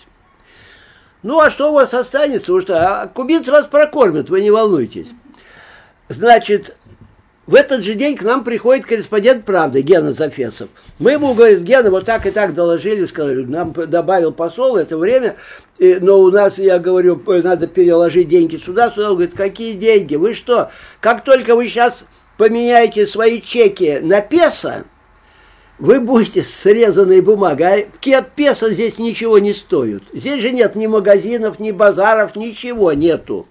Ну, 1.24 1.40
а 1.40 1.52
что 1.52 1.72
у 1.72 1.76
вас 1.76 1.94
останется? 1.94 2.54
Уж 2.54 2.64
что, 2.64 3.02
а 3.02 3.08
кубинцы 3.08 3.52
вас 3.52 3.68
прокормят, 3.68 4.30
вы 4.30 4.42
не 4.42 4.50
волнуйтесь. 4.50 5.08
Значит, 6.10 6.76
в 7.52 7.56
этот 7.56 7.84
же 7.84 7.96
день 7.96 8.16
к 8.16 8.24
нам 8.24 8.46
приходит 8.46 8.86
корреспондент 8.86 9.44
«Правды» 9.44 9.82
Гена 9.82 10.14
Зафесов. 10.14 10.70
Мы 11.00 11.12
ему, 11.12 11.34
говорит, 11.34 11.64
Гена, 11.64 11.92
вот 11.92 12.06
так 12.06 12.26
и 12.26 12.32
так 12.32 12.54
доложили, 12.54 13.06
сказали, 13.06 13.44
нам 13.44 13.74
добавил 13.74 14.32
посол 14.32 14.78
это 14.78 14.98
время, 14.98 15.36
и, 15.78 15.98
но 16.00 16.22
у 16.22 16.32
нас, 16.32 16.58
я 16.58 16.80
говорю, 16.80 17.22
надо 17.28 17.68
переложить 17.68 18.30
деньги 18.30 18.56
сюда, 18.56 18.90
сюда. 18.90 19.10
Он 19.10 19.16
говорит, 19.16 19.36
какие 19.36 19.74
деньги? 19.74 20.16
Вы 20.16 20.34
что? 20.34 20.72
Как 21.02 21.26
только 21.26 21.58
вы 21.58 21.68
сейчас 21.68 22.06
поменяете 22.38 23.06
свои 23.06 23.42
чеки 23.42 24.00
на 24.02 24.22
песо, 24.22 24.86
вы 25.78 26.00
будете 26.00 26.44
срезанной 26.44 27.20
бумагой, 27.20 27.90
а 28.14 28.22
песо 28.22 28.72
здесь 28.72 28.98
ничего 28.98 29.40
не 29.40 29.54
стоит. 29.54 30.04
Здесь 30.14 30.42
же 30.42 30.52
нет 30.52 30.76
ни 30.76 30.88
магазинов, 30.88 31.60
ни 31.60 31.72
базаров, 31.72 32.38
ничего 32.38 32.94
нету. 32.94 33.46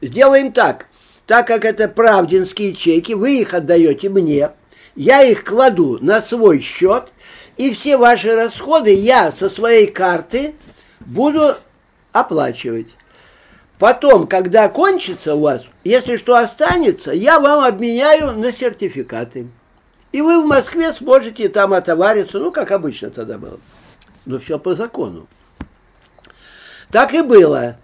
Сделаем 0.00 0.52
так. 0.52 0.86
Так 1.26 1.48
как 1.48 1.64
это 1.64 1.88
правдинские 1.88 2.74
чеки, 2.74 3.14
вы 3.14 3.40
их 3.40 3.52
отдаете 3.52 4.08
мне, 4.08 4.50
я 4.94 5.22
их 5.22 5.44
кладу 5.44 5.98
на 6.00 6.22
свой 6.22 6.60
счет, 6.60 7.08
и 7.56 7.74
все 7.74 7.96
ваши 7.96 8.34
расходы 8.34 8.92
я 8.92 9.32
со 9.32 9.50
своей 9.50 9.88
карты 9.88 10.54
буду 11.00 11.56
оплачивать. 12.12 12.88
Потом, 13.78 14.26
когда 14.26 14.68
кончится 14.68 15.34
у 15.34 15.40
вас, 15.40 15.64
если 15.84 16.16
что 16.16 16.36
останется, 16.36 17.12
я 17.12 17.40
вам 17.40 17.64
обменяю 17.64 18.32
на 18.32 18.52
сертификаты. 18.52 19.48
И 20.12 20.22
вы 20.22 20.40
в 20.40 20.46
Москве 20.46 20.92
сможете 20.94 21.48
там 21.48 21.74
отовариться, 21.74 22.38
ну, 22.38 22.50
как 22.52 22.70
обычно 22.70 23.10
тогда 23.10 23.36
было. 23.36 23.58
Но 24.24 24.38
все 24.38 24.58
по 24.58 24.74
закону. 24.74 25.26
Так 26.90 27.12
и 27.12 27.20
было. 27.20 27.76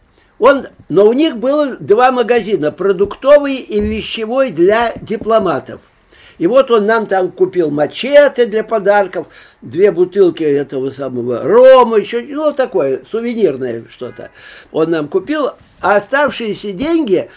Он, 0.43 0.67
но 0.89 1.07
у 1.07 1.13
них 1.13 1.37
было 1.37 1.77
два 1.77 2.11
магазина, 2.11 2.73
продуктовый 2.73 3.59
и 3.59 3.81
вещевой 3.81 4.51
для 4.51 4.93
дипломатов. 5.01 5.81
И 6.39 6.49
вот 6.49 6.73
он 6.73 6.85
нам 6.85 7.07
там 7.07 7.31
купил 7.31 7.71
мачете 7.71 8.47
для 8.47 8.65
подарков, 8.65 9.29
две 9.61 9.93
бутылки 9.93 10.43
этого 10.43 10.91
самого 10.91 11.45
рома, 11.45 11.99
еще, 11.99 12.23
ну, 12.23 12.53
такое, 12.53 13.03
сувенирное 13.09 13.85
что-то. 13.89 14.33
Он 14.73 14.91
нам 14.91 15.07
купил, 15.07 15.51
а 15.81 15.95
оставшиеся 15.95 16.73
деньги 16.73 17.31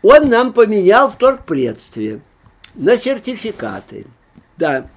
он 0.00 0.30
нам 0.30 0.54
поменял 0.54 1.10
в 1.10 1.18
торгпредстве 1.18 2.22
на 2.74 2.96
сертификаты. 2.96 4.06
Да. 4.56 4.88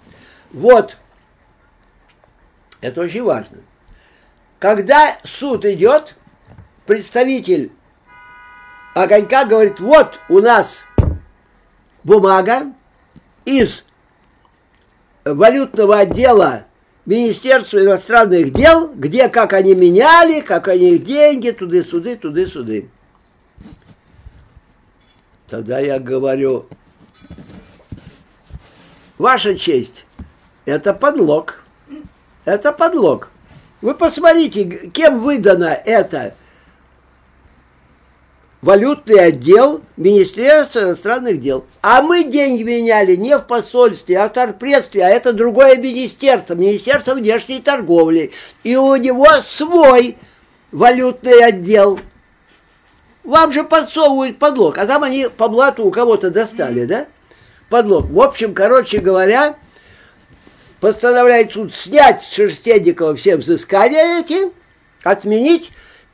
Вот. 0.54 0.95
Это 2.80 3.02
очень 3.02 3.24
важно. 3.24 3.58
Когда 4.58 5.18
суд 5.26 5.66
идет, 5.66 6.16
представитель 6.86 7.72
огонька 8.94 9.46
говорит, 9.46 9.80
вот 9.80 10.20
у 10.30 10.40
нас 10.40 10.78
бумага 12.04 12.74
из 13.46 13.84
валютного 15.24 16.00
отдела 16.00 16.66
Министерства 17.06 17.80
иностранных 17.80 18.54
дел, 18.54 18.92
где 18.94 19.30
как 19.30 19.54
они 19.54 19.76
меняли, 19.76 20.42
как 20.42 20.68
они 20.68 20.96
их 20.96 21.06
деньги, 21.06 21.52
туды-суды, 21.52 22.16
туды-суды. 22.16 22.90
Тогда 25.48 25.80
я 25.80 26.00
говорю, 26.00 26.68
Ваша 29.22 29.56
честь, 29.56 30.08
это 30.66 30.96
подлог. 30.96 31.64
Это 32.44 32.72
подлог. 32.72 33.30
Вы 33.80 33.94
посмотрите, 33.94 34.90
кем 34.92 35.20
выдано 35.20 35.66
это 35.66 36.34
валютный 38.62 39.20
отдел 39.20 39.82
Министерства 39.97 40.82
иностранных 40.82 41.41
дел. 41.41 41.66
А 41.82 42.01
мы 42.01 42.24
деньги 42.24 42.64
меняли 42.64 43.16
не 43.16 43.38
в 43.38 43.41
посольстве, 43.41 44.20
а 44.20 44.30
в 44.30 44.34
торгпредстве, 44.34 45.03
а 45.03 45.09
это 45.09 45.34
другое 45.34 45.78
министерство, 45.78 46.53
Министерство 46.53 47.14
внешней 47.14 47.62
торговли. 47.62 48.32
И 48.64 48.76
у 48.76 48.95
него 48.95 49.28
свой 49.47 50.18
валютный 50.72 51.43
отдел. 51.43 51.99
Вам 53.24 53.51
же 53.51 53.64
подсовывают 53.64 54.39
подлог, 54.39 54.78
а 54.78 54.86
там 54.88 55.03
они 55.03 55.28
по 55.36 55.47
блату 55.47 55.86
у 55.86 55.91
кого-то 55.91 56.32
достали, 56.32 56.86
да? 56.86 57.07
подлог. 57.72 58.09
В 58.12 58.22
общем, 58.22 58.53
короче 58.53 58.99
говоря, 58.99 59.55
постановляет 60.80 61.53
суд 61.53 61.74
снять 61.74 62.22
с 62.22 62.34
Шерстенникова 62.34 63.16
все 63.16 63.38
взыскания 63.38 64.20
эти, 64.20 64.51
отменить, 65.03 65.72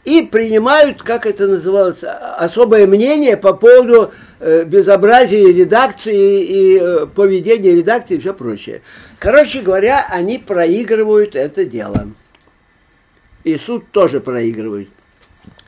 и 0.07 0.21
принимают, 0.21 1.03
как 1.03 1.25
это 1.25 1.47
называлось, 1.47 1.97
особое 2.01 2.87
мнение 2.87 3.35
по 3.35 3.51
поводу 3.51 4.13
э, 4.39 4.63
безобразия 4.63 5.51
редакции 5.51 6.45
и 6.45 6.79
э, 6.79 7.07
поведения 7.07 7.75
редакции 7.75 8.15
и 8.15 8.19
все 8.21 8.33
прочее. 8.33 8.83
Короче 9.19 9.59
говоря, 9.59 10.07
они 10.09 10.37
проигрывают 10.37 11.35
это 11.35 11.65
дело. 11.65 12.07
И 13.43 13.57
суд 13.57 13.91
тоже 13.91 14.21
проигрывает. 14.21 14.87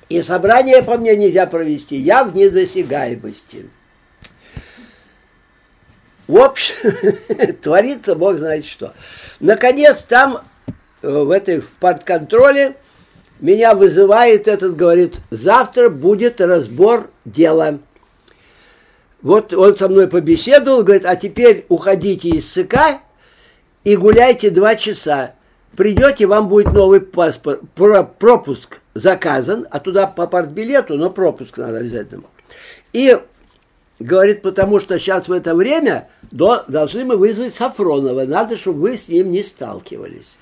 И 0.07 0.21
собрание 0.21 0.83
по 0.83 0.97
мне 0.97 1.17
нельзя 1.17 1.45
провести. 1.45 1.97
Я 1.97 2.23
в 2.23 2.33
недосягаемости. 2.33 3.65
В 6.29 6.37
общем, 6.37 6.75
творится 7.61 8.15
Бог 8.15 8.37
знает 8.37 8.65
что. 8.65 8.93
Наконец, 9.41 9.97
там, 10.07 10.45
э, 11.01 11.09
в 11.09 11.29
этой 11.29 11.59
в 11.59 11.67
подконтроле, 11.71 12.77
меня 13.39 13.73
вызывает 13.73 14.47
этот, 14.47 14.75
говорит, 14.75 15.15
завтра 15.31 15.89
будет 15.89 16.41
разбор 16.41 17.09
дела. 17.25 17.79
Вот 19.21 19.53
он 19.53 19.77
со 19.77 19.89
мной 19.89 20.07
побеседовал, 20.07 20.83
говорит, 20.83 21.05
а 21.05 21.15
теперь 21.15 21.65
уходите 21.69 22.29
из 22.29 22.51
СК 22.51 23.01
и 23.83 23.95
гуляйте 23.95 24.49
два 24.49 24.75
часа. 24.75 25.33
Придете, 25.75 26.25
вам 26.25 26.49
будет 26.49 26.73
новый 26.73 27.01
паспорт, 27.01 27.61
пропуск 27.75 28.79
заказан, 28.93 29.67
а 29.69 29.79
туда 29.79 30.07
по 30.07 30.25
партбилету, 30.27 30.97
но 30.97 31.09
пропуск 31.09 31.57
надо 31.57 31.77
обязательно. 31.77 32.23
И 32.91 33.17
говорит, 33.99 34.41
потому 34.41 34.79
что 34.79 34.99
сейчас 34.99 35.27
в 35.27 35.31
это 35.31 35.53
время 35.53 36.09
до, 36.31 36.63
должны 36.67 37.05
мы 37.05 37.17
вызвать 37.17 37.53
Сафронова. 37.55 38.25
Надо, 38.25 38.57
чтобы 38.57 38.81
вы 38.81 38.97
с 38.97 39.07
ним 39.07 39.31
не 39.31 39.43
сталкивались. 39.43 40.35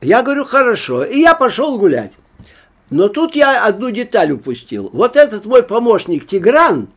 Я 0.00 0.22
говорю, 0.22 0.44
хорошо. 0.44 1.04
И 1.04 1.20
я 1.20 1.34
пошел 1.34 1.78
гулять. 1.78 2.12
Но 2.90 3.08
тут 3.08 3.34
я 3.34 3.64
одну 3.64 3.90
деталь 3.90 4.32
упустил. 4.32 4.90
Вот 4.92 5.16
этот 5.16 5.44
мой 5.46 5.62
помощник 5.62 6.26
Тигран, 6.26 6.88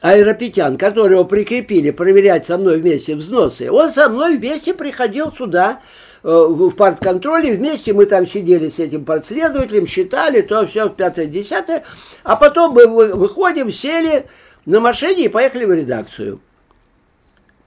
Аэропетян, 0.00 0.76
которого 0.76 1.24
прикрепили 1.24 1.90
проверять 1.90 2.46
со 2.46 2.58
мной 2.58 2.78
вместе 2.78 3.16
взносы, 3.16 3.70
он 3.70 3.92
со 3.92 4.08
мной 4.08 4.36
вместе 4.36 4.74
приходил 4.74 5.32
сюда, 5.32 5.80
э, 6.22 6.28
в 6.28 6.70
партконтроле, 6.72 7.54
вместе 7.54 7.92
мы 7.92 8.06
там 8.06 8.26
сидели 8.26 8.70
с 8.70 8.78
этим 8.78 9.04
подследователем, 9.04 9.86
считали, 9.86 10.42
то 10.42 10.66
все, 10.66 10.88
пятое-десятое, 10.90 11.82
а 12.22 12.36
потом 12.36 12.74
мы 12.74 12.86
выходим, 12.86 13.72
сели, 13.72 14.26
на 14.66 14.80
машине 14.80 15.24
и 15.24 15.28
поехали 15.28 15.64
в 15.64 15.72
редакцию. 15.72 16.40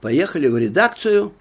Поехали 0.00 0.48
в 0.48 0.56
редакцию. 0.56 1.32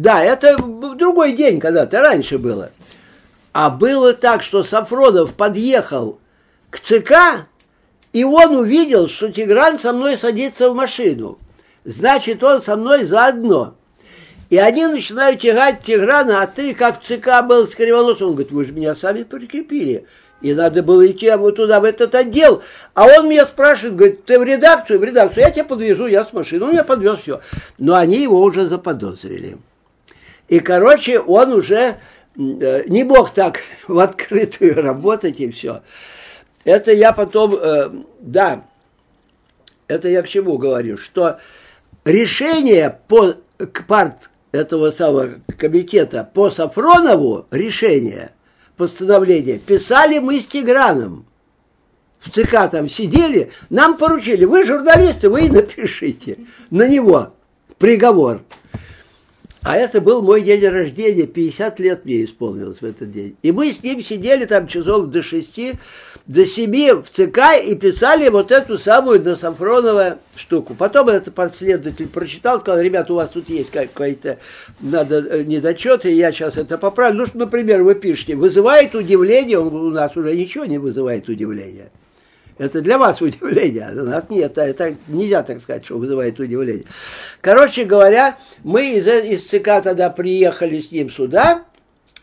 Да, 0.00 0.24
это 0.24 0.56
другой 0.56 1.32
день 1.32 1.60
когда-то, 1.60 2.00
раньше 2.00 2.38
было. 2.38 2.70
А 3.52 3.68
было 3.68 4.14
так, 4.14 4.42
что 4.42 4.64
Сафронов 4.64 5.34
подъехал 5.34 6.18
к 6.70 6.78
ЦК, 6.78 7.46
и 8.14 8.24
он 8.24 8.56
увидел, 8.56 9.08
что 9.08 9.30
Тигран 9.30 9.78
со 9.78 9.92
мной 9.92 10.16
садится 10.16 10.70
в 10.70 10.74
машину. 10.74 11.38
Значит, 11.84 12.42
он 12.42 12.62
со 12.62 12.76
мной 12.76 13.04
заодно. 13.04 13.74
И 14.48 14.56
они 14.56 14.86
начинают 14.86 15.40
тягать 15.40 15.82
Тиграна, 15.82 16.40
а 16.40 16.46
ты 16.46 16.72
как 16.72 17.02
ЦК 17.02 17.46
был 17.46 17.68
с 17.68 17.74
Кривоносом. 17.74 18.28
Он 18.28 18.32
говорит, 18.36 18.52
вы 18.52 18.64
же 18.64 18.72
меня 18.72 18.94
сами 18.94 19.24
прикрепили. 19.24 20.06
И 20.40 20.54
надо 20.54 20.82
было 20.82 21.06
идти 21.06 21.30
вот 21.32 21.56
туда, 21.56 21.78
в 21.78 21.84
этот 21.84 22.14
отдел. 22.14 22.62
А 22.94 23.04
он 23.04 23.28
меня 23.28 23.44
спрашивает, 23.44 23.96
говорит, 23.96 24.24
ты 24.24 24.38
в 24.38 24.44
редакцию? 24.44 24.98
В 24.98 25.04
редакцию. 25.04 25.44
Я 25.44 25.50
тебя 25.50 25.64
подвезу, 25.64 26.06
я 26.06 26.24
с 26.24 26.32
машиной. 26.32 26.68
Он 26.68 26.72
меня 26.72 26.84
подвез, 26.84 27.18
все. 27.20 27.42
Но 27.76 27.96
они 27.96 28.22
его 28.22 28.40
уже 28.40 28.66
заподозрили. 28.66 29.58
И, 30.50 30.58
короче, 30.58 31.20
он 31.20 31.52
уже 31.52 32.00
э, 32.36 32.84
не 32.88 33.04
мог 33.04 33.30
так 33.30 33.60
в 33.88 33.98
открытую 33.98 34.74
работать 34.82 35.40
и 35.40 35.48
все. 35.50 35.82
Это 36.64 36.92
я 36.92 37.12
потом, 37.12 37.54
э, 37.54 37.90
да, 38.20 38.64
это 39.86 40.08
я 40.08 40.22
к 40.22 40.28
чему 40.28 40.58
говорю, 40.58 40.98
что 40.98 41.38
решение 42.04 42.98
по 43.08 43.36
к 43.56 43.86
парт 43.86 44.28
этого 44.50 44.90
самого 44.90 45.40
комитета 45.56 46.28
по 46.34 46.50
Сафронову 46.50 47.46
решение 47.52 48.32
постановление 48.76 49.58
писали 49.58 50.18
мы 50.18 50.40
с 50.40 50.46
Тиграном. 50.46 51.26
В 52.18 52.30
ЦК 52.30 52.68
там 52.70 52.90
сидели, 52.90 53.52
нам 53.70 53.96
поручили, 53.96 54.44
вы 54.44 54.66
журналисты, 54.66 55.30
вы 55.30 55.46
и 55.46 55.50
напишите 55.50 56.38
на 56.70 56.88
него 56.88 57.34
приговор. 57.78 58.42
А 59.62 59.76
это 59.76 60.00
был 60.00 60.22
мой 60.22 60.40
день 60.40 60.66
рождения, 60.66 61.26
50 61.26 61.80
лет 61.80 62.04
мне 62.06 62.24
исполнилось 62.24 62.78
в 62.80 62.84
этот 62.84 63.12
день. 63.12 63.36
И 63.42 63.52
мы 63.52 63.72
с 63.72 63.82
ним 63.82 64.02
сидели 64.02 64.46
там 64.46 64.66
часов 64.66 65.08
до 65.08 65.22
6, 65.22 65.60
до 66.26 66.46
7 66.46 67.02
в 67.02 67.10
ЦК 67.10 67.62
и 67.62 67.74
писали 67.74 68.30
вот 68.30 68.52
эту 68.52 68.78
самую 68.78 69.20
до 69.20 69.36
Сафронова 69.36 70.18
штуку. 70.34 70.74
Потом 70.74 71.10
этот 71.10 71.34
последователь 71.34 72.08
прочитал, 72.08 72.60
сказал, 72.60 72.80
ребята, 72.80 73.12
у 73.12 73.16
вас 73.16 73.28
тут 73.28 73.50
есть 73.50 73.70
какой-то 73.70 74.38
надо 74.80 75.18
э, 75.18 75.42
недочеты, 75.42 76.10
я 76.10 76.32
сейчас 76.32 76.56
это 76.56 76.78
поправлю. 76.78 77.26
Ну, 77.34 77.40
например, 77.40 77.82
вы 77.82 77.94
пишете, 77.94 78.36
вызывает 78.36 78.94
удивление, 78.94 79.58
у 79.58 79.90
нас 79.90 80.16
уже 80.16 80.34
ничего 80.34 80.64
не 80.64 80.78
вызывает 80.78 81.28
удивления. 81.28 81.90
Это 82.60 82.82
для 82.82 82.98
вас 82.98 83.22
удивление, 83.22 83.88
а 83.88 83.92
у 83.92 84.04
нас 84.04 84.24
нет. 84.28 84.58
Это 84.58 84.94
нельзя 85.08 85.42
так 85.42 85.62
сказать, 85.62 85.82
что 85.86 85.96
вызывает 85.96 86.38
удивление. 86.38 86.84
Короче 87.40 87.84
говоря, 87.84 88.36
мы 88.64 88.98
из, 88.98 89.06
из 89.06 89.46
ЦК 89.46 89.82
тогда 89.82 90.10
приехали 90.10 90.82
с 90.82 90.90
ним 90.90 91.08
сюда, 91.08 91.64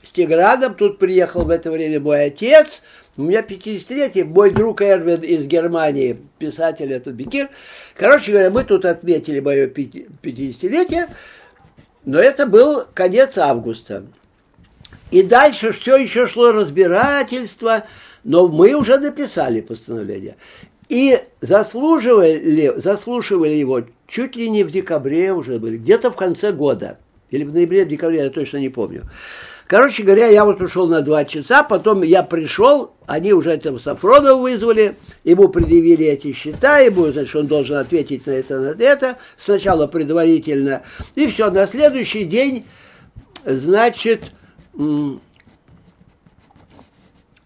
с 0.03 0.11
Тиградом. 0.11 0.75
Тут 0.75 0.99
приехал 0.99 1.43
в 1.43 1.49
это 1.49 1.71
время 1.71 1.99
мой 1.99 2.25
отец. 2.25 2.83
У 3.17 3.23
меня 3.23 3.41
50-летие, 3.41 4.25
мой 4.25 4.51
друг 4.51 4.83
Эрвин 4.83 5.21
из 5.21 5.47
Германии, 5.47 6.19
писатель 6.37 6.93
этот 6.93 7.15
Бекир. 7.15 7.49
Короче 7.95 8.29
говоря, 8.29 8.51
мы 8.51 8.63
тут 8.63 8.85
отметили 8.85 9.39
мое 9.39 9.65
50-летие, 9.65 11.09
но 12.05 12.19
это 12.19 12.45
был 12.45 12.83
конец 12.93 13.39
августа. 13.39 14.03
И 15.09 15.23
дальше 15.23 15.71
все 15.71 15.97
еще 15.97 16.27
шло 16.27 16.51
разбирательство, 16.51 17.85
но 18.27 18.49
мы 18.49 18.73
уже 18.73 18.97
написали 18.97 19.61
постановление. 19.61 20.35
И 20.89 21.17
заслуживали, 21.39 22.73
заслушивали 22.75 23.53
его 23.53 23.83
чуть 24.05 24.35
ли 24.35 24.49
не 24.49 24.65
в 24.65 24.69
декабре 24.69 25.31
уже 25.31 25.59
были, 25.59 25.77
где-то 25.77 26.11
в 26.11 26.15
конце 26.17 26.51
года. 26.51 26.97
Или 27.31 27.45
в 27.45 27.53
ноябре, 27.53 27.85
в 27.85 27.87
декабре, 27.87 28.25
я 28.25 28.29
точно 28.29 28.57
не 28.57 28.67
помню. 28.67 29.03
Короче 29.65 30.03
говоря, 30.03 30.27
я 30.27 30.43
вот 30.43 30.61
ушел 30.61 30.87
на 30.87 31.01
два 31.01 31.23
часа, 31.23 31.63
потом 31.63 32.03
я 32.03 32.21
пришел, 32.21 32.91
они 33.05 33.31
уже 33.31 33.51
этого 33.51 33.77
Сафронова 33.77 34.41
вызвали, 34.41 34.95
ему 35.23 35.47
предъявили 35.47 36.05
эти 36.05 36.33
счета, 36.33 36.79
ему, 36.79 37.05
значит, 37.07 37.35
он 37.35 37.47
должен 37.47 37.77
ответить 37.77 38.27
на 38.27 38.31
это, 38.31 38.59
на 38.59 38.83
это, 38.83 39.17
сначала 39.37 39.87
предварительно, 39.87 40.83
и 41.15 41.27
все, 41.27 41.49
на 41.49 41.65
следующий 41.65 42.25
день, 42.25 42.65
значит, 43.45 44.31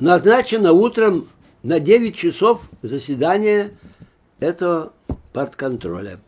назначено 0.02 0.74
утром 0.74 1.30
на 1.64 1.80
9 1.80 2.18
часов 2.18 2.62
заседание 2.82 3.78
этого 4.40 4.92
партконтроля. 5.32 6.20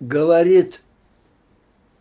Говорит, 0.00 0.80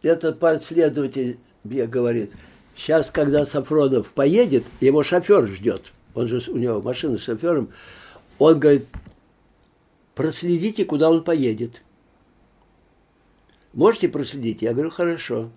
этот 0.02 0.40
партследователь 0.40 1.38
мне 1.64 1.86
говорит, 1.86 2.32
сейчас, 2.76 3.12
когда 3.12 3.46
Сафронов 3.46 4.08
поедет, 4.12 4.64
его 4.80 5.04
шофер 5.04 5.48
ждет, 5.48 5.92
он 6.16 6.28
же 6.28 6.42
у 6.50 6.58
него 6.58 6.82
машина 6.82 7.18
с 7.18 7.24
шофером, 7.24 7.70
он 8.40 8.58
говорит, 8.58 8.88
проследите, 10.16 10.86
куда 10.86 11.12
он 11.12 11.24
поедет. 11.24 11.82
Можете 13.74 14.10
проследить? 14.10 14.62
Я 14.62 14.74
говорю, 14.74 14.90
хорошо. 14.90 15.52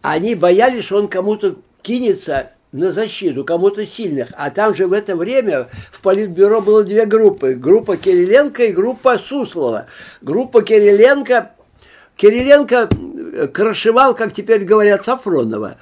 Они 0.00 0.34
боялись, 0.34 0.84
что 0.84 0.98
он 0.98 1.08
кому-то 1.08 1.56
кинется 1.88 2.50
на 2.70 2.92
защиту 2.92 3.44
кому-то 3.44 3.86
сильных. 3.86 4.28
А 4.36 4.50
там 4.50 4.74
же 4.74 4.86
в 4.86 4.92
это 4.92 5.16
время 5.16 5.68
в 5.90 6.02
Политбюро 6.02 6.60
было 6.60 6.84
две 6.84 7.06
группы. 7.06 7.54
Группа 7.54 7.96
Кириленко 7.96 8.64
и 8.64 8.72
группа 8.72 9.18
Суслова. 9.18 9.86
Группа 10.20 10.62
Кириленко... 10.62 11.52
Кириленко 12.16 12.88
э, 12.90 13.46
крашевал, 13.46 14.14
как 14.14 14.34
теперь 14.34 14.64
говорят, 14.64 15.04
Сафронова. 15.04 15.76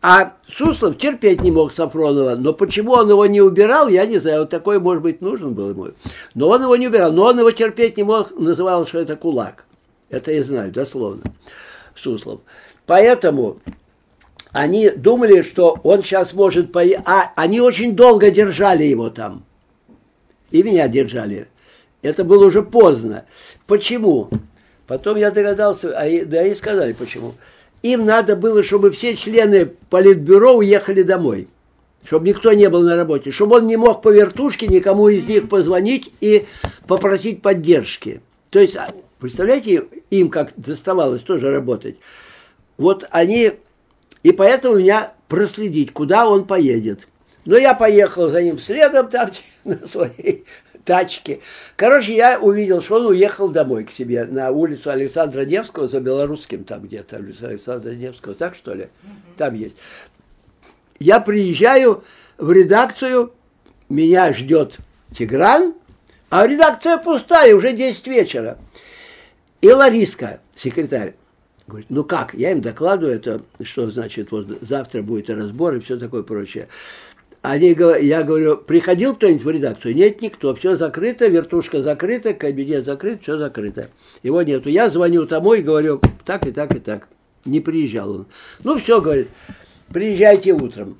А 0.00 0.32
Суслов 0.48 0.98
терпеть 0.98 1.42
не 1.42 1.52
мог 1.52 1.72
Сафронова. 1.72 2.34
Но 2.34 2.54
почему 2.54 2.92
он 2.92 3.10
его 3.10 3.26
не 3.26 3.40
убирал, 3.40 3.88
я 3.88 4.04
не 4.04 4.18
знаю. 4.18 4.40
Вот 4.40 4.50
такой, 4.50 4.80
может 4.80 5.02
быть, 5.04 5.22
нужен 5.22 5.54
был 5.54 5.70
ему. 5.70 5.88
Но 6.34 6.48
он 6.48 6.62
его 6.62 6.74
не 6.74 6.88
убирал. 6.88 7.12
Но 7.12 7.26
он 7.26 7.38
его 7.38 7.52
терпеть 7.52 7.98
не 7.98 8.02
мог, 8.02 8.36
называл, 8.36 8.84
что 8.88 8.98
это 8.98 9.14
кулак. 9.14 9.64
Это 10.08 10.32
я 10.32 10.42
знаю, 10.42 10.72
дословно. 10.72 11.22
Суслов. 11.94 12.40
Поэтому 12.86 13.58
они 14.52 14.90
думали, 14.90 15.42
что 15.42 15.78
он 15.82 16.02
сейчас 16.02 16.34
может 16.34 16.72
поехать. 16.72 17.04
А 17.06 17.32
они 17.36 17.60
очень 17.60 17.96
долго 17.96 18.30
держали 18.30 18.84
его 18.84 19.08
там. 19.10 19.44
И 20.50 20.62
меня 20.62 20.88
держали. 20.88 21.48
Это 22.02 22.24
было 22.24 22.46
уже 22.46 22.62
поздно. 22.62 23.24
Почему? 23.66 24.28
Потом 24.86 25.16
я 25.16 25.30
догадался, 25.30 25.96
а 25.98 26.04
да 26.26 26.46
и 26.46 26.54
сказали 26.54 26.92
почему. 26.92 27.34
Им 27.82 28.04
надо 28.04 28.36
было, 28.36 28.62
чтобы 28.62 28.90
все 28.90 29.16
члены 29.16 29.66
политбюро 29.88 30.52
уехали 30.54 31.02
домой. 31.02 31.48
Чтобы 32.04 32.28
никто 32.28 32.52
не 32.52 32.68
был 32.68 32.82
на 32.82 32.96
работе. 32.96 33.30
Чтобы 33.30 33.56
он 33.56 33.66
не 33.66 33.76
мог 33.76 34.02
по 34.02 34.10
вертушке 34.10 34.66
никому 34.66 35.08
из 35.08 35.24
них 35.24 35.48
позвонить 35.48 36.12
и 36.20 36.46
попросить 36.86 37.40
поддержки. 37.40 38.20
То 38.50 38.58
есть, 38.58 38.76
а, 38.76 38.90
представляете, 39.18 39.86
им 40.10 40.28
как 40.28 40.52
доставалось 40.56 41.22
тоже 41.22 41.50
работать. 41.50 41.96
Вот 42.76 43.06
они 43.10 43.52
и 44.22 44.32
поэтому 44.32 44.76
меня 44.76 45.12
проследить, 45.28 45.92
куда 45.92 46.28
он 46.28 46.46
поедет. 46.46 47.08
Но 47.44 47.56
я 47.56 47.74
поехал 47.74 48.30
за 48.30 48.42
ним 48.42 48.58
следом 48.58 49.08
там 49.08 49.30
на 49.64 49.76
своей 49.86 50.44
тачке. 50.84 51.40
Короче, 51.76 52.14
я 52.14 52.38
увидел, 52.40 52.82
что 52.82 52.96
он 52.96 53.06
уехал 53.06 53.48
домой 53.48 53.84
к 53.84 53.90
себе 53.90 54.24
на 54.24 54.50
улицу 54.50 54.90
Александра 54.90 55.44
Невского 55.44 55.88
за 55.88 56.00
белорусским 56.00 56.64
там 56.64 56.82
где-то, 56.82 57.18
улица 57.18 57.48
Александра 57.48 57.90
Невского, 57.90 58.34
так 58.34 58.54
что 58.54 58.74
ли? 58.74 58.88
Там 59.36 59.54
есть. 59.54 59.76
Я 60.98 61.20
приезжаю 61.20 62.04
в 62.38 62.52
редакцию, 62.52 63.32
меня 63.88 64.32
ждет 64.32 64.78
Тигран, 65.16 65.74
а 66.30 66.46
редакция 66.46 66.96
пустая, 66.98 67.54
уже 67.54 67.72
10 67.72 68.06
вечера. 68.06 68.58
И 69.60 69.70
Лариска, 69.70 70.40
секретарь, 70.56 71.14
Говорит, 71.72 71.88
ну 71.88 72.04
как? 72.04 72.34
Я 72.34 72.52
им 72.52 72.60
докладываю 72.60 73.16
это, 73.16 73.40
что 73.62 73.90
значит, 73.90 74.30
вот 74.30 74.46
завтра 74.60 75.00
будет 75.00 75.30
разбор 75.30 75.76
и 75.76 75.80
все 75.80 75.98
такое 75.98 76.22
прочее. 76.22 76.68
Они, 77.40 77.74
я 78.02 78.22
говорю, 78.22 78.58
приходил 78.58 79.16
кто-нибудь 79.16 79.42
в 79.42 79.48
редакцию? 79.48 79.94
Нет, 79.94 80.20
никто. 80.20 80.54
Все 80.54 80.76
закрыто, 80.76 81.28
вертушка 81.28 81.82
закрыта, 81.82 82.34
кабинет 82.34 82.84
закрыт, 82.84 83.22
все 83.22 83.38
закрыто. 83.38 83.88
Его 84.22 84.42
нету. 84.42 84.68
Я 84.68 84.90
звоню 84.90 85.24
тому 85.26 85.54
и 85.54 85.62
говорю, 85.62 86.02
так 86.26 86.46
и 86.46 86.52
так 86.52 86.76
и 86.76 86.78
так. 86.78 87.08
Не 87.46 87.60
приезжал 87.60 88.16
он. 88.16 88.26
Ну 88.62 88.78
все, 88.78 89.00
говорит, 89.00 89.28
приезжайте 89.88 90.52
утром. 90.52 90.98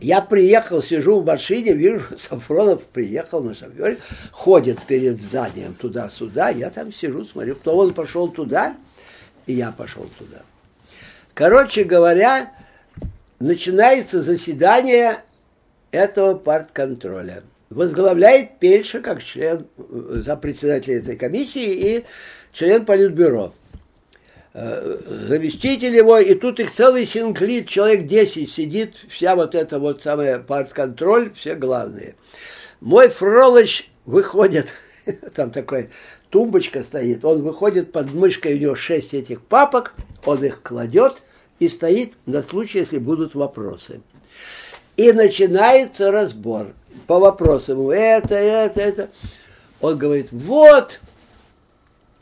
Я 0.00 0.20
приехал, 0.20 0.84
сижу 0.84 1.18
в 1.18 1.26
машине, 1.26 1.72
вижу, 1.72 2.04
Сафронов 2.16 2.84
приехал 2.84 3.42
на 3.42 3.56
шофере, 3.56 3.98
ходит 4.30 4.80
перед 4.84 5.20
зданием 5.20 5.74
туда-сюда, 5.74 6.50
я 6.50 6.70
там 6.70 6.92
сижу, 6.92 7.24
смотрю, 7.24 7.56
кто 7.56 7.76
он 7.76 7.92
пошел 7.92 8.28
туда, 8.28 8.76
и 9.48 9.54
я 9.54 9.72
пошел 9.72 10.06
туда. 10.18 10.42
Короче 11.34 11.82
говоря, 11.82 12.52
начинается 13.40 14.22
заседание 14.22 15.22
этого 15.90 16.34
партконтроля. 16.34 17.42
Возглавляет 17.70 18.58
Пельша 18.58 19.00
как 19.00 19.22
член, 19.22 19.66
за 19.88 20.36
председателя 20.36 20.98
этой 20.98 21.16
комиссии 21.16 21.96
и 21.96 22.04
член 22.52 22.84
политбюро. 22.84 23.54
Э, 24.52 24.98
заместитель 25.28 25.94
его, 25.94 26.18
и 26.18 26.34
тут 26.34 26.60
их 26.60 26.74
целый 26.74 27.06
синклит, 27.06 27.68
человек 27.68 28.06
10 28.06 28.50
сидит, 28.50 28.94
вся 29.08 29.34
вот 29.34 29.54
эта 29.54 29.78
вот 29.78 30.02
самая 30.02 30.38
партконтроль, 30.38 31.32
все 31.34 31.54
главные. 31.54 32.16
Мой 32.80 33.08
Фролыч 33.08 33.90
выходит, 34.04 34.68
там 35.34 35.50
такой 35.50 35.90
тумбочка 36.30 36.82
стоит, 36.82 37.24
он 37.24 37.42
выходит 37.42 37.92
под 37.92 38.12
мышкой, 38.12 38.54
у 38.54 38.58
него 38.58 38.74
шесть 38.74 39.14
этих 39.14 39.42
папок, 39.42 39.94
он 40.24 40.44
их 40.44 40.62
кладет 40.62 41.22
и 41.58 41.68
стоит 41.68 42.14
на 42.26 42.42
случай, 42.42 42.80
если 42.80 42.98
будут 42.98 43.34
вопросы. 43.34 44.00
И 44.96 45.12
начинается 45.12 46.10
разбор 46.10 46.68
по 47.06 47.18
вопросам. 47.18 47.90
Это, 47.90 48.34
это, 48.34 48.80
это. 48.80 49.10
Он 49.80 49.96
говорит, 49.96 50.28
вот. 50.32 51.00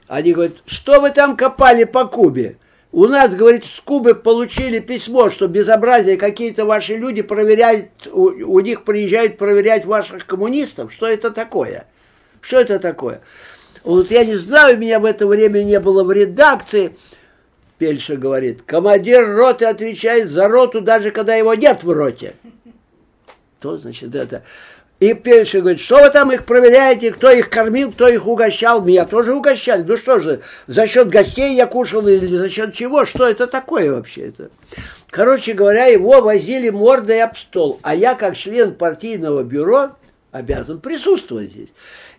Они 0.07 0.33
говорят, 0.33 0.57
что 0.67 1.01
вы 1.01 1.11
там 1.11 1.37
копали 1.37 1.85
по 1.85 2.07
Кубе? 2.07 2.59
У 2.93 3.07
нас, 3.07 3.35
говорит, 3.35 3.65
с 3.65 3.81
Кубы 3.81 4.15
получили 4.15 4.79
письмо, 4.79 5.31
что 5.31 5.49
безобразие 5.49 6.17
какие-то 6.17 6.65
ваши 6.65 6.97
люди 6.97 7.23
проверяют, 7.23 8.07
у, 8.07 8.25
у 8.25 8.61
них 8.61 8.85
приезжают 8.85 9.37
проверять 9.39 9.85
ваших 9.85 10.27
коммунистов. 10.27 10.93
Что 10.93 11.07
это 11.07 11.31
такое? 11.31 11.87
Что 12.41 12.61
это 12.61 12.79
такое? 12.79 13.23
Вот 13.87 14.11
я 14.11 14.25
не 14.25 14.35
знаю, 14.35 14.77
меня 14.79 14.99
в 14.99 15.05
это 15.05 15.29
время 15.29 15.63
не 15.63 15.79
было 15.79 16.03
в 16.03 16.11
редакции. 16.11 16.97
Пельша 17.79 18.17
говорит, 18.17 18.63
командир 18.67 19.33
роты 19.33 19.65
отвечает 19.65 20.31
за 20.31 20.49
роту, 20.49 20.81
даже 20.81 21.13
когда 21.13 21.37
его 21.37 21.55
нет 21.55 21.85
в 21.85 21.93
роте. 21.93 22.35
То, 23.61 23.79
значит, 23.79 24.13
это. 24.17 24.43
И 24.99 25.15
Пельша 25.15 25.61
говорит, 25.61 25.79
что 25.79 26.03
вы 26.03 26.11
там 26.11 26.33
их 26.33 26.47
проверяете, 26.47 27.13
кто 27.13 27.31
их 27.31 27.49
кормил, 27.49 27.93
кто 27.93 28.09
их 28.09 28.27
угощал. 28.27 28.83
Меня 28.83 29.07
тоже 29.07 29.33
угощали. 29.33 29.85
Ну 29.87 29.97
что 29.99 30.19
же, 30.19 30.41
за 30.67 30.89
счет 30.89 31.09
гостей 31.09 31.55
я 31.55 31.69
кушал 31.69 32.09
или 32.09 32.27
за 32.27 32.51
счет 32.51 32.75
чего? 32.75 33.07
Что 33.07 33.29
это 33.29 33.47
такое 33.47 33.93
вообще? 33.93 34.31
Это? 34.31 34.51
Короче 35.11 35.53
говоря, 35.53 35.87
его 35.87 36.23
возили 36.23 36.71
мордой 36.71 37.23
об 37.23 37.37
стол. 37.37 37.79
А 37.83 37.95
я, 37.95 38.17
как 38.17 38.37
член 38.37 38.75
партийного 38.75 39.45
бюро, 39.45 39.93
обязан 40.33 40.81
присутствовать 40.81 41.53
здесь. 41.53 41.69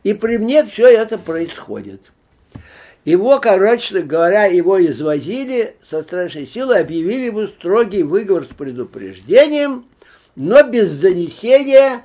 И 0.03 0.13
при 0.13 0.37
мне 0.37 0.65
все 0.65 0.87
это 0.87 1.17
происходит. 1.17 2.01
Его, 3.05 3.39
короче 3.39 4.01
говоря, 4.01 4.45
его 4.45 4.85
извозили 4.85 5.75
со 5.81 6.03
страшной 6.03 6.45
силой, 6.45 6.81
объявили 6.81 7.27
ему 7.27 7.47
строгий 7.47 8.03
выговор 8.03 8.43
с 8.43 8.53
предупреждением, 8.53 9.85
но 10.35 10.61
без 10.63 10.91
занесения 10.91 12.03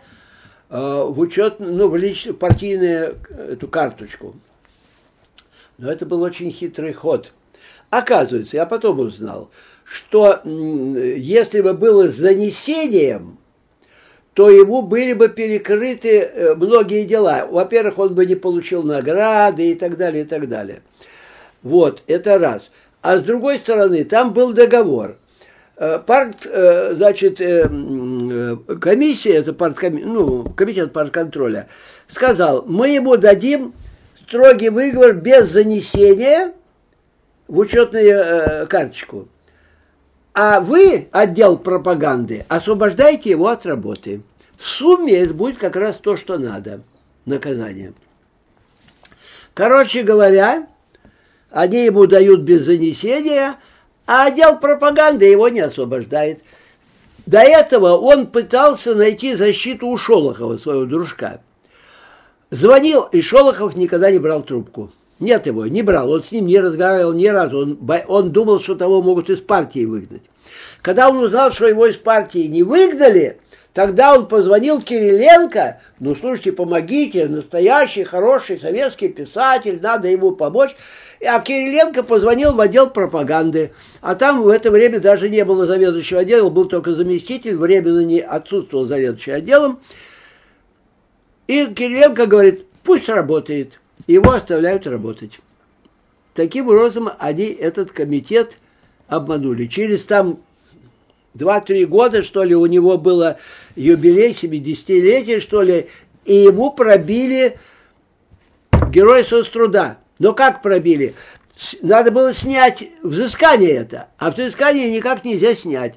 э, 0.71 1.05
в 1.09 1.19
учет, 1.19 1.57
ну, 1.59 1.89
в 1.89 1.97
личную 1.97 2.37
партийную 2.37 3.19
эту 3.31 3.67
карточку. 3.67 4.37
Но 5.79 5.91
это 5.91 6.07
был 6.07 6.23
очень 6.23 6.53
хитрый 6.53 6.93
ход. 6.93 7.33
Оказывается, 7.91 8.57
я 8.57 8.65
потом 8.65 9.01
узнал, 9.01 9.51
что 9.85 10.41
если 10.45 11.61
бы 11.61 11.75
было 11.75 12.09
занесением, 12.09 13.39
то 14.35 14.49
ему 14.49 14.83
были 14.83 15.13
бы 15.13 15.29
перекрыты 15.29 16.21
э, 16.21 16.55
многие 16.55 17.05
дела. 17.05 17.47
Во-первых, 17.47 17.99
он 17.99 18.15
бы 18.15 18.25
не 18.25 18.35
получил 18.35 18.83
награды 18.83 19.71
и 19.71 19.75
так 19.75 19.97
далее, 19.97 20.25
и 20.25 20.27
так 20.27 20.49
далее. 20.49 20.83
Вот, 21.63 22.03
это 22.07 22.39
раз. 22.39 22.71
А 23.03 23.19
с 23.19 23.23
другой 23.23 23.59
стороны, 23.59 24.05
там 24.05 24.33
был 24.33 24.53
договор. 24.53 25.17
Э, 25.77 25.99
парт, 25.99 26.47
э, 26.47 26.93
значит, 26.95 27.39
комиссия, 28.81 29.35
это 29.35 29.53
парткоми, 29.53 30.03
ну, 30.03 30.45
комитет 30.45 30.93
партконтроля, 30.93 31.69
сказал, 32.09 32.65
мы 32.67 32.89
ему 32.89 33.19
дадим 33.19 33.75
строгий 34.27 34.71
выговор 34.71 35.13
без 35.13 35.51
занесения 35.51 36.53
в 37.49 37.59
учетную 37.59 38.67
карточку. 38.67 39.29
А 40.35 40.61
вы, 40.61 41.09
отдел 41.13 41.59
пропаганды, 41.59 42.47
освобождаете 42.49 43.31
его 43.31 43.49
от 43.49 43.67
работы. 43.67 44.23
В 44.57 44.67
сумме 44.67 45.19
это 45.19 45.35
будет 45.35 45.59
как 45.59 45.77
раз 45.77 45.97
то, 45.97 46.17
что 46.17 46.39
надо, 46.39 46.83
наказание. 47.27 47.93
Короче 49.53 50.03
говоря, 50.03 50.69
они 51.51 51.85
ему 51.85 52.07
дают 52.07 52.41
без 52.41 52.65
занесения, 52.65 53.57
а 54.07 54.27
отдел 54.27 54.59
пропаганды 54.59 55.27
его 55.27 55.49
не 55.49 55.61
освобождает. 55.61 56.43
До 57.27 57.41
этого 57.41 57.97
он 57.99 58.27
пытался 58.27 58.95
найти 58.95 59.35
защиту 59.35 59.89
у 59.89 59.99
Шолохова, 59.99 60.57
своего 60.57 60.87
дружка. 60.87 61.41
Звонил, 62.51 63.03
и 63.03 63.21
Шолохов 63.21 63.77
никогда 63.77 64.11
не 64.11 64.19
брал 64.19 64.43
трубку. 64.43 64.91
Нет 65.23 65.47
его, 65.47 65.69
не 65.69 65.83
брал, 65.83 66.11
он 66.11 66.25
с 66.25 66.33
ним 66.33 66.47
не 66.47 66.59
разговаривал 66.59 67.13
ни 67.13 67.29
разу, 67.29 67.59
он, 67.59 67.79
он 68.09 68.33
думал, 68.33 68.61
что 68.61 68.75
того 68.75 69.01
могут 69.03 69.31
из 69.31 69.41
партии 69.41 69.85
выгнать. 69.85 70.23
Когда 70.83 71.09
он 71.09 71.19
узнал, 71.19 71.53
что 71.53 71.69
его 71.69 71.87
из 71.87 71.97
партии 71.97 72.49
не 72.49 72.65
выгнали, 72.65 73.39
Тогда 73.73 74.15
он 74.15 74.29
позвонил 74.29 74.83
Кириленко, 74.83 75.81
ну 75.99 76.15
слушайте, 76.15 76.53
помогите, 76.53 77.27
настоящий 77.27 78.05
хороший 78.05 78.59
советский 78.59 79.09
писатель, 79.09 79.81
надо 79.81 80.09
ему 80.09 80.33
помочь. 80.33 80.77
А 81.27 81.41
Кириленко 81.41 82.03
позвонил 82.03 82.53
в 82.53 82.61
отдел 82.61 82.91
пропаганды. 82.91 83.73
А 84.03 84.15
там 84.15 84.43
в 84.43 84.49
это 84.49 84.71
время 84.71 85.01
даже 85.01 85.31
не 85.31 85.43
было 85.47 85.65
заведующего 85.65 86.21
отдела, 86.21 86.51
был 86.51 86.67
только 86.67 86.95
заместитель, 86.95 87.57
временно 87.57 88.05
не 88.05 88.21
отсутствовал 88.21 88.85
заведующий 88.85 89.31
отделом. 89.31 89.81
И 91.47 91.65
Кириленко 91.69 92.27
говорит, 92.27 92.67
пусть 92.83 93.09
работает. 93.09 93.81
Его 94.07 94.33
оставляют 94.33 94.87
работать. 94.87 95.41
Таким 96.35 96.69
образом, 96.69 97.11
они 97.19 97.45
этот 97.45 97.93
комитет 97.93 98.59
обманули. 99.09 99.67
Через 99.67 100.03
там 100.05 100.39
Два-три 101.35 101.87
года, 101.87 102.23
что 102.23 102.45
ли, 102.45 102.55
у 102.55 102.67
него 102.67 102.99
было 102.99 103.39
юбилей, 103.75 104.33
70-летие, 104.33 105.41
что 105.41 105.63
ли, 105.63 105.89
и 106.25 106.35
ему 106.35 106.71
пробили 106.71 107.59
герой 108.91 109.25
соцтруда. 109.25 109.99
Но 110.19 110.35
как 110.35 110.61
пробили? 110.61 111.15
Надо 111.81 112.11
было 112.11 112.35
снять 112.35 112.85
взыскание 113.03 113.71
это, 113.71 114.09
а 114.19 114.31
взыскание 114.31 114.95
никак 114.95 115.25
нельзя 115.25 115.55
снять. 115.55 115.95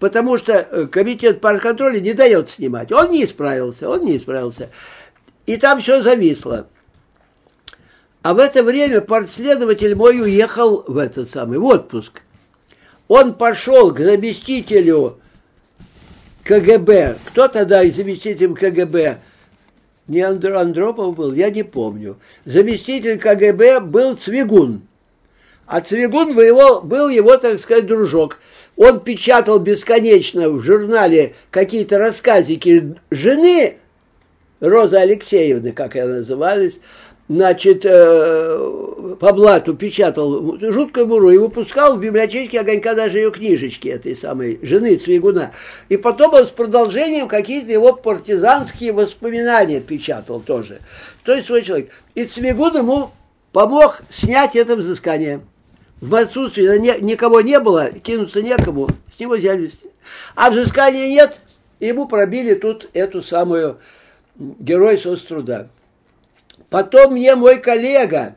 Потому 0.00 0.38
что 0.38 0.54
э, 0.54 0.86
комитет 0.86 1.40
парконтроля 1.40 2.00
не 2.00 2.14
дает 2.14 2.50
снимать. 2.50 2.90
Он 2.90 3.10
не 3.10 3.24
исправился, 3.24 3.88
он 3.88 4.04
не 4.04 4.16
исправился. 4.16 4.70
И 5.46 5.58
там 5.58 5.80
все 5.80 6.02
зависло. 6.02 6.68
А 8.22 8.34
в 8.34 8.38
это 8.38 8.62
время 8.62 9.00
партследователь 9.00 9.94
мой 9.94 10.20
уехал 10.20 10.84
в 10.86 10.98
этот 10.98 11.30
самый, 11.30 11.58
в 11.58 11.64
отпуск. 11.64 12.20
Он 13.08 13.34
пошел 13.34 13.94
к 13.94 13.98
заместителю 13.98 15.18
КГБ. 16.44 17.16
Кто 17.26 17.48
тогда 17.48 17.84
заместителем 17.84 18.54
КГБ? 18.54 19.18
Не 20.06 20.20
Андропов 20.20 21.16
был, 21.16 21.32
я 21.32 21.50
не 21.50 21.62
помню. 21.62 22.18
Заместитель 22.44 23.18
КГБ 23.18 23.80
был 23.80 24.16
Цвигун. 24.16 24.82
А 25.66 25.80
Цвигун 25.80 26.38
его, 26.38 26.82
был 26.82 27.08
его, 27.08 27.36
так 27.36 27.58
сказать, 27.60 27.86
дружок. 27.86 28.38
Он 28.76 29.00
печатал 29.00 29.60
бесконечно 29.60 30.50
в 30.50 30.60
журнале 30.60 31.34
какие-то 31.50 31.98
рассказики 31.98 32.96
жены 33.10 33.76
Розы 34.60 34.96
Алексеевны, 34.96 35.72
как 35.72 35.96
она 35.96 36.16
называлась, 36.16 36.74
значит, 37.30 37.82
э, 37.84 39.16
по 39.20 39.32
блату 39.32 39.74
печатал 39.74 40.58
жуткую 40.58 41.06
буру 41.06 41.30
и 41.30 41.38
выпускал 41.38 41.96
в 41.96 42.00
библиотеке 42.00 42.58
огонька 42.58 42.94
даже 42.94 43.18
ее 43.18 43.30
книжечки 43.30 43.86
этой 43.86 44.16
самой 44.16 44.58
жены 44.62 44.96
Цвигуна. 44.96 45.52
И 45.88 45.96
потом 45.96 46.34
он 46.34 46.46
с 46.46 46.48
продолжением 46.48 47.28
какие-то 47.28 47.70
его 47.70 47.92
партизанские 47.92 48.92
воспоминания 48.92 49.80
печатал 49.80 50.40
тоже. 50.40 50.80
То 51.22 51.32
есть 51.32 51.46
свой 51.46 51.62
человек. 51.62 51.90
И 52.16 52.24
Цвигун 52.24 52.76
ему 52.76 53.12
помог 53.52 54.02
снять 54.10 54.56
это 54.56 54.74
взыскание. 54.74 55.40
В 56.00 56.16
отсутствии 56.16 56.64
никого 57.00 57.42
не 57.42 57.60
было, 57.60 57.92
кинуться 57.92 58.42
некому, 58.42 58.88
с 59.14 59.20
него 59.20 59.36
взяли. 59.36 59.70
А 60.34 60.50
взыскания 60.50 61.06
нет, 61.06 61.36
ему 61.78 62.08
пробили 62.08 62.54
тут 62.54 62.90
эту 62.92 63.22
самую 63.22 63.78
герой 64.36 64.98
соцтруда. 64.98 65.68
Потом 66.68 67.14
мне 67.14 67.34
мой 67.34 67.58
коллега, 67.58 68.36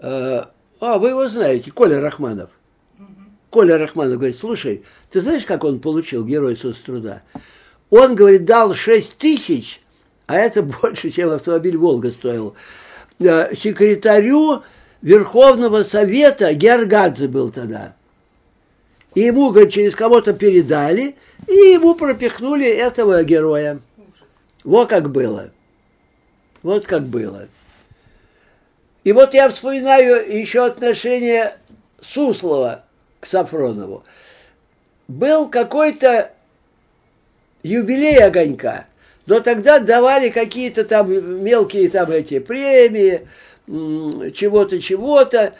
э, 0.00 0.44
а 0.80 0.98
вы 0.98 1.08
его 1.10 1.28
знаете, 1.28 1.70
Коля 1.70 2.00
Рахманов. 2.00 2.50
Коля 3.50 3.78
Рахманов 3.78 4.18
говорит, 4.18 4.38
слушай, 4.38 4.84
ты 5.10 5.20
знаешь, 5.20 5.44
как 5.44 5.64
он 5.64 5.80
получил 5.80 6.24
Герой 6.24 6.56
соцтруда? 6.56 7.22
Он, 7.90 8.14
говорит, 8.14 8.44
дал 8.44 8.74
6 8.74 9.16
тысяч, 9.16 9.80
а 10.26 10.36
это 10.36 10.62
больше, 10.82 11.10
чем 11.10 11.30
автомобиль 11.30 11.76
«Волга» 11.76 12.10
стоил, 12.10 12.56
э, 13.18 13.54
секретарю 13.56 14.62
Верховного 15.00 15.84
Совета, 15.84 16.52
Георгадзе 16.52 17.28
был 17.28 17.50
тогда. 17.50 17.94
И 19.14 19.20
ему, 19.20 19.50
говорит, 19.50 19.72
через 19.72 19.94
кого-то 19.94 20.34
передали, 20.34 21.16
и 21.46 21.52
ему 21.52 21.94
пропихнули 21.94 22.66
этого 22.66 23.24
героя. 23.24 23.80
Вот 24.64 24.90
как 24.90 25.10
было. 25.10 25.50
Вот 26.66 26.84
как 26.84 27.04
было. 27.04 27.46
И 29.04 29.12
вот 29.12 29.34
я 29.34 29.48
вспоминаю 29.50 30.36
еще 30.36 30.64
отношение 30.64 31.54
Суслова 32.00 32.84
к 33.20 33.26
Сафронову. 33.26 34.02
Был 35.06 35.48
какой-то 35.48 36.32
юбилей 37.62 38.18
огонька, 38.18 38.86
но 39.26 39.38
тогда 39.38 39.78
давали 39.78 40.30
какие-то 40.30 40.84
там 40.84 41.44
мелкие 41.44 41.88
там 41.88 42.10
эти 42.10 42.40
премии, 42.40 43.28
чего-то, 43.68 44.80
чего-то 44.80 45.54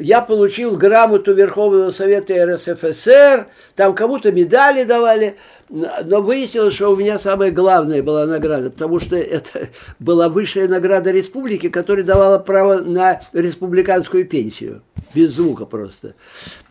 я 0.00 0.20
получил 0.22 0.76
грамоту 0.76 1.34
Верховного 1.34 1.92
Совета 1.92 2.34
РСФСР, 2.46 3.46
там 3.76 3.94
кому-то 3.94 4.32
медали 4.32 4.84
давали, 4.84 5.36
но 5.68 6.20
выяснилось, 6.20 6.74
что 6.74 6.90
у 6.90 6.96
меня 6.96 7.18
самая 7.18 7.50
главная 7.50 8.02
была 8.02 8.26
награда, 8.26 8.70
потому 8.70 8.98
что 8.98 9.16
это 9.16 9.68
была 9.98 10.28
высшая 10.28 10.66
награда 10.66 11.10
республики, 11.10 11.68
которая 11.68 12.04
давала 12.04 12.38
право 12.38 12.78
на 12.78 13.22
республиканскую 13.32 14.26
пенсию, 14.26 14.82
без 15.14 15.34
звука 15.34 15.64
просто. 15.64 16.14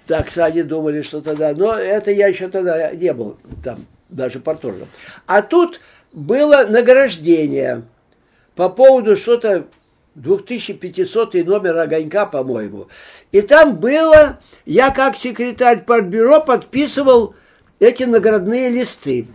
Так 0.06 0.30
что 0.30 0.46
они 0.46 0.64
думали, 0.64 1.02
что 1.02 1.22
тогда, 1.22 1.54
но 1.54 1.74
это 1.74 2.12
я 2.12 2.28
еще 2.28 2.50
тогда 2.50 2.92
не 2.92 3.14
был 3.14 3.38
там, 3.64 3.86
даже 4.10 4.40
порторгом. 4.40 4.88
А 5.26 5.42
тут 5.42 5.80
было 6.12 6.66
награждение 6.68 7.84
по 8.56 8.70
поводу 8.70 9.16
что-то 9.16 9.68
2500 10.18 11.36
номер 11.46 11.78
«Огонька», 11.78 12.26
по-моему. 12.26 12.88
И 13.32 13.42
там 13.42 13.78
было, 13.78 14.40
я 14.66 14.90
как 14.90 15.16
секретарь 15.16 15.84
партбюро 15.84 16.42
подписывал 16.42 17.36
эти 17.80 18.04
наградные 18.04 18.70
листы. 18.70 19.28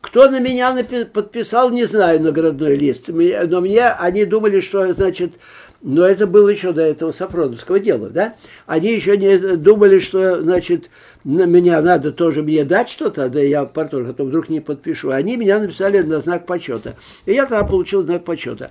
Кто 0.00 0.30
на 0.30 0.40
меня 0.40 0.76
подписал, 1.12 1.70
не 1.70 1.84
знаю, 1.84 2.20
наградной 2.20 2.76
лист. 2.76 3.08
Но 3.08 3.60
мне 3.60 3.88
они 3.88 4.24
думали, 4.24 4.60
что, 4.60 4.92
значит, 4.94 5.34
но 5.80 6.04
это 6.04 6.26
было 6.26 6.48
еще 6.48 6.72
до 6.72 6.82
этого 6.82 7.12
Сафроновского 7.12 7.78
дела, 7.78 8.08
да? 8.08 8.34
Они 8.66 8.92
еще 8.92 9.16
не 9.16 9.56
думали, 9.56 9.98
что, 10.00 10.40
значит, 10.42 10.90
на 11.22 11.46
меня 11.46 11.80
надо 11.82 12.10
тоже 12.10 12.42
мне 12.42 12.64
дать 12.64 12.90
что-то, 12.90 13.28
да 13.28 13.40
я 13.40 13.64
потом, 13.64 14.08
а 14.08 14.12
то 14.12 14.24
вдруг 14.24 14.48
не 14.48 14.60
подпишу. 14.60 15.10
Они 15.10 15.36
меня 15.36 15.60
написали 15.60 16.00
на 16.00 16.20
знак 16.20 16.46
почета. 16.46 16.96
И 17.26 17.32
я 17.32 17.46
тогда 17.46 17.64
получил 17.64 18.02
знак 18.02 18.24
почета. 18.24 18.70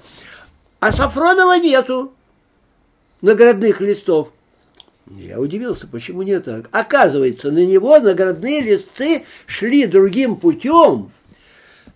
А 0.79 0.93
Сафронова 0.93 1.59
нету 1.59 2.13
наградных 3.21 3.81
листов. 3.81 4.29
Я 5.09 5.39
удивился, 5.39 5.87
почему 5.87 6.23
так. 6.41 6.67
Оказывается, 6.71 7.49
на 7.49 7.65
него 7.65 7.99
наградные 7.99 8.61
листы 8.61 9.23
шли 9.45 9.85
другим 9.85 10.35
путем 10.35 11.11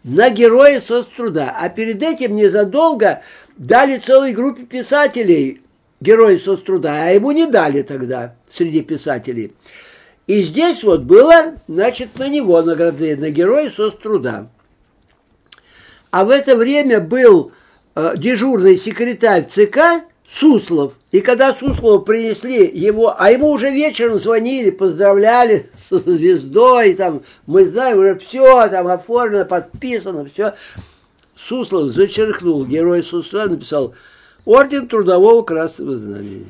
на 0.03 0.29
героя 0.29 0.81
соцтруда. 0.81 1.53
А 1.55 1.69
перед 1.69 2.01
этим 2.01 2.35
незадолго 2.35 3.21
дали 3.57 3.97
целой 3.97 4.33
группе 4.33 4.63
писателей 4.63 5.61
героя 5.99 6.39
соцтруда, 6.39 7.03
а 7.03 7.09
ему 7.09 7.31
не 7.31 7.45
дали 7.45 7.83
тогда 7.83 8.35
среди 8.51 8.81
писателей. 8.81 9.53
И 10.25 10.43
здесь 10.43 10.83
вот 10.83 11.01
было, 11.01 11.55
значит, 11.67 12.17
на 12.17 12.29
него 12.29 12.61
наградные, 12.63 13.15
на 13.15 13.29
героя 13.29 13.69
соцтруда. 13.69 14.49
А 16.09 16.25
в 16.25 16.29
это 16.29 16.55
время 16.55 16.99
был 16.99 17.51
дежурный 17.95 18.77
секретарь 18.77 19.47
ЦК 19.49 20.05
Суслов. 20.33 20.93
И 21.11 21.19
когда 21.19 21.53
Суслову 21.53 21.99
принесли 21.99 22.65
его, 22.73 23.13
а 23.17 23.31
ему 23.31 23.49
уже 23.51 23.69
вечером 23.69 24.19
звонили, 24.19 24.69
поздравляли 24.69 25.69
с 25.89 25.99
звездой, 25.99 26.93
там, 26.93 27.23
мы 27.45 27.65
знаем, 27.65 27.99
уже 27.99 28.15
все 28.17 28.67
там 28.69 28.87
оформлено, 28.87 29.45
подписано, 29.45 30.29
все. 30.33 30.53
Суслов 31.35 31.91
зачеркнул, 31.91 32.65
герой 32.65 33.03
Суслова 33.03 33.47
написал 33.47 33.93
Орден 34.45 34.87
Трудового 34.87 35.41
Красного 35.41 35.97
Знамени. 35.97 36.47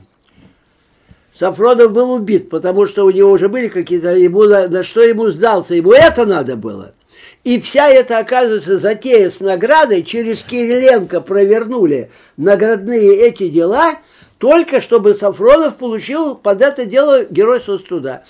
Сафронов 1.33 1.91
был 1.91 2.11
убит, 2.11 2.49
потому 2.49 2.87
что 2.87 3.05
у 3.05 3.09
него 3.09 3.31
уже 3.31 3.49
были 3.49 3.67
какие-то, 3.67 4.13
ему 4.15 4.43
на, 4.43 4.67
на 4.67 4.83
что 4.83 5.01
ему 5.01 5.29
сдался, 5.29 5.73
ему 5.73 5.93
это 5.93 6.25
надо 6.25 6.55
было. 6.55 6.93
И 7.43 7.59
вся 7.59 7.89
эта, 7.89 8.19
оказывается, 8.19 8.79
затея 8.79 9.29
с 9.29 9.39
наградой 9.39 10.03
через 10.03 10.43
Кириленко 10.43 11.21
провернули 11.21 12.11
наградные 12.37 13.15
эти 13.15 13.49
дела, 13.49 13.99
только 14.37 14.81
чтобы 14.81 15.15
Сафронов 15.15 15.77
получил 15.77 16.35
под 16.35 16.61
это 16.61 16.85
дело 16.85 17.25
Герой 17.25 17.61
соцтруда. 17.61 18.23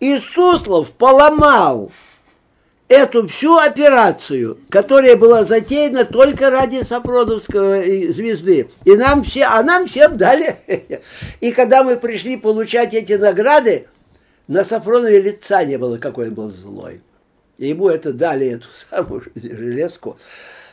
И 0.00 0.18
Суслов 0.34 0.90
поломал 0.90 1.90
эту 2.88 3.26
всю 3.26 3.56
операцию, 3.56 4.58
которая 4.68 5.16
была 5.16 5.44
затеяна 5.44 6.04
только 6.04 6.50
ради 6.50 6.84
Сафроновского 6.84 7.82
звезды. 7.82 8.70
И 8.84 8.96
нам 8.96 9.24
все, 9.24 9.44
а 9.44 9.62
нам 9.62 9.86
всем 9.86 10.16
дали. 10.16 10.56
И 11.40 11.50
когда 11.52 11.82
мы 11.82 11.96
пришли 11.96 12.36
получать 12.36 12.94
эти 12.94 13.14
награды, 13.14 13.88
на 14.46 14.64
Сафронове 14.64 15.20
лица 15.20 15.64
не 15.64 15.76
было, 15.76 15.98
какой 15.98 16.28
он 16.28 16.34
был 16.34 16.50
злой. 16.50 17.00
Ему 17.58 17.88
это 17.88 18.12
дали, 18.12 18.48
эту 18.48 18.66
самую 18.90 19.22
железку. 19.34 20.18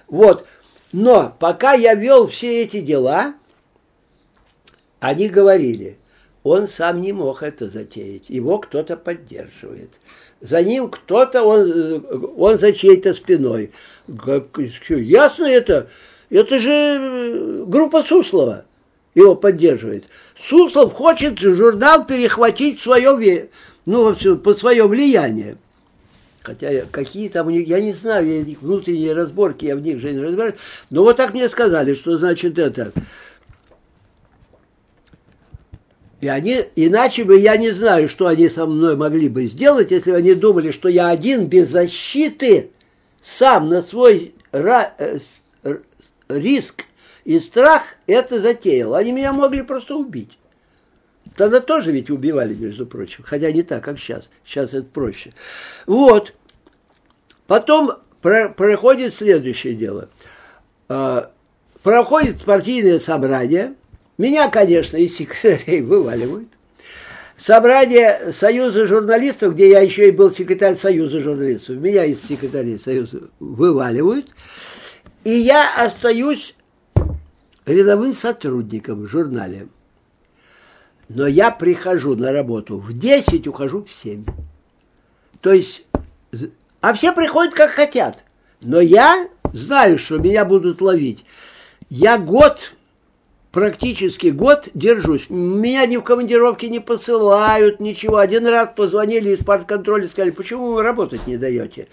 Вот. 0.07 0.45
Но 0.91 1.36
пока 1.39 1.73
я 1.73 1.95
вел 1.95 2.27
все 2.27 2.61
эти 2.63 2.81
дела, 2.81 3.34
они 4.99 5.27
говорили, 5.27 5.97
он 6.43 6.67
сам 6.67 7.01
не 7.01 7.13
мог 7.13 7.41
это 7.41 7.67
затеять, 7.67 8.29
его 8.29 8.59
кто-то 8.59 8.95
поддерживает. 8.97 9.89
За 10.41 10.61
ним 10.61 10.89
кто-то, 10.89 11.43
он, 11.43 12.05
он 12.38 12.59
за 12.59 12.73
чьей-то 12.73 13.13
спиной. 13.13 13.71
Ясно 14.07 15.45
это? 15.45 15.89
Это 16.29 16.59
же 16.59 17.63
группа 17.65 18.03
Суслова 18.03 18.65
его 19.15 19.36
поддерживает. 19.36 20.05
Суслов 20.49 20.93
хочет 20.93 21.39
журнал 21.39 22.05
перехватить 22.05 22.81
свое, 22.81 23.49
ну, 23.86 24.13
под 24.38 24.59
свое 24.59 24.86
влияние. 24.86 25.57
Хотя 26.43 26.81
какие 26.91 27.29
там 27.29 27.47
у 27.47 27.49
них, 27.49 27.67
я 27.67 27.79
не 27.79 27.93
знаю, 27.93 28.27
я 28.27 28.41
их 28.41 28.61
внутренние 28.61 29.13
разборки, 29.13 29.65
я 29.65 29.77
в 29.77 29.81
них 29.81 29.99
же 29.99 30.11
не 30.11 30.19
разбираюсь. 30.19 30.55
Но 30.89 31.03
вот 31.03 31.15
так 31.15 31.33
мне 31.33 31.47
сказали, 31.47 31.93
что 31.93 32.17
значит 32.17 32.59
это. 32.59 32.91
И 36.19 36.27
они, 36.27 36.65
иначе 36.75 37.23
бы 37.23 37.37
я 37.37 37.55
не 37.55 37.71
знаю, 37.71 38.09
что 38.09 38.27
они 38.27 38.49
со 38.49 38.65
мной 38.65 38.97
могли 38.97 39.29
бы 39.29 39.45
сделать, 39.45 39.91
если 39.91 40.11
бы 40.11 40.17
они 40.17 40.35
думали, 40.35 40.71
что 40.71 40.89
я 40.89 41.09
один 41.09 41.45
без 41.45 41.69
защиты, 41.69 42.71
сам 43.21 43.69
на 43.69 43.81
свой 43.81 44.33
э, 44.51 45.19
риск 46.27 46.85
и 47.23 47.39
страх 47.39 47.95
это 48.05 48.41
затеял. 48.41 48.95
Они 48.95 49.13
меня 49.13 49.31
могли 49.31 49.61
просто 49.61 49.95
убить. 49.95 50.37
Тогда 51.36 51.59
тоже 51.59 51.91
ведь 51.91 52.09
убивали, 52.09 52.53
между 52.53 52.86
прочим, 52.86 53.23
хотя 53.25 53.51
не 53.51 53.63
так, 53.63 53.84
как 53.84 53.97
сейчас. 53.97 54.29
Сейчас 54.45 54.73
это 54.73 54.84
проще. 54.84 55.34
Вот. 55.86 56.34
Потом 57.47 57.93
про 58.21 58.49
проходит 58.49 59.15
следующее 59.15 59.73
дело. 59.73 60.09
А, 60.89 61.31
проходит 61.81 62.43
партийное 62.43 62.99
собрание. 62.99 63.73
Меня, 64.17 64.49
конечно, 64.49 64.97
из 64.97 65.15
секретарей 65.15 65.81
вываливают. 65.81 66.49
Собрание 67.36 68.31
Союза 68.31 68.88
журналистов, 68.88 69.55
где 69.55 69.69
я 69.69 69.79
еще 69.81 70.07
и 70.07 70.11
был 70.11 70.31
секретарь 70.31 70.77
Союза 70.77 71.19
журналистов, 71.19 71.77
меня 71.77 72.05
из 72.05 72.23
секретарей 72.23 72.79
Союза 72.79 73.29
вываливают. 73.39 74.27
И 75.23 75.31
я 75.31 75.84
остаюсь 75.84 76.55
рядовым 77.65 78.15
сотрудником 78.15 79.03
в 79.03 79.07
журнале. 79.07 79.67
Но 81.09 81.27
я 81.27 81.51
прихожу 81.51 82.15
на 82.15 82.31
работу 82.31 82.77
в 82.77 82.97
10, 82.97 83.47
ухожу 83.47 83.83
в 83.83 83.91
7. 83.91 84.25
То 85.41 85.51
есть, 85.51 85.85
а 86.81 86.93
все 86.93 87.13
приходят 87.13 87.53
как 87.53 87.71
хотят. 87.71 88.23
Но 88.61 88.79
я 88.79 89.27
знаю, 89.51 89.97
что 89.97 90.17
меня 90.17 90.45
будут 90.45 90.81
ловить. 90.81 91.25
Я 91.89 92.17
год, 92.17 92.73
практически 93.51 94.27
год 94.27 94.69
держусь. 94.73 95.29
Меня 95.29 95.85
ни 95.85 95.97
в 95.97 96.01
командировке 96.01 96.69
не 96.69 96.79
посылают, 96.79 97.79
ничего. 97.79 98.17
Один 98.17 98.47
раз 98.47 98.69
позвонили 98.75 99.35
из 99.35 99.43
партконтроля, 99.43 100.07
сказали, 100.07 100.31
почему 100.31 100.73
вы 100.73 100.81
работать 100.81 101.27
не 101.27 101.37
даете? 101.37 101.87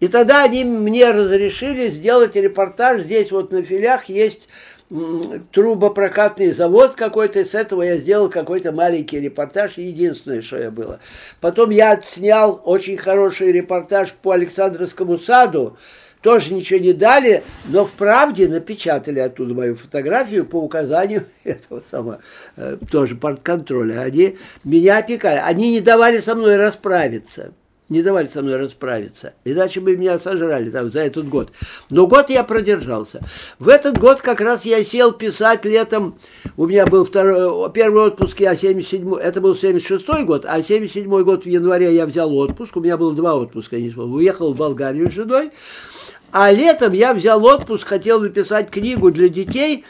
И 0.00 0.08
тогда 0.08 0.44
они 0.44 0.64
мне 0.64 1.10
разрешили 1.10 1.90
сделать 1.90 2.36
репортаж. 2.36 3.02
Здесь 3.02 3.30
вот 3.32 3.50
на 3.52 3.62
филях 3.62 4.08
есть 4.08 4.48
трубопрокатный 5.52 6.52
завод 6.52 6.94
какой-то, 6.94 7.44
с 7.44 7.54
этого 7.54 7.82
я 7.82 7.98
сделал 7.98 8.30
какой-то 8.30 8.72
маленький 8.72 9.20
репортаж, 9.20 9.76
единственное, 9.76 10.40
что 10.40 10.58
я 10.58 10.70
было. 10.70 11.00
Потом 11.40 11.70
я 11.70 12.00
снял 12.00 12.60
очень 12.64 12.96
хороший 12.96 13.52
репортаж 13.52 14.12
по 14.22 14.32
Александровскому 14.32 15.18
саду, 15.18 15.76
тоже 16.22 16.52
ничего 16.52 16.80
не 16.80 16.92
дали, 16.94 17.44
но 17.66 17.84
в 17.84 17.92
правде 17.92 18.48
напечатали 18.48 19.20
оттуда 19.20 19.54
мою 19.54 19.76
фотографию 19.76 20.44
по 20.46 20.56
указанию 20.56 21.24
этого 21.44 21.82
самого, 21.90 22.20
э, 22.56 22.78
тоже 22.90 23.14
партконтроля. 23.14 24.00
Они 24.00 24.38
меня 24.64 24.98
опекали, 24.98 25.40
они 25.44 25.70
не 25.70 25.80
давали 25.80 26.20
со 26.20 26.34
мной 26.34 26.56
расправиться 26.56 27.52
не 27.88 28.02
давали 28.02 28.28
со 28.28 28.42
мной 28.42 28.56
расправиться. 28.56 29.34
Иначе 29.44 29.80
бы 29.80 29.96
меня 29.96 30.18
сожрали 30.18 30.70
там 30.70 30.90
за 30.90 31.00
этот 31.00 31.28
год. 31.28 31.50
Но 31.90 32.06
год 32.06 32.30
я 32.30 32.44
продержался. 32.44 33.20
В 33.58 33.68
этот 33.68 33.98
год 33.98 34.20
как 34.20 34.40
раз 34.40 34.64
я 34.64 34.84
сел 34.84 35.12
писать 35.12 35.64
летом. 35.64 36.18
У 36.56 36.66
меня 36.66 36.86
был 36.86 37.04
второй, 37.04 37.70
первый 37.72 38.04
отпуск, 38.04 38.40
я 38.40 38.56
77 38.56 39.14
это 39.16 39.40
был 39.40 39.56
76 39.56 40.06
год, 40.24 40.44
а 40.46 40.62
77 40.62 41.08
год 41.22 41.44
в 41.44 41.48
январе 41.48 41.94
я 41.94 42.06
взял 42.06 42.34
отпуск. 42.34 42.76
У 42.76 42.80
меня 42.80 42.96
было 42.96 43.14
два 43.14 43.34
отпуска, 43.34 43.76
я 43.76 43.82
не 43.82 43.90
вспомнил. 43.90 44.16
Уехал 44.16 44.52
в 44.52 44.56
Болгарию 44.56 45.10
с 45.10 45.14
женой. 45.14 45.50
А 46.30 46.50
летом 46.50 46.92
я 46.92 47.14
взял 47.14 47.42
отпуск, 47.42 47.86
хотел 47.86 48.20
написать 48.20 48.70
книгу 48.70 49.10
для 49.10 49.30
детей, 49.30 49.86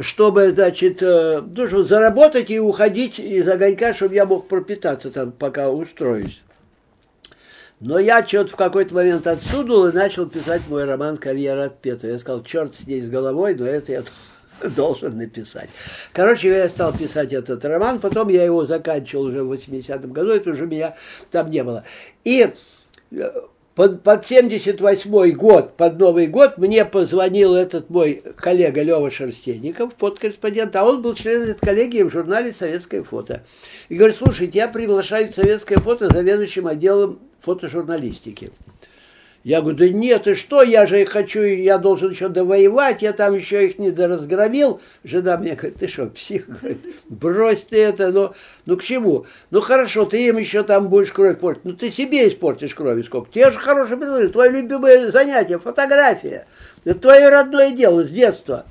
чтобы, 0.00 0.50
значит, 0.50 1.02
э, 1.02 1.42
ну, 1.42 1.82
заработать 1.82 2.50
и 2.50 2.58
уходить 2.58 3.18
из 3.18 3.46
огонька, 3.46 3.92
чтобы 3.92 4.14
я 4.14 4.24
мог 4.24 4.48
пропитаться 4.48 5.10
там, 5.10 5.30
пока 5.30 5.70
устроюсь. 5.70 6.40
Но 7.84 7.98
я 7.98 8.26
что-то 8.26 8.52
в 8.52 8.56
какой-то 8.56 8.94
момент 8.94 9.26
отсюда 9.26 9.90
и 9.90 9.92
начал 9.92 10.26
писать 10.26 10.62
мой 10.68 10.84
роман 10.84 11.18
«Карьера 11.18 11.64
от 11.66 11.82
Петра». 11.82 12.08
Я 12.08 12.18
сказал, 12.18 12.42
черт 12.42 12.74
с 12.76 12.86
ней 12.86 13.02
с 13.02 13.10
головой, 13.10 13.54
но 13.54 13.66
это 13.66 13.92
я 13.92 14.02
должен 14.70 15.18
написать. 15.18 15.68
Короче, 16.14 16.48
я 16.48 16.70
стал 16.70 16.94
писать 16.94 17.34
этот 17.34 17.62
роман, 17.62 18.00
потом 18.00 18.28
я 18.28 18.42
его 18.42 18.64
заканчивал 18.64 19.24
уже 19.24 19.44
в 19.44 19.52
80-м 19.52 20.14
году, 20.14 20.30
это 20.30 20.48
уже 20.48 20.64
меня 20.64 20.96
там 21.30 21.50
не 21.50 21.62
было. 21.62 21.84
И 22.24 22.54
э, 23.10 23.32
под, 23.74 24.02
под 24.02 24.26
78 24.26 25.30
год, 25.32 25.76
под 25.76 25.98
Новый 25.98 26.28
год, 26.28 26.58
мне 26.58 26.84
позвонил 26.84 27.54
этот 27.54 27.90
мой 27.90 28.22
коллега 28.36 28.82
Лева 28.82 29.10
Шерстенников, 29.10 29.94
подкорреспондент, 29.94 30.76
а 30.76 30.84
он 30.84 31.02
был 31.02 31.14
членом 31.14 31.48
этой 31.48 31.60
коллегии 31.60 32.02
в 32.02 32.10
журнале 32.10 32.54
«Советское 32.56 33.02
фото». 33.02 33.42
И 33.88 33.96
говорит, 33.96 34.16
слушайте, 34.16 34.58
я 34.58 34.68
приглашаю 34.68 35.32
«Советское 35.32 35.78
фото» 35.78 36.08
заведующим 36.08 36.68
отделом 36.68 37.18
фотожурналистики. 37.40 38.52
Я 39.44 39.60
говорю, 39.60 39.76
да 39.76 39.88
нет, 39.90 40.26
и 40.26 40.34
что, 40.34 40.62
я 40.62 40.86
же 40.86 41.02
их 41.02 41.10
хочу, 41.10 41.42
я 41.42 41.76
должен 41.76 42.12
еще 42.12 42.30
довоевать, 42.30 43.02
я 43.02 43.12
там 43.12 43.34
еще 43.34 43.66
их 43.66 43.78
не 43.78 43.90
доразгромил. 43.90 44.80
Жена 45.04 45.36
мне 45.36 45.54
говорит, 45.54 45.76
ты 45.76 45.86
что, 45.86 46.06
псих? 46.06 46.48
Говорит, 46.48 46.78
брось 47.10 47.60
ты 47.68 47.76
это, 47.84 48.10
ну, 48.10 48.32
ну 48.64 48.78
к 48.78 48.82
чему? 48.82 49.26
Ну 49.50 49.60
хорошо, 49.60 50.06
ты 50.06 50.26
им 50.26 50.38
еще 50.38 50.62
там 50.62 50.88
будешь 50.88 51.12
кровь 51.12 51.38
портить. 51.38 51.66
Ну 51.66 51.74
ты 51.74 51.90
себе 51.90 52.26
испортишь 52.26 52.74
кровь 52.74 53.04
сколько. 53.04 53.30
Тебе 53.30 53.50
же 53.50 53.58
хорошее 53.58 53.98
предложение, 53.98 54.32
твое 54.32 54.50
любимое 54.50 55.10
занятие, 55.10 55.58
фотография. 55.58 56.46
Это 56.84 57.00
твое 57.00 57.28
родное 57.28 57.72
дело 57.72 58.02
с 58.02 58.08
детства. 58.08 58.64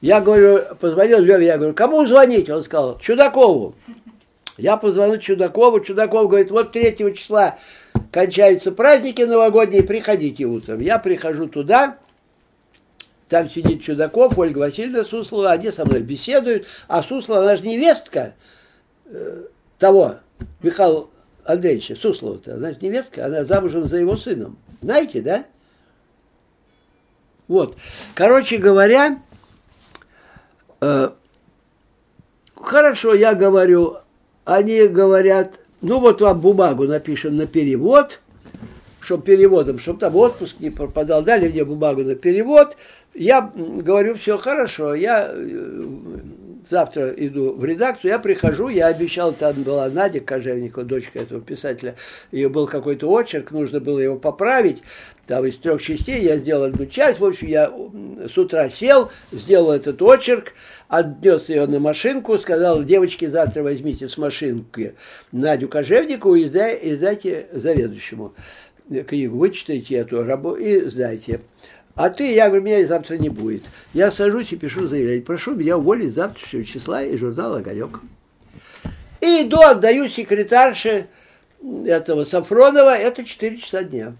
Я 0.00 0.22
говорю, 0.22 0.60
позвонил 0.80 1.20
Леве, 1.20 1.46
я 1.46 1.58
говорю, 1.58 1.74
кому 1.74 2.06
звонить? 2.06 2.48
Он 2.48 2.64
сказал, 2.64 2.98
Чудакову. 2.98 3.74
Я 4.62 4.76
позвонил 4.76 5.18
Чудакову, 5.18 5.80
Чудаков 5.80 6.28
говорит, 6.28 6.52
вот 6.52 6.70
3 6.70 6.94
числа 7.16 7.58
кончаются 8.12 8.70
праздники 8.70 9.22
новогодние, 9.22 9.82
приходите 9.82 10.44
утром. 10.44 10.78
Я 10.78 11.00
прихожу 11.00 11.48
туда, 11.48 11.98
там 13.28 13.50
сидит 13.50 13.82
Чудаков, 13.82 14.38
Ольга 14.38 14.60
Васильевна 14.60 15.04
Суслова, 15.04 15.50
они 15.50 15.72
со 15.72 15.84
мной 15.84 16.00
беседуют, 16.00 16.68
а 16.86 17.02
Суслова, 17.02 17.40
она 17.40 17.56
же 17.56 17.64
невестка 17.64 18.34
э, 19.06 19.46
того, 19.80 20.18
Михаила 20.62 21.08
Андреевича 21.44 21.96
Суслова-то, 21.96 22.54
она 22.54 22.70
же 22.70 22.76
невестка, 22.82 23.26
она 23.26 23.44
замужем 23.44 23.88
за 23.88 23.96
его 23.96 24.16
сыном. 24.16 24.58
Знаете, 24.80 25.22
да? 25.22 25.44
Вот. 27.48 27.76
Короче 28.14 28.58
говоря, 28.58 29.18
э, 30.80 31.10
хорошо, 32.54 33.14
я 33.14 33.34
говорю, 33.34 33.98
они 34.44 34.86
говорят, 34.86 35.60
ну 35.80 36.00
вот 36.00 36.20
вам 36.20 36.40
бумагу 36.40 36.84
напишем 36.84 37.36
на 37.36 37.46
перевод, 37.46 38.20
чтобы 39.00 39.24
переводом, 39.24 39.78
чтобы 39.78 40.00
там 40.00 40.16
отпуск 40.16 40.56
не 40.60 40.70
пропадал, 40.70 41.22
дали 41.22 41.48
мне 41.48 41.64
бумагу 41.64 42.02
на 42.02 42.14
перевод. 42.14 42.76
Я 43.14 43.52
говорю, 43.56 44.14
все 44.14 44.38
хорошо, 44.38 44.94
я 44.94 45.30
э, 45.32 45.84
завтра 46.68 47.10
иду 47.10 47.52
в 47.52 47.64
редакцию, 47.64 48.12
я 48.12 48.18
прихожу, 48.18 48.68
я 48.68 48.86
обещал, 48.86 49.32
там 49.32 49.62
была 49.62 49.88
Надя 49.88 50.20
Кожевникова, 50.20 50.84
дочка 50.84 51.20
этого 51.20 51.40
писателя, 51.40 51.96
ее 52.30 52.48
был 52.48 52.66
какой-то 52.66 53.08
очерк, 53.08 53.50
нужно 53.50 53.80
было 53.80 53.98
его 53.98 54.16
поправить, 54.16 54.82
там 55.26 55.44
из 55.44 55.56
трех 55.56 55.82
частей 55.82 56.22
я 56.22 56.36
сделал 56.36 56.64
одну 56.64 56.86
часть, 56.86 57.20
в 57.20 57.24
общем, 57.24 57.48
я 57.48 57.72
с 58.28 58.36
утра 58.36 58.68
сел, 58.70 59.10
сделал 59.30 59.72
этот 59.72 60.00
очерк, 60.02 60.52
отнес 60.88 61.48
ее 61.48 61.66
на 61.66 61.80
машинку, 61.80 62.38
сказал, 62.38 62.84
девочки, 62.84 63.26
завтра 63.26 63.62
возьмите 63.62 64.08
с 64.08 64.16
машинки 64.16 64.94
Надю 65.30 65.68
Кожевникову 65.68 66.34
и 66.34 66.46
издайте 66.46 67.48
заведующему 67.52 68.34
книгу, 69.06 69.36
вычитайте 69.36 69.96
эту 69.96 70.22
работу 70.22 70.56
и 70.56 70.80
сдайте. 70.80 71.40
А 71.94 72.08
ты, 72.08 72.32
я 72.34 72.46
говорю, 72.46 72.64
меня 72.64 72.86
завтра 72.86 73.16
не 73.18 73.28
будет. 73.28 73.64
Я 73.92 74.10
сажусь 74.10 74.52
и 74.52 74.56
пишу 74.56 74.88
заявление. 74.88 75.22
Прошу 75.22 75.54
меня 75.54 75.76
уволить 75.76 76.14
завтрашнего 76.14 76.64
числа 76.64 77.02
из 77.02 77.20
журнала 77.20 77.58
«Огонек». 77.58 78.00
И 79.20 79.42
иду, 79.42 79.60
отдаю 79.60 80.08
секретарше 80.08 81.06
этого 81.84 82.24
Сафронова, 82.24 82.96
это 82.96 83.24
4 83.24 83.58
часа 83.58 83.84
дня. 83.84 84.16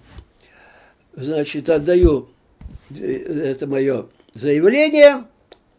Значит, 1.15 1.69
отдаю 1.69 2.29
э, 2.91 3.05
это 3.05 3.67
мое 3.67 4.07
заявление, 4.35 5.25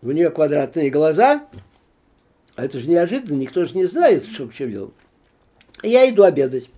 у 0.01 0.11
нее 0.11 0.29
квадратные 0.29 0.89
глаза, 0.89 1.47
а 2.55 2.65
это 2.65 2.79
же 2.79 2.87
неожиданно, 2.87 3.37
никто 3.37 3.65
же 3.65 3.75
не 3.75 3.85
знает, 3.85 4.25
что 4.25 4.45
в 4.45 4.53
чем 4.53 4.71
дело. 4.71 4.91
Я 5.81 6.09
иду 6.09 6.23
обедать. 6.23 6.69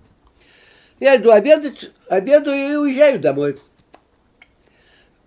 Я 1.00 1.16
иду 1.16 1.32
обедать, 1.32 1.90
обедаю 2.08 2.72
и 2.72 2.76
уезжаю 2.76 3.18
домой. 3.18 3.58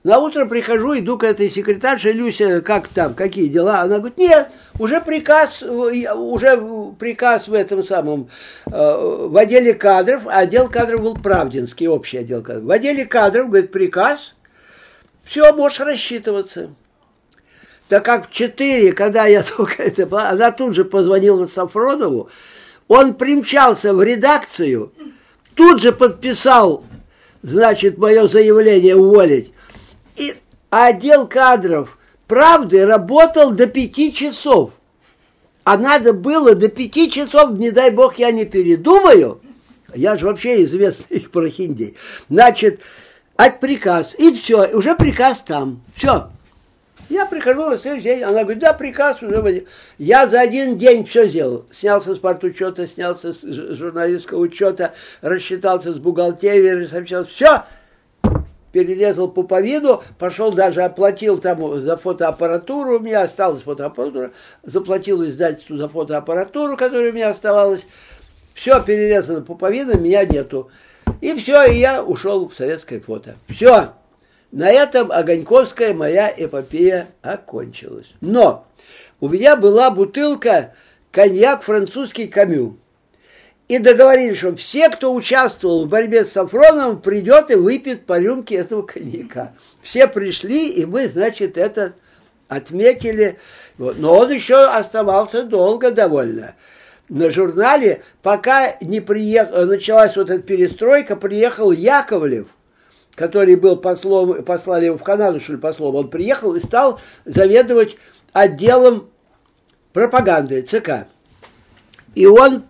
На 0.10 0.18
утро 0.18 0.46
прихожу, 0.46 0.98
иду 0.98 1.20
к 1.20 1.24
этой 1.24 1.52
секретарше, 1.52 2.12
Люся, 2.12 2.62
как 2.62 2.88
там, 2.88 3.14
какие 3.14 3.48
дела? 3.48 3.82
Она 3.82 4.00
говорит, 4.00 4.18
нет, 4.18 4.50
уже 4.80 5.02
приказ, 5.02 5.62
уже 5.62 6.60
приказ 6.98 7.48
в 7.48 7.54
этом 7.54 7.84
самом, 7.84 8.28
э, 8.66 8.72
в 8.72 9.38
отделе 9.38 9.76
кадров, 9.76 10.24
а 10.26 10.40
отдел 10.40 10.68
кадров 10.68 11.04
был 11.04 11.14
Правдинский, 11.14 11.88
общий 11.88 12.18
отдел 12.18 12.42
кадров. 12.42 12.64
В 12.64 12.72
отделе 12.72 13.06
кадров, 13.06 13.50
говорит, 13.50 13.72
приказ, 13.72 14.34
все, 15.26 15.54
можешь 15.54 15.80
рассчитываться. 15.80 16.72
Так 17.88 18.04
как 18.04 18.30
в 18.30 18.32
4, 18.32 18.94
когда 18.94 19.28
я 19.28 19.44
только 19.58 19.84
это... 19.84 20.08
Она 20.28 20.50
тут 20.50 20.74
же 20.74 20.86
позвонила 20.86 21.46
Сафронову, 21.46 22.32
он 22.88 23.14
примчался 23.14 23.94
в 23.94 24.02
редакцию, 24.02 24.92
тут 25.54 25.84
же 25.84 25.92
подписал, 25.92 26.84
значит, 27.44 28.00
мое 28.00 28.28
заявление 28.28 28.96
уволить. 28.96 29.54
И 30.20 30.36
отдел 30.70 31.28
кадров 31.28 31.98
правды 32.28 32.86
работал 32.86 33.52
до 33.52 33.68
пяти 33.68 34.14
часов. 34.14 34.72
А 35.64 35.78
надо 35.78 36.14
было 36.14 36.56
до 36.56 36.68
пяти 36.68 37.10
часов, 37.10 37.52
не 37.52 37.72
дай 37.72 37.90
бог 37.90 38.20
я 38.20 38.32
не 38.32 38.46
передумаю. 38.46 39.40
Я 39.96 40.18
же 40.18 40.26
вообще 40.26 40.64
известный 40.66 41.18
их 41.18 41.32
прохиндей. 41.32 41.96
Значит, 42.30 42.82
от 43.38 43.62
приказ. 43.62 44.14
И 44.18 44.34
все, 44.34 44.68
уже 44.68 44.94
приказ 44.96 45.42
там. 45.42 45.82
Все. 45.96 46.30
Я 47.08 47.26
прихожу 47.26 47.70
на 47.70 47.78
следующий 47.78 48.04
день, 48.04 48.24
она 48.24 48.44
говорит, 48.44 48.62
да, 48.62 48.74
приказ 48.74 49.24
уже. 49.24 49.66
Я 49.98 50.28
за 50.28 50.42
один 50.42 50.78
день 50.78 51.06
все 51.06 51.28
сделал. 51.30 51.66
Снялся 51.72 52.14
с 52.14 52.20
партучета, 52.20 52.88
снялся 52.88 53.34
с 53.34 53.42
журналистского 53.42 54.40
учета, 54.40 54.94
рассчитался 55.22 55.94
с 55.94 55.98
бухгалтерией, 55.98 56.88
сообщал, 56.88 57.26
все, 57.26 57.64
перерезал 58.72 59.30
пуповину, 59.30 60.02
пошел 60.18 60.52
даже 60.52 60.84
оплатил 60.84 61.38
там 61.38 61.80
за 61.82 61.98
фотоаппаратуру, 61.98 62.98
у 62.98 63.00
меня 63.00 63.24
осталась 63.24 63.64
фотоаппаратура, 63.64 64.32
заплатил 64.64 65.24
издательству 65.28 65.78
за 65.78 65.90
фотоаппаратуру, 65.90 66.78
которая 66.78 67.12
у 67.12 67.14
меня 67.14 67.30
оставалась. 67.30 67.86
Все 68.54 68.82
перерезано 68.82 69.42
пуповина, 69.42 69.98
меня 69.98 70.26
нету. 70.26 70.70
И 71.22 71.34
все, 71.36 71.64
и 71.64 71.78
я 71.78 72.04
ушел 72.04 72.50
в 72.50 72.56
советское 72.56 73.00
фото. 73.00 73.36
Все. 73.48 73.94
На 74.52 74.70
этом 74.70 75.12
Огоньковская 75.12 75.94
моя 75.94 76.34
эпопея 76.36 77.08
окончилась. 77.22 78.08
Но 78.20 78.66
у 79.20 79.30
меня 79.30 79.56
была 79.56 79.92
бутылка 79.92 80.74
коньяк 81.12 81.64
французский 81.64 82.28
камю. 82.28 82.78
И 83.70 83.78
договорились, 83.78 84.38
что 84.38 84.54
все, 84.58 84.90
кто 84.90 85.14
участвовал 85.14 85.86
в 85.86 85.90
борьбе 85.90 86.26
с 86.26 86.34
Сафроновым, 86.34 87.00
придет 87.00 87.50
и 87.52 87.56
выпьет 87.56 88.06
по 88.06 88.20
рюмке 88.20 88.56
этого 88.56 88.82
коньяка. 88.82 89.54
Все 89.82 90.08
пришли, 90.08 90.70
и 90.70 90.86
мы, 90.86 91.08
значит, 91.08 91.58
это 91.58 91.94
отметили. 92.50 93.40
Но 93.78 94.18
он 94.18 94.32
еще 94.32 94.66
оставался 94.66 95.44
долго 95.44 95.92
довольно. 95.92 96.56
На 97.08 97.32
журнале, 97.32 98.02
пока 98.22 98.76
не 98.82 99.00
приехал, 99.00 99.66
началась 99.66 100.18
вот 100.18 100.30
эта 100.30 100.42
перестройка, 100.42 101.16
приехал 101.16 101.72
Яковлев– 101.72 102.48
который 103.20 103.56
был 103.56 103.76
послом, 103.76 104.44
послали 104.46 104.86
его 104.86 104.98
в 104.98 105.04
Канаду, 105.04 105.42
что 105.42 105.52
ли, 105.52 105.60
послом, 105.60 105.94
он 105.96 106.10
приехал 106.10 106.56
и 106.56 106.62
стал 106.62 107.02
заведовать 107.26 107.98
отделом 108.32 109.10
пропаганды 109.92 110.62
ЦК. 110.62 111.08
И 112.16 112.26
он 112.26 112.64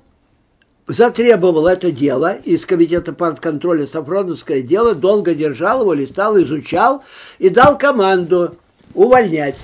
затребовал 0.90 1.68
это 1.68 1.92
дело 1.92 2.34
из 2.34 2.66
комитета 2.66 3.14
партконтроля 3.14 3.86
Сафроновское 3.86 4.64
дело, 4.64 4.96
долго 4.96 5.36
держал 5.36 5.82
его, 5.82 5.94
листал, 5.94 6.42
изучал 6.42 7.04
и 7.38 7.50
дал 7.50 7.78
команду 7.78 8.58
увольнять. 8.96 9.56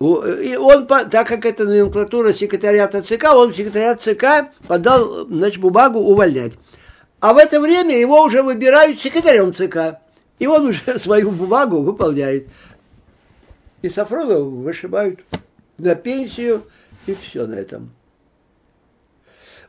И 0.00 0.56
он, 0.60 0.86
так 0.86 1.26
как 1.26 1.46
это 1.46 1.64
номенклатура 1.64 2.32
секретариата 2.32 3.02
ЦК, 3.02 3.32
он 3.32 3.54
секретариат 3.54 4.02
ЦК 4.02 4.52
подал 4.66 5.26
значит, 5.26 5.60
бумагу 5.60 6.00
увольнять. 6.00 6.52
А 7.20 7.32
в 7.32 7.38
это 7.38 7.60
время 7.60 7.98
его 7.98 8.22
уже 8.22 8.42
выбирают 8.42 9.00
секретарем 9.00 9.54
ЦК. 9.54 10.00
И 10.38 10.46
он 10.46 10.66
уже 10.66 10.98
свою 10.98 11.30
бумагу 11.30 11.80
выполняет. 11.80 12.48
И 13.80 13.88
Сафронова 13.88 14.42
вышибают 14.42 15.20
на 15.78 15.94
пенсию, 15.94 16.64
и 17.06 17.14
все 17.14 17.46
на 17.46 17.54
этом. 17.54 17.95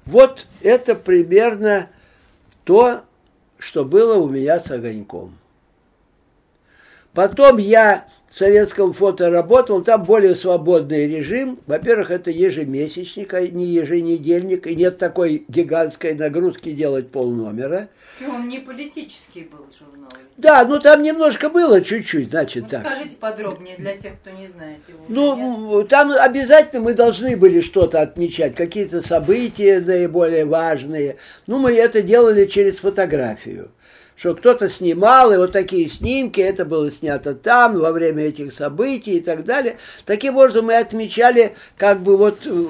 Вот 0.07 0.47
это 0.61 0.95
примерно 0.95 1.89
то, 2.63 3.03
что 3.59 3.83
было 3.83 4.15
у 4.15 4.29
меня 4.29 4.59
с 4.59 4.71
огоньком. 4.71 5.37
Потом 7.13 7.57
я 7.57 8.07
советском 8.37 8.93
фото 8.93 9.29
работал, 9.29 9.81
там 9.81 10.03
более 10.03 10.35
свободный 10.35 11.07
режим. 11.07 11.59
Во-первых, 11.65 12.11
это 12.11 12.31
ежемесячник, 12.31 13.33
а 13.33 13.47
не 13.47 13.65
еженедельник, 13.65 14.67
и 14.67 14.75
нет 14.75 14.97
такой 14.97 15.45
гигантской 15.47 16.13
нагрузки 16.13 16.71
делать 16.71 17.09
полномера. 17.11 17.89
И 18.21 18.25
он 18.25 18.47
не 18.47 18.59
политический 18.59 19.49
был 19.51 19.65
журнал. 19.77 20.09
Да, 20.37 20.63
ну 20.65 20.79
там 20.79 21.01
немножко 21.01 21.49
было 21.49 21.81
чуть-чуть, 21.81 22.29
значит 22.29 22.63
ну, 22.65 22.69
так. 22.69 22.85
Скажите 22.85 23.15
подробнее 23.15 23.75
для 23.77 23.97
тех, 23.97 24.13
кто 24.21 24.29
не 24.29 24.45
знает 24.45 24.79
его. 24.87 24.99
Ну, 25.09 25.79
нет? 25.79 25.89
там 25.89 26.11
обязательно 26.11 26.83
мы 26.83 26.93
должны 26.93 27.35
были 27.35 27.61
что-то 27.61 28.01
отмечать, 28.01 28.55
какие-то 28.55 29.01
события 29.01 29.79
наиболее 29.79 30.45
важные. 30.45 31.17
Ну, 31.47 31.57
мы 31.57 31.71
это 31.73 32.03
делали 32.03 32.45
через 32.45 32.77
фотографию 32.77 33.71
что 34.17 34.33
кто-то 34.33 34.69
снимал, 34.69 35.31
и 35.31 35.37
вот 35.37 35.51
такие 35.51 35.89
снимки, 35.89 36.41
это 36.41 36.65
было 36.65 36.91
снято 36.91 37.35
там, 37.35 37.79
во 37.79 37.91
время 37.91 38.25
этих 38.25 38.51
событий 38.51 39.17
и 39.17 39.21
так 39.21 39.45
далее. 39.45 39.77
Таким 40.05 40.35
образом 40.35 40.65
мы 40.65 40.75
отмечали 40.75 41.53
как 41.77 42.01
бы 42.01 42.17
вот 42.17 42.39
э, 42.45 42.65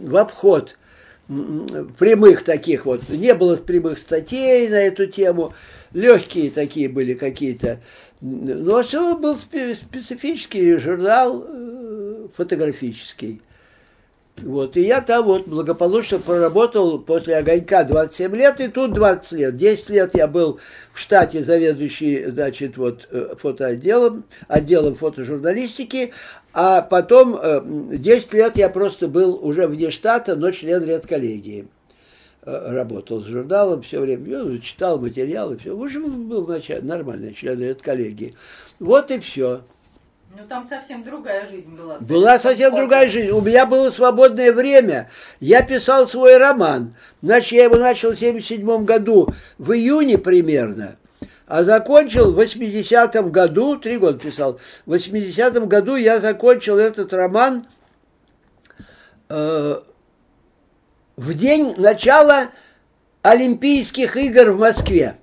в 0.00 0.16
обход 0.16 0.74
прямых 1.98 2.42
таких 2.42 2.86
вот, 2.86 3.08
не 3.10 3.34
было 3.34 3.56
прямых 3.56 3.98
статей 3.98 4.68
на 4.68 4.80
эту 4.80 5.06
тему, 5.06 5.54
легкие 5.92 6.50
такие 6.50 6.88
были 6.88 7.14
какие-то. 7.14 7.80
Но 8.20 8.82
все 8.82 9.16
был 9.16 9.36
специфический 9.36 10.78
журнал 10.78 11.44
э, 11.46 12.26
фотографический. 12.36 13.40
Вот, 14.42 14.76
и 14.76 14.82
я 14.82 15.00
там 15.00 15.24
вот 15.24 15.48
благополучно 15.48 16.18
проработал 16.18 16.98
после 16.98 17.36
огонька 17.36 17.84
27 17.84 18.36
лет, 18.36 18.60
и 18.60 18.68
тут 18.68 18.92
20 18.92 19.32
лет. 19.32 19.56
10 19.56 19.90
лет 19.90 20.14
я 20.14 20.26
был 20.26 20.60
в 20.92 20.98
штате 20.98 21.44
заведующий, 21.44 22.26
значит, 22.26 22.76
вот, 22.76 23.08
э, 23.10 23.34
фотоотделом, 23.38 24.24
отделом 24.46 24.94
фотожурналистики, 24.94 26.12
а 26.52 26.82
потом 26.82 27.90
10 27.90 28.28
э, 28.32 28.36
лет 28.36 28.56
я 28.56 28.68
просто 28.68 29.08
был 29.08 29.38
уже 29.44 29.66
вне 29.66 29.90
штата, 29.90 30.36
но 30.36 30.50
член 30.50 30.84
редколлегии. 30.84 31.66
Э, 32.42 32.72
работал 32.72 33.20
с 33.20 33.26
журналом 33.26 33.82
все 33.82 34.00
время, 34.00 34.38
ну, 34.38 34.58
читал 34.58 34.98
материалы, 34.98 35.58
все. 35.58 35.76
В 35.76 35.82
общем, 35.82 36.28
был 36.28 36.48
нормальный 36.82 37.34
член 37.34 37.60
редколлегии. 37.60 38.34
Вот 38.78 39.10
и 39.10 39.18
все. 39.18 39.62
Ну 40.36 40.46
там 40.46 40.66
совсем 40.66 41.02
другая 41.02 41.46
жизнь 41.46 41.74
была. 41.74 41.98
Была 42.00 42.38
совсем 42.38 42.74
другая 42.74 43.08
жизнь. 43.08 43.30
У 43.30 43.40
меня 43.40 43.64
было 43.66 43.90
свободное 43.90 44.52
время. 44.52 45.10
Я 45.40 45.62
писал 45.62 46.06
свой 46.06 46.36
роман. 46.36 46.94
Значит, 47.22 47.52
я 47.52 47.64
его 47.64 47.76
начал 47.76 48.10
в 48.10 48.14
1977 48.14 48.84
году, 48.84 49.28
в 49.56 49.72
июне 49.72 50.18
примерно. 50.18 50.96
А 51.46 51.62
закончил 51.62 52.32
в 52.32 52.38
80-м 52.38 53.32
году, 53.32 53.76
три 53.78 53.96
года 53.96 54.18
писал, 54.18 54.60
в 54.84 54.92
80-м 54.92 55.66
году 55.66 55.96
я 55.96 56.20
закончил 56.20 56.76
этот 56.76 57.14
роман 57.14 57.66
э, 59.30 59.80
в 61.16 61.34
день 61.34 61.74
начала 61.78 62.50
Олимпийских 63.22 64.16
игр 64.18 64.50
в 64.50 64.60
Москве. 64.60 65.16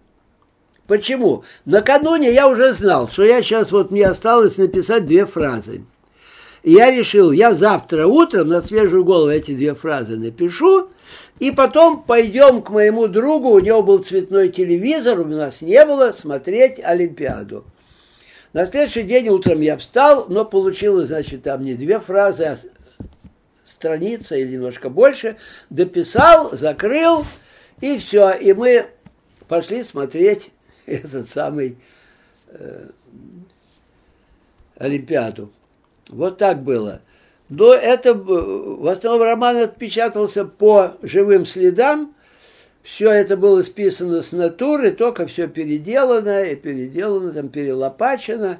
Почему? 0.87 1.43
Накануне 1.65 2.31
я 2.31 2.47
уже 2.47 2.73
знал, 2.73 3.07
что 3.07 3.23
я 3.23 3.41
сейчас, 3.41 3.71
вот 3.71 3.91
мне 3.91 4.07
осталось 4.07 4.57
написать 4.57 5.05
две 5.05 5.25
фразы. 5.25 5.83
И 6.61 6.73
я 6.73 6.91
решил, 6.91 7.31
я 7.31 7.53
завтра 7.53 8.07
утром 8.07 8.47
на 8.47 8.61
свежую 8.61 9.03
голову 9.03 9.29
эти 9.29 9.55
две 9.55 9.75
фразы 9.75 10.17
напишу, 10.17 10.89
и 11.39 11.51
потом 11.51 12.03
пойдем 12.03 12.61
к 12.61 12.69
моему 12.69 13.07
другу, 13.07 13.49
у 13.49 13.59
него 13.59 13.83
был 13.83 13.99
цветной 13.99 14.49
телевизор, 14.49 15.19
у 15.19 15.25
нас 15.25 15.61
не 15.61 15.83
было, 15.85 16.11
смотреть 16.11 16.79
Олимпиаду. 16.83 17.65
На 18.53 18.65
следующий 18.65 19.03
день 19.03 19.27
утром 19.29 19.61
я 19.61 19.77
встал, 19.77 20.27
но 20.29 20.45
получилось, 20.45 21.07
значит, 21.07 21.43
там 21.43 21.63
не 21.63 21.73
две 21.73 21.99
фразы, 21.99 22.43
а 22.45 22.57
страница 23.69 24.35
или 24.35 24.53
немножко 24.53 24.89
больше. 24.89 25.35
Дописал, 25.69 26.55
закрыл, 26.55 27.25
и 27.81 27.97
все. 27.97 28.31
И 28.31 28.53
мы 28.53 28.85
пошли 29.47 29.83
смотреть 29.83 30.51
этот 31.03 31.29
самый 31.29 31.77
э, 32.49 32.87
Олимпиаду. 34.77 35.51
Вот 36.09 36.37
так 36.37 36.61
было. 36.61 37.01
Но 37.49 37.73
это, 37.73 38.13
в 38.13 38.87
основном 38.87 39.21
роман 39.21 39.57
отпечатался 39.57 40.45
по 40.45 40.97
живым 41.01 41.45
следам, 41.45 42.15
все 42.81 43.11
это 43.11 43.35
было 43.35 43.63
списано 43.63 44.21
с 44.21 44.31
натуры, 44.31 44.91
только 44.91 45.25
все 45.25 45.47
переделано, 45.47 46.43
и 46.43 46.55
переделано, 46.55 47.33
там 47.33 47.49
перелопачено. 47.49 48.59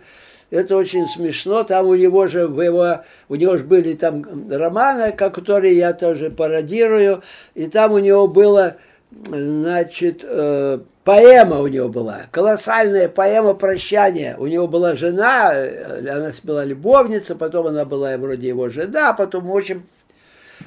Это 0.49 0.75
очень 0.77 1.07
смешно. 1.07 1.63
Там 1.63 1.87
у 1.87 1.95
него 1.95 2.27
же, 2.27 2.47
в 2.47 2.59
его, 2.59 3.03
у 3.29 3.35
него 3.35 3.57
же 3.57 3.63
были 3.63 3.93
там 3.93 4.49
романы, 4.49 5.11
которые 5.11 5.77
я 5.77 5.93
тоже 5.93 6.31
пародирую, 6.31 7.21
и 7.53 7.67
там 7.67 7.91
у 7.91 7.99
него 7.99 8.27
было, 8.27 8.77
значит, 9.11 10.21
э, 10.23 10.79
Поэма 11.05 11.59
у 11.59 11.67
него 11.67 11.87
была, 11.87 12.25
колоссальная 12.31 13.07
поэма 13.07 13.53
прощания. 13.53 14.35
У 14.39 14.47
него 14.47 14.67
была 14.67 14.95
жена, 14.95 15.51
э, 15.53 15.99
она 16.09 16.31
была 16.41 16.65
любовница, 16.65 17.35
потом 17.35 17.67
она 17.67 17.85
была 17.85 18.17
вроде 18.17 18.47
его 18.47 18.69
жена, 18.69 19.13
потом, 19.13 19.45
в 19.45 19.55
общем, 19.55 19.83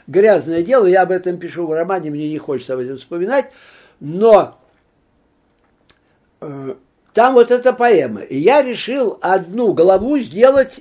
грязное 0.07 0.63
дело. 0.63 0.87
Я 0.87 1.03
об 1.03 1.11
этом 1.11 1.39
пишу 1.39 1.67
в 1.67 1.73
романе, 1.73 2.11
мне 2.11 2.31
не 2.31 2.39
хочется 2.39 2.75
об 2.75 2.81
этом 2.81 2.99
вспоминать. 2.99 3.47
Но 3.99 4.61
э, 6.41 6.75
там 7.15 7.35
вот 7.35 7.51
эта 7.51 7.73
поэма. 7.73 8.21
И 8.21 8.39
я 8.39 8.63
решил 8.63 9.19
одну 9.21 9.73
главу 9.73 10.19
сделать 10.19 10.79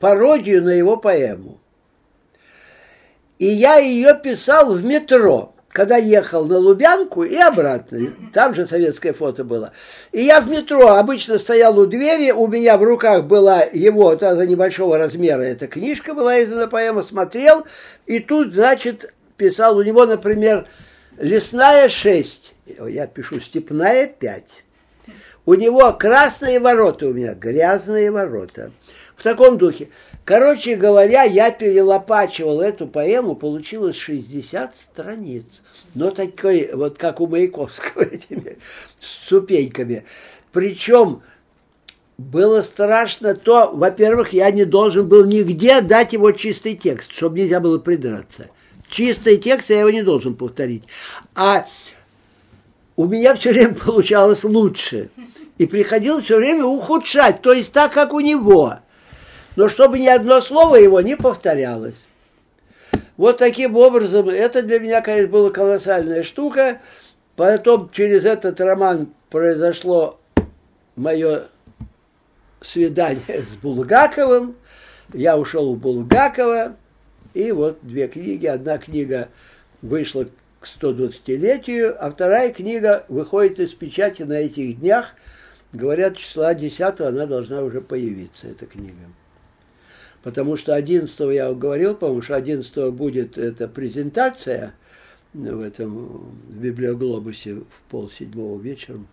пародию 0.00 0.64
на 0.64 0.70
его 0.70 0.96
поэму. 0.96 1.60
И 3.38 3.46
я 3.46 3.76
ее 3.76 4.18
писал 4.20 4.74
в 4.74 4.84
метро 4.84 5.54
когда 5.68 5.96
ехал 5.96 6.44
на 6.46 6.58
Лубянку 6.58 7.22
и 7.22 7.36
обратно, 7.36 7.98
там 8.32 8.54
же 8.54 8.66
советское 8.66 9.12
фото 9.12 9.44
было. 9.44 9.72
И 10.12 10.22
я 10.22 10.40
в 10.40 10.48
метро 10.48 10.88
обычно 10.94 11.38
стоял 11.38 11.78
у 11.78 11.86
двери, 11.86 12.30
у 12.30 12.46
меня 12.46 12.78
в 12.78 12.82
руках 12.82 13.24
была 13.24 13.62
его, 13.62 14.16
тогда 14.16 14.46
небольшого 14.46 14.98
размера, 14.98 15.42
эта 15.42 15.66
книжка 15.66 16.14
была 16.14 16.42
издана 16.42 16.66
поэма, 16.66 17.02
смотрел, 17.02 17.66
и 18.06 18.18
тут, 18.18 18.54
значит, 18.54 19.12
писал 19.36 19.76
у 19.76 19.82
него, 19.82 20.06
например, 20.06 20.66
«Лесная 21.18 21.88
6», 21.88 22.28
я 22.88 23.06
пишу 23.06 23.40
«Степная 23.40 24.10
5». 24.20 24.42
У 25.46 25.54
него 25.54 25.92
красные 25.92 26.60
ворота 26.60 27.06
у 27.06 27.12
меня, 27.12 27.34
грязные 27.34 28.10
ворота 28.10 28.70
в 29.18 29.22
таком 29.22 29.58
духе. 29.58 29.88
Короче 30.24 30.76
говоря, 30.76 31.24
я 31.24 31.50
перелопачивал 31.50 32.60
эту 32.60 32.86
поэму, 32.86 33.34
получилось 33.34 33.96
60 33.96 34.72
страниц. 34.92 35.44
Но 35.94 36.10
такой, 36.12 36.70
вот 36.72 36.98
как 36.98 37.20
у 37.20 37.26
Маяковского, 37.26 38.02
этими 38.10 38.58
ступеньками. 39.00 40.04
Причем 40.52 41.22
было 42.16 42.62
страшно 42.62 43.34
то, 43.34 43.70
во-первых, 43.72 44.32
я 44.32 44.50
не 44.50 44.64
должен 44.64 45.08
был 45.08 45.24
нигде 45.24 45.80
дать 45.80 46.12
его 46.12 46.30
чистый 46.32 46.74
текст, 46.74 47.12
чтобы 47.12 47.40
нельзя 47.40 47.60
было 47.60 47.78
придраться. 47.78 48.48
Чистый 48.90 49.36
текст 49.36 49.68
я 49.70 49.80
его 49.80 49.90
не 49.90 50.02
должен 50.02 50.34
повторить. 50.34 50.84
А 51.34 51.66
у 52.98 53.06
меня 53.06 53.34
все 53.34 53.52
время 53.52 53.74
получалось 53.74 54.44
лучше. 54.44 55.08
И 55.56 55.66
приходилось 55.66 56.26
все 56.26 56.36
время 56.36 56.66
ухудшать, 56.66 57.40
то 57.40 57.54
есть 57.54 57.72
так, 57.72 57.94
как 57.94 58.12
у 58.12 58.20
него 58.20 58.78
но 59.58 59.68
чтобы 59.68 59.98
ни 59.98 60.06
одно 60.06 60.40
слово 60.40 60.76
его 60.76 61.00
не 61.00 61.16
повторялось. 61.16 61.96
Вот 63.16 63.38
таким 63.38 63.74
образом, 63.76 64.28
это 64.28 64.62
для 64.62 64.78
меня, 64.78 65.00
конечно, 65.00 65.32
была 65.32 65.50
колоссальная 65.50 66.22
штука. 66.22 66.80
Потом 67.34 67.90
через 67.90 68.24
этот 68.24 68.60
роман 68.60 69.08
произошло 69.30 70.20
мое 70.94 71.48
свидание 72.60 73.24
с 73.52 73.56
Булгаковым. 73.56 74.54
Я 75.12 75.36
ушел 75.36 75.74
в 75.74 75.78
Булгакова, 75.80 76.76
и 77.34 77.50
вот 77.50 77.78
две 77.82 78.06
книги. 78.06 78.46
Одна 78.46 78.78
книга 78.78 79.28
вышла 79.82 80.28
к 80.60 80.66
120-летию, 80.66 81.96
а 81.98 82.10
вторая 82.10 82.52
книга 82.52 83.04
выходит 83.08 83.60
из 83.60 83.74
печати 83.74 84.22
на 84.22 84.34
этих 84.34 84.80
днях. 84.80 85.14
Говорят, 85.72 86.16
числа 86.16 86.54
10 86.54 87.00
она 87.00 87.26
должна 87.26 87.62
уже 87.62 87.80
появиться, 87.80 88.48
эта 88.48 88.66
книга 88.66 89.04
потому 90.22 90.56
что 90.56 90.74
11 90.74 91.18
я 91.32 91.52
говорил, 91.52 91.94
по-моему, 91.94 92.22
что 92.22 92.36
11 92.36 92.92
будет 92.92 93.38
эта 93.38 93.68
презентация 93.68 94.74
в 95.32 95.60
этом 95.60 96.36
в 96.48 96.60
библиоглобусе 96.60 97.54
в 97.54 97.90
полседьмого 97.90 98.60
вечером. 98.60 99.08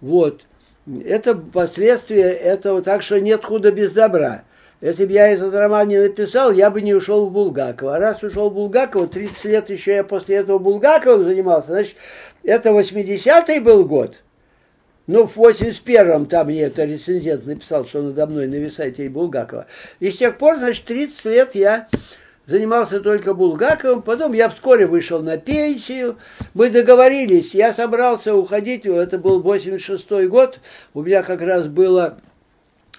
Вот. 0.00 0.42
Это 0.86 1.34
последствия 1.34 2.30
этого, 2.30 2.82
так 2.82 3.02
что 3.02 3.20
нет 3.20 3.44
худа 3.44 3.72
без 3.72 3.92
добра. 3.92 4.44
Если 4.84 5.06
бы 5.06 5.12
я 5.12 5.28
этот 5.28 5.54
роман 5.54 5.88
не 5.88 5.96
написал, 5.96 6.52
я 6.52 6.68
бы 6.68 6.82
не 6.82 6.92
ушел 6.92 7.24
в 7.24 7.32
Булгакова. 7.32 7.96
А 7.96 7.98
раз 7.98 8.22
ушел 8.22 8.50
в 8.50 8.54
Булгакова, 8.54 9.08
30 9.08 9.44
лет 9.46 9.70
еще 9.70 9.94
я 9.94 10.04
после 10.04 10.36
этого 10.36 10.58
Булгаковым 10.58 11.24
занимался, 11.24 11.68
значит, 11.68 11.96
это 12.42 12.68
80-й 12.68 13.60
был 13.60 13.86
год. 13.86 14.16
Ну, 15.06 15.26
в 15.26 15.38
81-м 15.38 16.26
там 16.26 16.48
мне 16.48 16.64
это 16.64 16.84
рецензент 16.84 17.46
написал, 17.46 17.86
что 17.86 18.02
надо 18.02 18.26
мной 18.26 18.46
нависайте 18.46 19.06
и 19.06 19.08
Булгакова. 19.08 19.68
И 20.00 20.10
с 20.10 20.18
тех 20.18 20.36
пор, 20.36 20.58
значит, 20.58 20.84
30 20.84 21.24
лет 21.24 21.54
я 21.54 21.88
занимался 22.44 23.00
только 23.00 23.32
Булгаковым, 23.32 24.02
потом 24.02 24.34
я 24.34 24.50
вскоре 24.50 24.86
вышел 24.86 25.22
на 25.22 25.38
пенсию, 25.38 26.18
мы 26.52 26.68
договорились, 26.68 27.54
я 27.54 27.72
собрался 27.72 28.34
уходить, 28.34 28.84
это 28.84 29.16
был 29.16 29.40
86 29.40 30.28
год, 30.28 30.60
у 30.92 31.00
меня 31.00 31.22
как 31.22 31.40
раз 31.40 31.68
было 31.68 32.18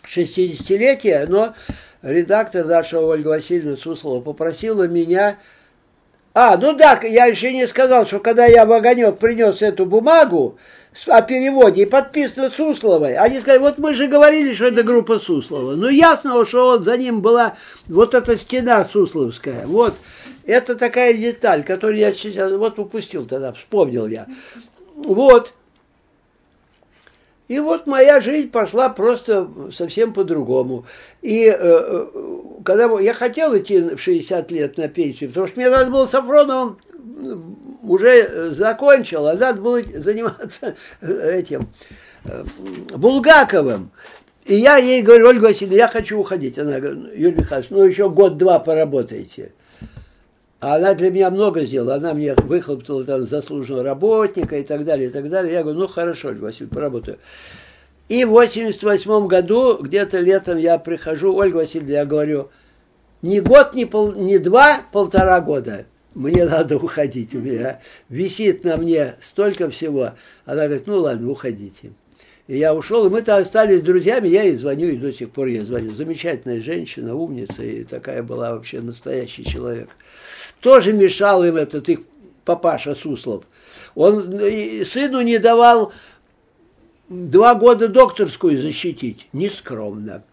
60-летие, 0.08 1.26
но 1.28 1.54
редактор 2.02 2.66
наша 2.66 3.00
Ольга 3.00 3.30
Васильевна 3.30 3.78
Суслова 3.78 4.22
попросила 4.22 4.88
меня 4.88 5.38
а, 6.38 6.58
ну 6.58 6.74
да, 6.74 7.00
я 7.04 7.28
еще 7.28 7.54
не 7.54 7.66
сказал, 7.66 8.06
что 8.06 8.20
когда 8.20 8.46
я 8.46 8.66
в 8.66 8.74
огонек 8.74 9.20
принес 9.20 9.62
эту 9.62 9.86
бумагу 9.86 10.58
о 11.08 11.22
переводе 11.22 11.84
и 11.84 11.86
подписано 11.86 12.52
Сусловой, 12.52 13.16
они 13.16 13.40
сказали, 13.40 13.60
вот 13.60 13.78
мы 13.78 13.94
же 13.94 14.08
говорили, 14.08 14.54
что 14.54 14.66
это 14.66 14.84
группа 14.84 15.20
Суслова. 15.20 15.76
Ну 15.76 15.88
ясно, 15.88 16.46
что 16.46 16.72
вот 16.72 16.84
за 16.84 16.98
ним 16.98 17.22
была 17.22 17.56
вот 17.88 18.14
эта 18.14 18.38
стена 18.38 18.86
Сусловская. 18.92 19.66
Вот. 19.66 19.94
Это 20.46 20.76
такая 20.76 21.14
деталь, 21.14 21.64
которую 21.64 22.00
я 22.00 22.12
сейчас 22.12 22.52
вот 22.52 22.80
упустил 22.80 23.26
тогда, 23.26 23.54
вспомнил 23.54 24.06
я. 24.06 24.28
Вот. 24.94 25.54
И 27.48 27.60
вот 27.60 27.86
моя 27.86 28.22
жизнь 28.22 28.50
пошла 28.50 28.90
просто 28.90 29.48
совсем 29.72 30.14
по-другому. 30.14 30.86
И 31.22 31.46
э, 31.46 31.56
э 31.60 32.08
когда 32.64 32.86
я 33.00 33.14
хотел 33.14 33.56
идти 33.56 33.80
в 33.80 34.00
60 34.00 34.50
лет 34.52 34.78
на 34.78 34.88
пенсию, 34.88 35.30
потому 35.30 35.48
что 35.48 35.60
мне 35.60 35.70
надо 35.70 35.92
было 35.92 36.08
Сафроновым 36.08 36.80
уже 37.84 38.52
закончил, 38.52 39.28
а 39.28 39.36
надо 39.36 39.62
было 39.62 39.82
заниматься 39.96 40.76
этим 41.02 41.68
э, 42.24 42.44
Булгаковым. 42.96 43.92
И 44.46 44.56
я 44.56 44.78
ей 44.78 45.02
говорю, 45.02 45.28
Ольга 45.30 45.46
Васильевна, 45.46 45.78
я 45.78 45.88
хочу 45.88 46.20
уходить. 46.20 46.58
Она 46.60 46.80
говорит, 46.80 47.16
Юрий 47.16 47.36
Михайлович, 47.40 47.70
ну 47.72 47.84
еще 47.84 48.10
год-два 48.10 48.60
поработаете. 48.60 49.54
Она 50.60 50.94
для 50.94 51.12
меня 51.12 51.30
много 51.30 51.66
сделала. 51.66 51.96
Она 51.96 52.14
мне 52.14 52.34
выхлопотала 52.34 53.04
там 53.04 53.28
заслуженного 53.28 53.84
работника 53.84 54.58
и 54.58 54.64
так 54.64 54.86
далее, 54.86 55.10
и 55.10 55.12
так 55.12 55.30
далее. 55.30 55.54
Я 55.54 55.64
говорю, 55.64 55.80
ну 55.80 55.88
хорошо, 55.88 56.34
Василий, 56.34 56.70
поработаю. 56.70 57.18
И 58.08 58.24
в 58.24 58.30
88 58.30 59.28
году, 59.28 59.78
где-то 59.82 60.20
летом 60.20 60.58
я 60.58 60.78
прихожу, 60.78 61.36
Ольга 61.36 61.58
Васильевна, 61.58 61.94
я 61.94 62.06
говорю, 62.06 62.50
не 63.22 63.40
год, 63.40 63.74
не, 63.74 63.86
пол, 63.86 64.14
не 64.14 64.38
два, 64.38 64.82
полтора 64.92 65.42
года. 65.42 65.86
Мне 66.14 66.46
надо 66.46 66.78
уходить. 66.78 67.34
У 67.36 67.40
меня 67.40 67.82
висит 68.08 68.64
на 68.64 68.78
мне 68.78 69.16
столько 69.28 69.70
всего. 69.70 70.12
Она 70.46 70.66
говорит, 70.66 70.88
ну 70.88 71.00
ладно, 71.00 71.30
уходите. 71.30 71.92
И 72.48 72.58
я 72.58 72.76
ушел, 72.76 73.08
и 73.08 73.10
мы-то 73.10 73.38
остались 73.38 73.82
друзьями, 73.82 74.28
я 74.28 74.44
ей 74.44 74.56
звоню, 74.58 74.90
и 74.90 74.98
до 74.98 75.12
сих 75.12 75.32
пор 75.32 75.48
я 75.48 75.64
звоню. 75.64 75.92
Замечательная 75.92 76.62
женщина, 76.62 77.16
умница, 77.16 77.64
и 77.64 77.84
такая 77.84 78.22
была 78.22 78.54
вообще 78.54 78.82
настоящий 78.82 79.44
человек 79.44 79.90
тоже 80.66 80.94
мешал 80.94 81.44
им 81.44 81.58
этот 81.58 81.88
их 81.90 82.00
папаша 82.44 82.96
Суслов. 82.96 83.44
Он 83.94 84.40
сыну 84.92 85.22
не 85.22 85.38
давал 85.38 85.94
два 87.08 87.54
года 87.54 87.88
докторскую 87.88 88.60
защитить, 88.60 89.28
нескромно. 89.32 90.24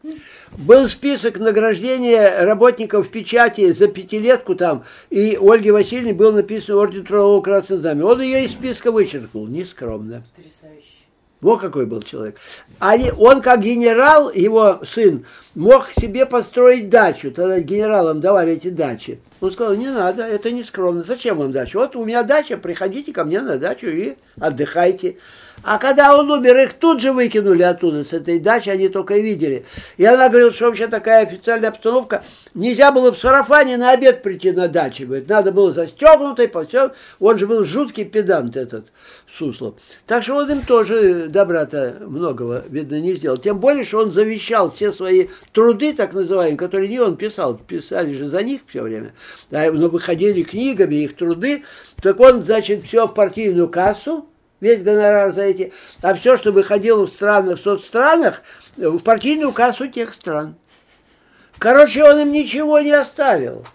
Был 0.56 0.88
список 0.88 1.38
награждения 1.38 2.44
работников 2.46 3.10
печати 3.10 3.72
за 3.72 3.88
пятилетку 3.88 4.54
там, 4.54 4.84
и 5.10 5.36
Ольге 5.38 5.72
Васильевне 5.72 6.14
был 6.14 6.32
написан 6.32 6.76
орден 6.76 7.04
Трудового 7.04 7.42
Красного 7.42 7.82
Знамени. 7.82 8.02
Он 8.02 8.22
ее 8.22 8.46
из 8.46 8.52
списка 8.52 8.90
вычеркнул, 8.90 9.46
нескромно. 9.46 10.24
Потрясающе. 10.34 10.91
Вот 11.42 11.60
какой 11.60 11.86
был 11.86 12.00
человек. 12.02 12.38
А 12.78 12.94
он 13.18 13.42
как 13.42 13.60
генерал, 13.60 14.30
его 14.30 14.80
сын, 14.88 15.26
мог 15.56 15.88
себе 16.00 16.24
построить 16.24 16.88
дачу. 16.88 17.32
Тогда 17.32 17.58
генералам 17.58 18.20
давали 18.20 18.52
эти 18.52 18.70
дачи. 18.70 19.18
Он 19.40 19.50
сказал, 19.50 19.74
не 19.74 19.88
надо, 19.88 20.22
это 20.22 20.52
не 20.52 20.62
скромно. 20.62 21.02
Зачем 21.02 21.38
вам 21.38 21.50
дача? 21.50 21.76
Вот 21.78 21.96
у 21.96 22.04
меня 22.04 22.22
дача, 22.22 22.56
приходите 22.56 23.12
ко 23.12 23.24
мне 23.24 23.40
на 23.40 23.58
дачу 23.58 23.88
и 23.88 24.14
отдыхайте. 24.38 25.16
А 25.62 25.78
когда 25.78 26.16
он 26.16 26.30
умер, 26.30 26.56
их 26.58 26.74
тут 26.74 27.00
же 27.00 27.12
выкинули 27.12 27.62
оттуда, 27.62 28.04
с 28.04 28.12
этой 28.12 28.38
дачи, 28.40 28.68
они 28.68 28.88
только 28.88 29.14
и 29.14 29.22
видели. 29.22 29.64
И 29.96 30.04
она 30.04 30.28
говорила, 30.28 30.50
что 30.50 30.66
вообще 30.66 30.88
такая 30.88 31.22
официальная 31.22 31.68
обстановка, 31.68 32.24
нельзя 32.54 32.90
было 32.90 33.12
в 33.12 33.18
сарафане 33.18 33.76
на 33.76 33.90
обед 33.90 34.22
прийти 34.22 34.50
на 34.52 34.68
дачу. 34.68 35.06
Говорит, 35.06 35.28
надо 35.28 35.52
было 35.52 35.72
застегнутый, 35.72 36.50
все. 36.68 36.92
Он 37.20 37.38
же 37.38 37.46
был 37.46 37.64
жуткий 37.64 38.04
педант 38.04 38.56
этот 38.56 38.86
Суслов. 39.38 39.76
Так 40.06 40.22
что 40.22 40.36
он 40.36 40.50
им 40.50 40.62
тоже 40.62 41.28
добра-то 41.28 41.96
многого, 42.00 42.64
видно, 42.68 43.00
не 43.00 43.14
сделал. 43.14 43.36
Тем 43.36 43.58
более, 43.58 43.84
что 43.84 43.98
он 43.98 44.12
завещал 44.12 44.72
все 44.72 44.92
свои 44.92 45.28
труды, 45.52 45.94
так 45.94 46.12
называемые, 46.12 46.58
которые 46.58 46.88
не 46.88 46.98
он 46.98 47.16
писал, 47.16 47.54
писали 47.54 48.12
же 48.14 48.28
за 48.28 48.42
них 48.42 48.62
все 48.66 48.82
время, 48.82 49.14
но 49.50 49.88
выходили 49.88 50.42
книгами, 50.42 50.96
их 50.96 51.16
труды, 51.16 51.64
так 52.02 52.20
он, 52.20 52.42
значит, 52.42 52.82
все 52.84 53.06
в 53.06 53.14
партийную 53.14 53.68
кассу, 53.68 54.26
весь 54.62 54.82
гонорар 54.82 55.34
за 55.34 55.42
эти, 55.42 55.72
а 56.00 56.14
все, 56.14 56.38
что 56.38 56.52
выходило 56.52 57.06
в 57.06 57.10
странах, 57.10 57.58
в 57.58 57.62
соцстранах, 57.62 58.42
в 58.76 59.00
партийную 59.00 59.52
кассу 59.52 59.88
тех 59.88 60.14
стран. 60.14 60.54
Короче, 61.58 62.02
он 62.04 62.20
им 62.20 62.32
ничего 62.32 62.78
не 62.80 62.92
оставил. 62.92 63.66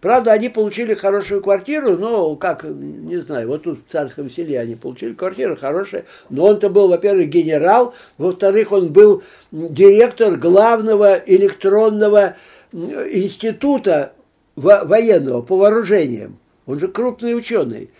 Правда, 0.00 0.32
они 0.32 0.48
получили 0.48 0.94
хорошую 0.94 1.40
квартиру, 1.40 1.96
но 1.96 2.36
как, 2.36 2.64
не 2.64 3.16
знаю, 3.16 3.48
вот 3.48 3.62
тут 3.62 3.80
в 3.88 3.92
Царском 3.92 4.30
селе 4.30 4.60
они 4.60 4.74
получили 4.74 5.14
квартиру 5.14 5.56
хорошая, 5.56 6.04
но 6.28 6.44
он-то 6.44 6.68
был, 6.68 6.88
во-первых, 6.88 7.28
генерал, 7.28 7.94
во-вторых, 8.18 8.72
он 8.72 8.92
был 8.92 9.22
директор 9.50 10.34
главного 10.36 11.14
электронного 11.14 12.36
института 12.72 14.12
военного 14.56 15.40
по 15.42 15.56
вооружениям. 15.56 16.38
Он 16.66 16.78
же 16.78 16.88
крупный 16.88 17.36
ученый. 17.36 17.90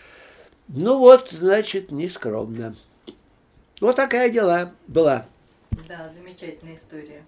Ну 0.67 0.97
вот, 0.97 1.29
значит, 1.31 1.91
нескромно. 1.91 2.75
Вот 3.79 3.95
такая 3.95 4.29
дела 4.29 4.73
была. 4.87 5.25
Да, 5.87 6.11
замечательная 6.13 6.75
история. 6.75 7.23